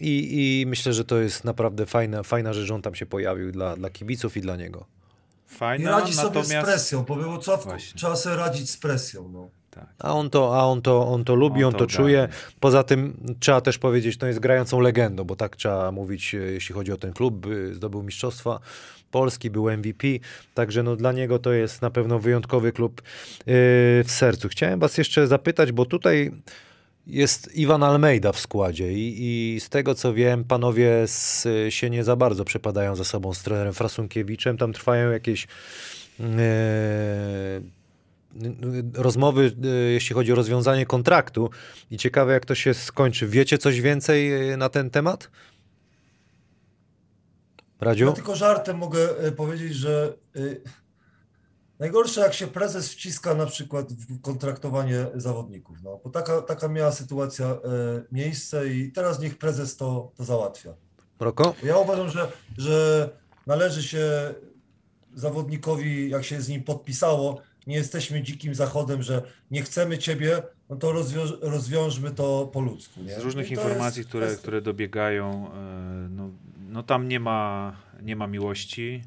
I, 0.01 0.61
I 0.61 0.65
myślę, 0.65 0.93
że 0.93 1.05
to 1.05 1.19
jest 1.19 1.43
naprawdę 1.43 1.85
fajna, 1.85 2.23
fajna 2.23 2.53
rzecz, 2.53 2.67
że 2.67 2.75
on 2.75 2.81
tam 2.81 2.95
się 2.95 3.05
pojawił 3.05 3.51
dla, 3.51 3.75
dla 3.75 3.89
kibiców 3.89 4.37
i 4.37 4.41
dla 4.41 4.55
niego. 4.55 4.85
I 5.51 5.55
Fajna, 5.55 5.91
radzi 5.91 6.13
sobie 6.13 6.43
z 6.43 6.63
presją, 6.63 7.03
bo 7.03 7.15
było 7.15 7.37
co 7.37 7.57
Właśnie. 7.57 7.97
trzeba 7.97 8.15
sobie 8.15 8.35
radzić 8.35 8.69
z 8.69 8.77
presją. 8.77 9.29
No. 9.29 9.49
Tak. 9.71 9.87
A 9.99 10.13
on 10.13 10.29
to, 10.29 10.59
a 10.59 10.63
on 10.63 10.81
to, 10.81 11.07
on 11.07 11.23
to 11.23 11.35
lubi, 11.35 11.63
on, 11.63 11.67
On 11.67 11.73
to, 11.73 11.79
to 11.79 11.87
czuje. 11.87 12.27
Poza 12.59 12.83
tym 12.83 13.17
trzeba 13.39 13.61
też 13.61 13.77
powiedzieć, 13.77 14.17
to 14.17 14.27
jest 14.27 14.39
grającą 14.39 14.79
legendą, 14.79 15.23
bo 15.23 15.35
tak 15.35 15.55
trzeba 15.55 15.91
mówić, 15.91 16.35
e, 16.35 16.37
jeśli 16.37 16.75
chodzi 16.75 16.91
o 16.91 16.97
ten 16.97 17.13
klub. 17.13 17.47
Zdobył 17.71 18.03
Mistrzostwa 18.03 18.59
Polski, 19.11 19.49
był 19.49 19.71
MVP, 19.71 20.07
także 20.53 20.83
no 20.83 20.95
dla 20.95 21.11
niego 21.11 21.39
to 21.39 21.53
jest 21.53 21.81
na 21.81 21.89
pewno 21.89 22.19
wyjątkowy 22.19 22.71
klub 22.71 23.01
e, 23.01 23.03
w 24.03 24.07
sercu. 24.07 24.49
Chciałem 24.49 24.79
was 24.79 24.97
jeszcze 24.97 25.27
zapytać, 25.27 25.71
bo 25.71 25.85
tutaj 25.85 26.31
jest 27.09 27.55
Iwan 27.55 27.83
Almeida 27.83 28.31
w 28.31 28.39
składzie 28.39 28.93
i, 28.93 29.15
i 29.19 29.59
z 29.59 29.69
tego 29.69 29.95
co 29.95 30.13
wiem, 30.13 30.43
panowie 30.43 31.07
z, 31.07 31.47
się 31.69 31.89
nie 31.89 32.03
za 32.03 32.15
bardzo 32.15 32.45
przepadają 32.45 32.95
za 32.95 33.03
sobą 33.03 33.33
z 33.33 33.43
trenerem 33.43 33.73
Frasunkiewiczem. 33.73 34.57
Tam 34.57 34.73
trwają 34.73 35.11
jakieś 35.11 35.47
n- 36.19 36.39
rozmowy, 38.93 39.51
e, 39.63 39.67
jeśli 39.67 40.13
chodzi 40.13 40.31
o 40.31 40.35
rozwiązanie 40.35 40.85
kontraktu 40.85 41.49
i 41.91 41.97
ciekawe 41.97 42.33
jak 42.33 42.45
to 42.45 42.55
się 42.55 42.73
skończy. 42.73 43.27
Wiecie 43.27 43.57
coś 43.57 43.81
więcej 43.81 44.51
e, 44.51 44.57
na 44.57 44.69
ten 44.69 44.89
temat? 44.89 45.31
Radziu? 47.81 48.05
Ja 48.05 48.11
tylko 48.11 48.35
żartem 48.35 48.77
mogę 48.77 49.17
e, 49.19 49.31
powiedzieć, 49.31 49.75
że 49.75 50.13
najgorsze 51.79 52.21
jak 52.21 52.33
się 52.33 52.47
prezes 52.47 52.89
wciska 52.89 53.35
na 53.35 53.45
przykład 53.45 53.93
w 53.93 54.21
kontraktowanie 54.21 55.05
zawodników, 55.15 55.77
no, 55.83 55.99
bo 56.03 56.09
taka, 56.09 56.41
taka 56.41 56.67
miała 56.67 56.91
sytuacja 56.91 57.45
e, 57.45 57.57
miejsce 58.11 58.69
i 58.73 58.91
teraz 58.91 59.19
niech 59.19 59.37
prezes 59.37 59.77
to, 59.77 60.11
to 60.15 60.23
załatwia. 60.23 60.73
Roko? 61.19 61.55
Ja 61.63 61.77
uważam, 61.77 62.09
że, 62.09 62.31
że 62.57 63.09
należy 63.47 63.83
się 63.83 64.33
zawodnikowi, 65.15 66.09
jak 66.09 66.23
się 66.23 66.41
z 66.41 66.49
nim 66.49 66.63
podpisało, 66.63 67.41
nie 67.67 67.75
jesteśmy 67.75 68.21
dzikim 68.21 68.55
zachodem, 68.55 69.03
że 69.03 69.21
nie 69.51 69.61
chcemy 69.61 69.97
ciebie, 69.97 70.43
no 70.69 70.75
to 70.75 70.91
rozwiąż, 70.91 71.33
rozwiążmy 71.41 72.11
to 72.11 72.49
po 72.53 72.61
ludzku. 72.61 73.01
Nie? 73.03 73.15
Z 73.15 73.19
różnych 73.19 73.51
informacji, 73.51 73.99
jest 73.99 74.09
które, 74.09 74.25
kwestia. 74.25 74.41
które 74.41 74.61
dobiegają, 74.61 75.51
e, 75.53 76.07
no, 76.09 76.29
no 76.69 76.83
tam 76.83 77.07
nie 77.07 77.19
ma, 77.19 77.75
nie 78.01 78.15
ma 78.15 78.27
miłości 78.27 79.03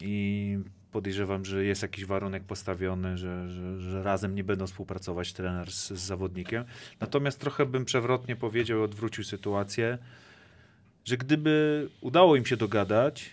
i 0.00 0.58
podejrzewam, 0.92 1.44
że 1.44 1.64
jest 1.64 1.82
jakiś 1.82 2.04
warunek 2.04 2.44
postawiony, 2.44 3.18
że, 3.18 3.48
że, 3.48 3.80
że 3.80 4.02
razem 4.02 4.34
nie 4.34 4.44
będą 4.44 4.66
współpracować 4.66 5.32
trener 5.32 5.72
z, 5.72 5.88
z 5.88 6.00
zawodnikiem. 6.00 6.64
Natomiast 7.00 7.40
trochę 7.40 7.66
bym 7.66 7.84
przewrotnie 7.84 8.36
powiedział 8.36 8.82
odwrócił 8.82 9.24
sytuację, 9.24 9.98
że 11.04 11.16
gdyby 11.16 11.88
udało 12.00 12.36
im 12.36 12.46
się 12.46 12.56
dogadać 12.56 13.30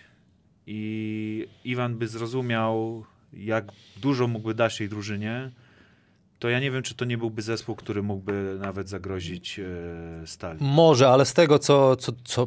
i 0.66 1.46
Iwan 1.64 1.98
by 1.98 2.08
zrozumiał, 2.08 3.04
jak 3.32 3.64
dużo 3.96 4.26
mógłby 4.26 4.54
dać 4.54 4.78
tej 4.78 4.88
drużynie, 4.88 5.50
to 6.38 6.48
ja 6.48 6.60
nie 6.60 6.70
wiem, 6.70 6.82
czy 6.82 6.94
to 6.94 7.04
nie 7.04 7.18
byłby 7.18 7.42
zespół, 7.42 7.76
który 7.76 8.02
mógłby 8.02 8.58
nawet 8.60 8.88
zagrozić 8.88 9.60
e, 9.60 10.26
stali. 10.26 10.58
Może, 10.60 11.08
ale 11.08 11.24
z 11.24 11.34
tego, 11.34 11.58
co, 11.58 11.96
co, 11.96 12.12
co 12.24 12.46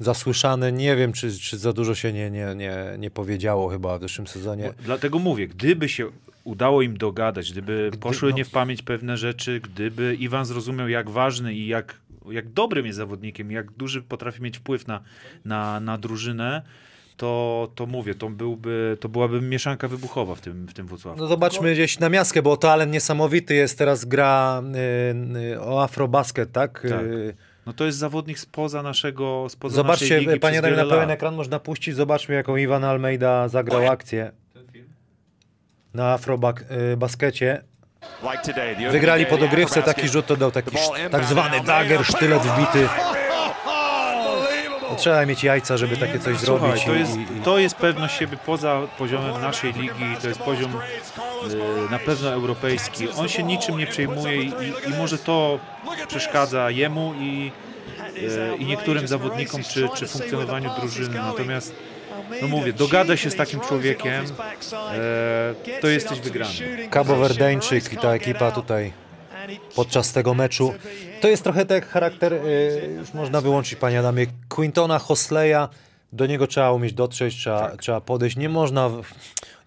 zasłyszane, 0.00 0.72
nie 0.72 0.96
wiem, 0.96 1.12
czy, 1.12 1.38
czy 1.38 1.58
za 1.58 1.72
dużo 1.72 1.94
się 1.94 2.12
nie, 2.12 2.30
nie, 2.30 2.54
nie, 2.56 2.74
nie 2.98 3.10
powiedziało 3.10 3.68
chyba 3.68 3.98
w 3.98 4.02
zeszłym 4.02 4.26
sezonie. 4.26 4.64
Bo, 4.64 4.72
dlatego 4.84 5.18
mówię, 5.18 5.48
gdyby 5.48 5.88
się 5.88 6.06
udało 6.44 6.82
im 6.82 6.96
dogadać, 6.96 7.52
gdyby 7.52 7.88
Gdy- 7.90 7.98
poszły 7.98 8.30
no. 8.30 8.36
nie 8.36 8.44
w 8.44 8.50
pamięć 8.50 8.82
pewne 8.82 9.16
rzeczy, 9.16 9.60
gdyby 9.60 10.14
Iwan 10.14 10.44
zrozumiał, 10.44 10.88
jak 10.88 11.10
ważny 11.10 11.54
i 11.54 11.66
jak, 11.66 12.00
jak 12.30 12.48
dobrym 12.48 12.86
jest 12.86 12.96
zawodnikiem, 12.96 13.50
jak 13.50 13.72
duży 13.72 14.02
potrafi 14.02 14.42
mieć 14.42 14.58
wpływ 14.58 14.86
na, 14.86 15.00
na, 15.44 15.80
na 15.80 15.98
drużynę, 15.98 16.62
to, 17.16 17.72
to 17.74 17.86
mówię, 17.86 18.14
to, 18.14 18.30
byłby, 18.30 18.96
to 19.00 19.08
byłaby 19.08 19.40
mieszanka 19.40 19.88
wybuchowa 19.88 20.34
w 20.34 20.40
tym, 20.40 20.66
w 20.66 20.74
tym 20.74 20.86
Wrocławiu. 20.86 21.20
No 21.20 21.26
zobaczmy 21.26 21.72
gdzieś 21.72 21.98
na 21.98 22.08
miastkę, 22.08 22.42
bo 22.42 22.56
talent 22.56 22.92
niesamowity 22.92 23.54
jest, 23.54 23.78
teraz 23.78 24.04
gra 24.04 24.62
y, 25.34 25.52
y, 25.52 25.60
o 25.60 25.82
afrobasket, 25.82 26.52
tak? 26.52 26.86
Tak. 26.88 27.02
Y, 27.02 27.34
No 27.66 27.72
to 27.72 27.84
jest 27.84 27.98
zawodnik 27.98 28.38
spoza 28.38 28.82
naszego, 28.82 29.46
spoza 29.48 29.82
naszej 29.82 30.08
Zobaczcie, 30.08 30.20
ligi 30.20 30.40
panie 30.40 30.62
Damian, 30.62 30.76
na 30.76 30.84
pełen 30.84 31.08
lat. 31.08 31.16
ekran 31.16 31.34
można 31.34 31.58
puścić, 31.58 31.94
zobaczmy 31.96 32.34
jaką 32.34 32.56
Iwan 32.56 32.84
Almeida 32.84 33.48
zagrał 33.48 33.86
akcję 33.86 34.32
na 35.94 36.12
afrobaskecie. 36.12 37.62
Opening 38.22 38.92
Wygrali 38.92 39.26
po 39.26 39.36
dogrywce, 39.36 39.82
taki 39.82 40.08
rzut 40.08 40.26
to 40.26 40.36
dał, 40.36 40.50
taki 40.50 40.76
tak 41.10 41.24
zwany 41.24 41.60
dagger, 41.60 42.04
sztylet 42.04 42.42
wbity. 42.42 42.88
No, 44.90 44.96
trzeba 44.96 45.26
mieć 45.26 45.44
jajca, 45.44 45.76
żeby 45.76 45.96
takie 45.96 46.18
coś 46.18 46.38
Słuchaj, 46.40 46.68
zrobić. 46.68 46.84
to 46.84 46.94
jest, 46.94 47.16
i- 47.16 47.40
to 47.44 47.58
jest 47.58 47.74
pewność 47.76 48.18
siebie 48.18 48.36
poza 48.46 48.80
poziomem 48.98 49.40
naszej 49.42 49.72
ligi, 49.72 50.16
to 50.22 50.28
jest 50.28 50.40
poziom 50.40 50.72
e, 51.88 51.90
na 51.90 51.98
pewno 51.98 52.30
europejski. 52.32 53.08
On 53.16 53.28
się 53.28 53.42
niczym 53.42 53.78
nie 53.78 53.86
przejmuje 53.86 54.42
i, 54.42 54.48
i, 54.86 54.90
może 54.98 55.18
to 55.18 55.58
przeszkadza 56.08 56.70
jemu 56.70 57.14
i, 57.20 57.52
e, 58.52 58.56
i 58.56 58.64
niektórym 58.64 59.08
zawodnikom 59.08 59.62
czy, 59.62 59.88
czy 59.96 60.06
funkcjonowaniu 60.06 60.70
drużyny. 60.80 61.14
Natomiast 61.18 61.74
no 62.42 62.48
mówię, 62.48 62.72
dogada 62.72 63.16
się 63.16 63.30
z 63.30 63.36
takim 63.36 63.60
człowiekiem, 63.60 64.24
e, 65.72 65.80
to 65.80 65.88
jesteś 65.88 66.20
wygrany. 66.20 66.52
Cabo 66.90 67.16
Verdeńczyk 67.16 67.92
i 67.92 67.96
ta 67.96 68.14
ekipa 68.14 68.50
tutaj 68.50 68.92
podczas 69.74 70.12
tego 70.12 70.34
meczu. 70.34 70.74
To 71.20 71.28
jest 71.28 71.44
trochę 71.44 71.66
tak 71.66 71.88
charakter, 71.88 72.32
y, 72.32 72.96
już 72.98 73.14
można 73.14 73.40
wyłączyć 73.40 73.78
panie 73.78 73.98
Adamie, 73.98 74.26
Quintona 74.48 74.98
Hosleya, 74.98 75.68
do 76.12 76.26
niego 76.26 76.46
trzeba 76.46 76.72
umieć 76.72 76.92
dotrzeć, 76.92 77.34
trzeba, 77.36 77.70
Tak. 77.70 77.80
trzeba 77.80 78.00
podejść, 78.00 78.36
nie 78.36 78.48
można, 78.48 78.90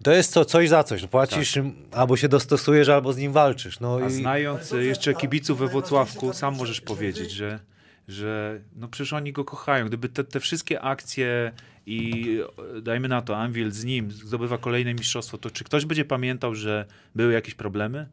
to 0.04 0.12
jest 0.12 0.34
to 0.34 0.46
coś 0.46 0.70
za 0.70 0.84
coś, 0.84 1.06
płacisz, 1.06 1.60
albo 1.92 2.18
się 2.18 2.30
dostosujesz, 2.30 2.90
albo 2.90 3.14
z 3.14 3.18
nim 3.18 3.32
walczysz. 3.32 3.80
No 3.80 4.00
A 4.04 4.08
i 4.08 4.12
znając 4.12 4.74
e, 4.74 4.84
jeszcze 4.84 5.14
kibiców 5.14 5.60
we 5.60 5.68
Włocławku, 5.68 6.34
sam 6.34 6.56
możesz 6.56 6.82
powiedzieć, 6.82 7.32
że, 7.32 7.60
że 8.08 8.60
no 8.76 8.88
przecież 8.88 9.14
oni 9.14 9.34
go 9.34 9.46
kochają. 9.46 9.88
Gdyby 9.88 10.10
te, 10.10 10.24
te 10.24 10.40
wszystkie 10.40 10.82
akcje 10.82 11.52
i 11.86 12.40
e, 12.78 12.82
dajmy 12.82 13.08
na 13.08 13.22
to, 13.22 13.38
Anvil 13.38 13.72
z 13.72 13.84
nim 13.84 14.12
zdobywa 14.12 14.58
kolejne 14.58 14.94
mistrzostwo, 14.94 15.38
to 15.38 15.50
czy 15.52 15.64
ktoś 15.64 15.86
będzie 15.86 16.06
pamiętał, 16.06 16.56
że 16.56 16.86
były 17.16 17.34
jakieś 17.34 17.56
problemy? 17.56 18.08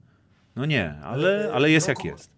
No 0.60 0.66
nie, 0.66 0.94
ale, 1.02 1.50
ale 1.54 1.70
jest 1.70 1.88
jak 1.88 2.04
jest. 2.04 2.30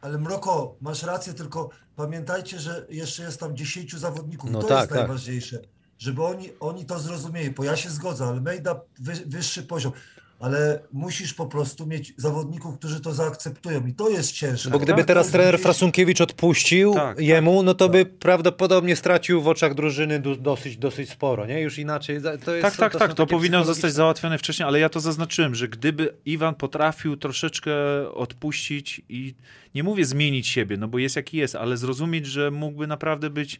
Ale 0.00 0.18
Mroko, 0.18 0.76
masz 0.80 1.02
rację, 1.02 1.34
tylko 1.34 1.70
pamiętajcie, 1.96 2.58
że 2.58 2.86
jeszcze 2.88 3.22
jest 3.22 3.40
tam 3.40 3.56
10 3.56 3.94
zawodników. 3.94 4.50
No 4.50 4.60
to 4.60 4.68
tak, 4.68 4.78
jest 4.78 4.88
tak. 4.88 4.98
najważniejsze. 4.98 5.58
Żeby 5.98 6.24
oni, 6.24 6.50
oni 6.60 6.86
to 6.86 6.98
zrozumieli, 6.98 7.50
bo 7.50 7.64
ja 7.64 7.76
się 7.76 7.90
zgodzę, 7.90 8.24
Almeida 8.24 8.80
wy, 9.00 9.12
wyższy 9.26 9.62
poziom, 9.62 9.92
ale 10.40 10.80
musisz 10.92 11.34
po 11.34 11.46
prostu 11.46 11.86
mieć 11.86 12.14
zawodników, 12.16 12.78
którzy 12.78 13.00
to 13.00 13.14
zaakceptują 13.14 13.86
i 13.86 13.94
to 13.94 14.08
jest 14.08 14.32
cięższe. 14.32 14.70
Bo 14.70 14.78
gdyby 14.78 15.00
To 15.00 15.06
teraz 15.06 15.24
jest 15.26 15.32
trener 15.32 15.54
gdzieś- 15.54 15.62
Frasunkiewicz 15.62 16.20
odpuścił 16.20 16.94
Tak, 16.94 17.16
tak. 17.16 17.24
jemu, 17.26 17.62
no 17.62 17.74
to 17.74 17.88
by 17.88 18.06
prawdopodobnie 18.06 18.96
stracił 18.96 19.42
w 19.42 19.48
oczach 19.48 19.74
drużyny 19.74 20.20
dosyć, 20.38 20.76
dosyć 20.76 21.10
sporo, 21.10 21.46
nie? 21.46 21.60
Już 21.60 21.78
inaczej. 21.78 22.20
To 22.44 22.54
jest, 22.54 22.62
Tak, 22.62 22.76
tak, 22.76 22.92
to 22.92 22.98
tak. 22.98 23.14
To 23.14 23.26
powinno 23.26 23.64
zostać 23.64 23.92
załatwione 23.92 24.38
wcześniej, 24.38 24.68
ale 24.68 24.78
ja 24.80 24.88
to 24.88 25.00
zaznaczyłem, 25.00 25.54
że 25.54 25.68
gdyby 25.68 26.14
Iwan 26.24 26.54
potrafił 26.54 27.16
troszeczkę 27.16 27.72
odpuścić 28.14 29.00
i 29.08 29.34
nie 29.74 29.82
mówię 29.82 30.04
zmienić 30.04 30.46
siebie, 30.48 30.76
no 30.76 30.88
bo 30.88 30.98
jest 30.98 31.16
jaki 31.16 31.36
jest, 31.36 31.54
ale 31.54 31.76
zrozumieć, 31.76 32.26
że 32.26 32.50
mógłby 32.50 32.86
naprawdę 32.86 33.30
być, 33.30 33.58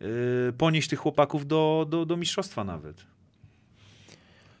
yy, 0.00 0.08
ponieść 0.58 0.88
tych 0.88 0.98
chłopaków 0.98 1.46
do, 1.46 1.86
do, 1.90 2.06
do 2.06 2.16
mistrzostwa 2.16 2.64
nawet. 2.64 3.13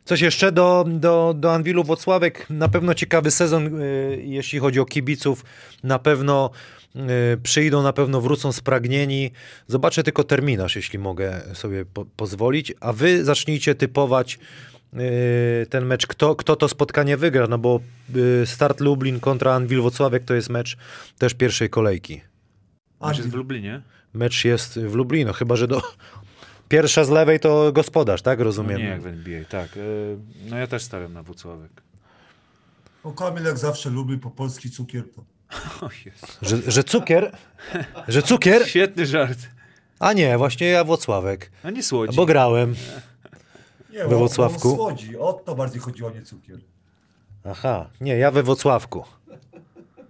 Coś 0.04 0.20
jeszcze 0.20 0.52
do, 0.52 0.84
do, 0.88 1.34
do 1.36 1.54
Anwilu 1.54 1.84
Wocławek. 1.84 2.50
Na 2.50 2.68
pewno 2.68 2.94
ciekawy 2.94 3.30
sezon, 3.30 3.82
y, 3.82 4.22
jeśli 4.24 4.58
chodzi 4.58 4.80
o 4.80 4.84
kibiców. 4.84 5.44
Na 5.82 5.98
pewno 5.98 6.50
y, 6.96 7.00
przyjdą, 7.42 7.82
na 7.82 7.92
pewno 7.92 8.20
wrócą 8.20 8.52
spragnieni. 8.52 9.30
Zobaczę 9.66 10.02
tylko 10.02 10.24
terminarz, 10.24 10.76
jeśli 10.76 10.98
mogę 10.98 11.40
sobie 11.54 11.84
po, 11.84 12.04
pozwolić. 12.04 12.72
A 12.80 12.92
wy 12.92 13.24
zacznijcie 13.24 13.74
typować 13.74 14.38
y, 14.94 15.66
ten 15.70 15.84
mecz, 15.84 16.06
kto, 16.06 16.36
kto 16.36 16.56
to 16.56 16.68
spotkanie 16.68 17.16
wygra, 17.16 17.46
no 17.46 17.58
bo 17.58 17.80
start 18.44 18.80
Lublin 18.80 19.20
kontra 19.20 19.54
Anwil 19.54 19.80
Wocławek 19.80 20.24
to 20.24 20.34
jest 20.34 20.50
mecz 20.50 20.76
też 21.18 21.34
pierwszej 21.34 21.70
kolejki. 21.70 22.20
Mecz 23.00 23.16
jest 23.16 23.30
w. 23.30 23.34
Lublinie. 23.34 23.82
Mecz 24.14 24.44
jest 24.44 24.78
w 24.78 24.94
Lublino, 24.94 25.32
chyba 25.32 25.56
że 25.56 25.68
do... 25.68 25.82
Pierwsza 26.74 27.04
z 27.04 27.10
lewej 27.10 27.40
to 27.40 27.72
gospodarz, 27.72 28.22
tak? 28.22 28.38
No 28.38 28.44
Rozumiem. 28.44 28.78
nie 28.78 28.84
jak 28.84 29.02
w 29.02 29.06
NBA, 29.06 29.44
tak. 29.44 29.76
Yy, 29.76 30.18
no 30.50 30.56
ja 30.56 30.66
też 30.66 30.82
stawiam 30.82 31.12
na 31.12 31.22
Włocławek. 31.22 31.70
O, 33.04 33.12
Kamil 33.12 33.44
jak 33.44 33.58
zawsze 33.58 33.90
lubi 33.90 34.18
po 34.18 34.30
polski 34.30 34.70
cukier. 34.70 35.04
To... 35.14 35.24
O. 35.86 35.88
Że, 36.42 36.56
że 36.66 36.84
cukier? 36.84 37.36
Że 38.08 38.22
cukier? 38.22 38.66
Świetny 38.68 39.06
żart. 39.06 39.38
A 39.98 40.12
nie, 40.12 40.38
właśnie 40.38 40.66
ja 40.66 40.84
Włocławek. 40.84 41.50
A 41.62 41.70
nie 41.70 41.82
słodzi. 41.82 42.16
Bo 42.16 42.26
grałem. 42.26 42.74
Nie, 43.92 43.98
We 43.98 44.16
o- 44.16 44.18
Włocławku? 44.18 44.72
O 44.72 44.76
słodzi, 44.76 45.18
o 45.18 45.32
to 45.32 45.54
bardziej 45.54 45.80
chodziło, 45.80 46.10
nie 46.10 46.22
cukier. 46.22 46.58
Aha, 47.44 47.90
nie, 48.00 48.16
ja 48.16 48.30
we 48.30 48.42
Włocławku. 48.42 49.04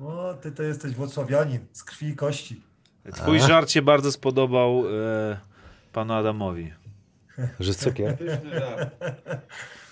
O, 0.00 0.34
ty 0.34 0.52
to 0.52 0.62
jesteś 0.62 0.92
włocławianin 0.92 1.58
z 1.72 1.84
krwi 1.84 2.06
i 2.08 2.16
kości. 2.16 2.62
Twój 3.12 3.40
żart 3.40 3.70
się 3.70 3.82
bardzo 3.82 4.12
spodobał 4.12 4.84
e, 4.88 5.53
panu 5.94 6.14
Adamowi. 6.14 6.72
Że 7.60 7.74
cukier. 7.74 8.16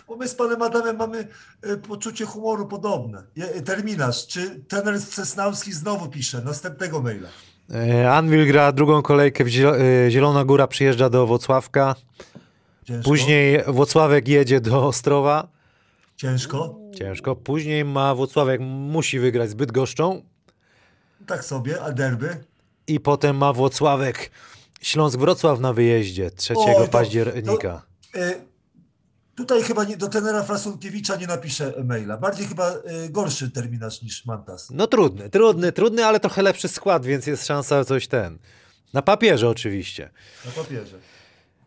Bo 0.09 0.17
my 0.17 0.29
z 0.29 0.35
panem 0.35 0.63
Adamem 0.63 0.97
mamy 0.97 1.29
e, 1.63 1.77
poczucie 1.77 2.25
humoru 2.25 2.67
podobne. 2.67 3.23
Terminarz. 3.65 4.27
Czy 4.27 4.65
trener 4.69 5.01
Cesnauski 5.01 5.73
znowu 5.73 6.09
pisze 6.09 6.43
następnego 6.43 7.03
maila? 7.03 7.29
E, 7.75 8.13
Anwil 8.13 8.47
gra 8.47 8.73
drugą 8.73 9.03
kolejkę, 9.03 9.45
e, 9.45 10.11
Zielona 10.11 10.45
Góra 10.45 10.67
przyjeżdża 10.67 11.11
do 11.11 11.27
Włocławka. 11.27 11.95
Ciężko? 12.85 13.11
Później 13.11 13.63
Włocławek 13.67 14.29
jedzie 14.29 14.61
do 14.61 14.87
Ostrowa. 14.87 15.49
Ciężko? 16.17 16.79
Ciężko. 16.99 17.37
Później 17.37 17.85
ma 17.85 18.15
Włocławek, 18.15 18.61
musi 18.61 19.19
wygrać 19.19 19.51
z 19.51 19.55
Bydgoszczą. 19.55 20.23
Tak 21.27 21.45
sobie, 21.45 21.83
a 21.83 21.93
derby? 21.93 22.45
I 22.87 23.01
potem 23.01 23.37
ma 23.37 23.53
Włocławek 23.53 24.31
Śląsk-Wrocław 24.83 25.61
na 25.61 25.73
wyjeździe 25.73 26.31
3 26.31 26.55
O, 26.55 26.65
to- 26.65 26.89
października. 26.89 27.83
E, 28.15 28.35
Tutaj 29.35 29.63
chyba 29.63 29.85
nie, 29.85 29.97
do 29.97 30.09
tenera 30.09 30.43
Frasunkiewicza 30.43 31.17
nie 31.17 31.27
napiszę 31.27 31.73
maila. 31.85 32.17
Bardziej 32.17 32.47
chyba 32.47 32.71
y, 32.73 33.09
gorszy 33.11 33.51
terminarz 33.51 34.03
niż 34.03 34.27
Mantas. 34.27 34.71
No 34.71 34.87
trudny, 34.87 35.31
trudny, 35.31 35.73
trudny, 35.73 36.05
ale 36.07 36.21
trochę 36.21 36.43
lepszy 36.43 36.69
skład, 36.69 37.07
więc 37.07 37.27
jest 37.27 37.47
szansa 37.47 37.85
coś 37.85 38.09
ten. 38.09 38.39
Na 38.93 39.03
papierze 39.03 39.49
oczywiście. 39.49 40.11
Na 40.45 40.51
papierze. 40.63 40.97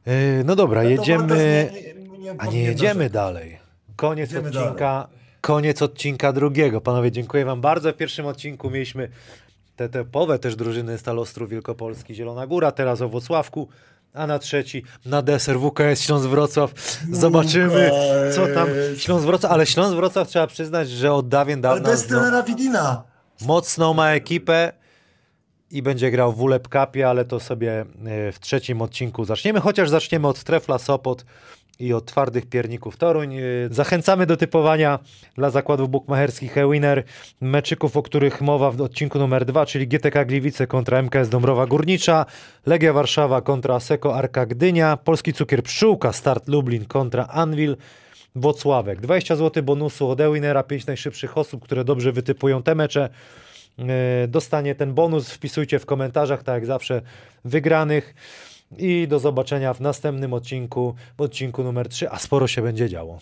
Yy, 0.06 0.44
no 0.46 0.56
dobra, 0.56 0.80
Ale 0.82 0.90
to 0.96 1.02
jedziemy. 1.02 1.70
Nie- 1.74 2.20
nie- 2.20 2.36
A 2.38 2.46
nie 2.46 2.64
jedziemy 2.64 3.10
dalej. 3.10 3.60
Koniec 3.96 4.32
Jedziemy 4.32 4.60
odcinka. 4.60 5.08
Koniec 5.42 5.82
odcinka 5.82 6.34
drugiego. 6.34 6.82
Panowie, 6.82 7.12
dziękuję 7.12 7.46
wam 7.46 7.62
bardzo. 7.62 7.94
W 7.94 7.96
pierwszym 7.96 8.26
odcinku 8.26 8.70
mieliśmy 8.70 9.10
te 9.76 9.90
typowe 9.90 10.40
też 10.40 10.56
drużyny 10.56 10.98
Stalostrów 10.98 11.50
Wielkopolski, 11.50 12.16
Zielona 12.16 12.48
Góra, 12.48 12.72
teraz 12.72 13.02
o 13.02 13.10
Włocławku, 13.10 13.68
a 14.14 14.28
na 14.28 14.40
trzeci 14.40 14.84
na 15.06 15.22
deser 15.22 15.58
WKS 15.60 16.02
Śląsk 16.02 16.28
Wrocław. 16.28 16.74
Zobaczymy, 17.12 17.92
co 18.36 18.48
tam 18.48 18.68
Śląsk 18.98 19.26
Wrocław, 19.26 19.52
ale 19.52 19.66
Śląsk 19.66 19.96
Wrocław 19.96 20.28
trzeba 20.28 20.48
przyznać, 20.48 20.90
że 20.90 21.14
od 21.14 21.28
dawien 21.28 21.66
Ale 21.66 21.76
dawna 21.76 21.90
bez 21.90 22.08
zno, 22.08 22.20
tenera 22.20 22.44
Widina. 22.44 23.04
mocną 23.42 23.94
ma 23.94 24.12
ekipę 24.12 24.74
i 25.72 25.82
będzie 25.82 26.12
grał 26.12 26.34
w 26.34 26.42
ULEP 26.42 26.68
Cupie, 26.68 27.10
ale 27.10 27.26
to 27.26 27.40
sobie 27.40 27.86
e, 28.06 28.32
w 28.32 28.40
trzecim 28.40 28.82
odcinku 28.82 29.26
zaczniemy, 29.26 29.60
chociaż 29.60 29.90
zaczniemy 29.90 30.28
od 30.28 30.44
Trefla 30.44 30.78
Sopot 30.78 31.26
i 31.80 31.94
od 31.94 32.06
twardych 32.06 32.46
pierników 32.46 32.98
Toruń. 32.98 33.36
E, 33.38 33.42
Zachęcamy 33.70 34.26
do 34.26 34.38
typowania 34.38 35.00
dla 35.36 35.50
zakładów 35.50 35.90
bukmacherskich 35.90 36.58
e-winner 36.58 37.04
meczyków, 37.42 37.98
o 37.98 38.02
których 38.04 38.42
mowa 38.42 38.72
w 38.72 38.82
odcinku 38.82 39.20
numer 39.20 39.46
dwa, 39.46 39.66
czyli 39.66 39.88
GTK 39.88 40.26
Gliwice 40.26 40.68
kontra 40.68 41.00
MKS 41.02 41.30
Dąbrowa 41.30 41.66
Górnicza, 41.66 42.26
Legia 42.66 42.94
Warszawa 42.94 43.42
kontra 43.42 43.80
Seko 43.80 44.16
Arka 44.16 44.46
Gdynia, 44.46 44.98
Polski 44.98 45.34
Cukier 45.34 45.64
Pszczółka, 45.64 46.14
Start 46.14 46.48
Lublin 46.48 46.86
kontra 46.86 47.28
Anwil, 47.28 47.78
Wocławek. 48.36 49.02
20 49.02 49.36
zł 49.36 49.64
bonusu 49.64 50.10
od 50.10 50.22
e-winnera, 50.22 50.64
5 50.64 50.86
najszybszych 50.86 51.38
osób, 51.38 51.64
które 51.64 51.84
dobrze 51.84 52.12
wytypują 52.12 52.64
te 52.64 52.76
mecze. 52.76 53.10
e, 53.80 54.28
Dostanie 54.28 54.76
ten 54.76 54.94
bonus, 54.94 55.30
wpisujcie 55.30 55.80
w 55.80 55.86
komentarzach, 55.86 56.44
tak 56.44 56.56
jak 56.56 56.66
zawsze, 56.66 57.02
wygranych. 57.46 58.16
I 58.78 59.08
do 59.08 59.20
zobaczenia 59.20 59.74
w 59.74 59.82
następnym 59.82 60.34
odcinku, 60.34 60.96
w 61.18 61.22
odcinku 61.22 61.64
numer 61.64 61.90
3, 61.90 62.10
a 62.10 62.20
sporo 62.20 62.48
się 62.48 62.62
będzie 62.62 62.90
działo. 62.90 63.20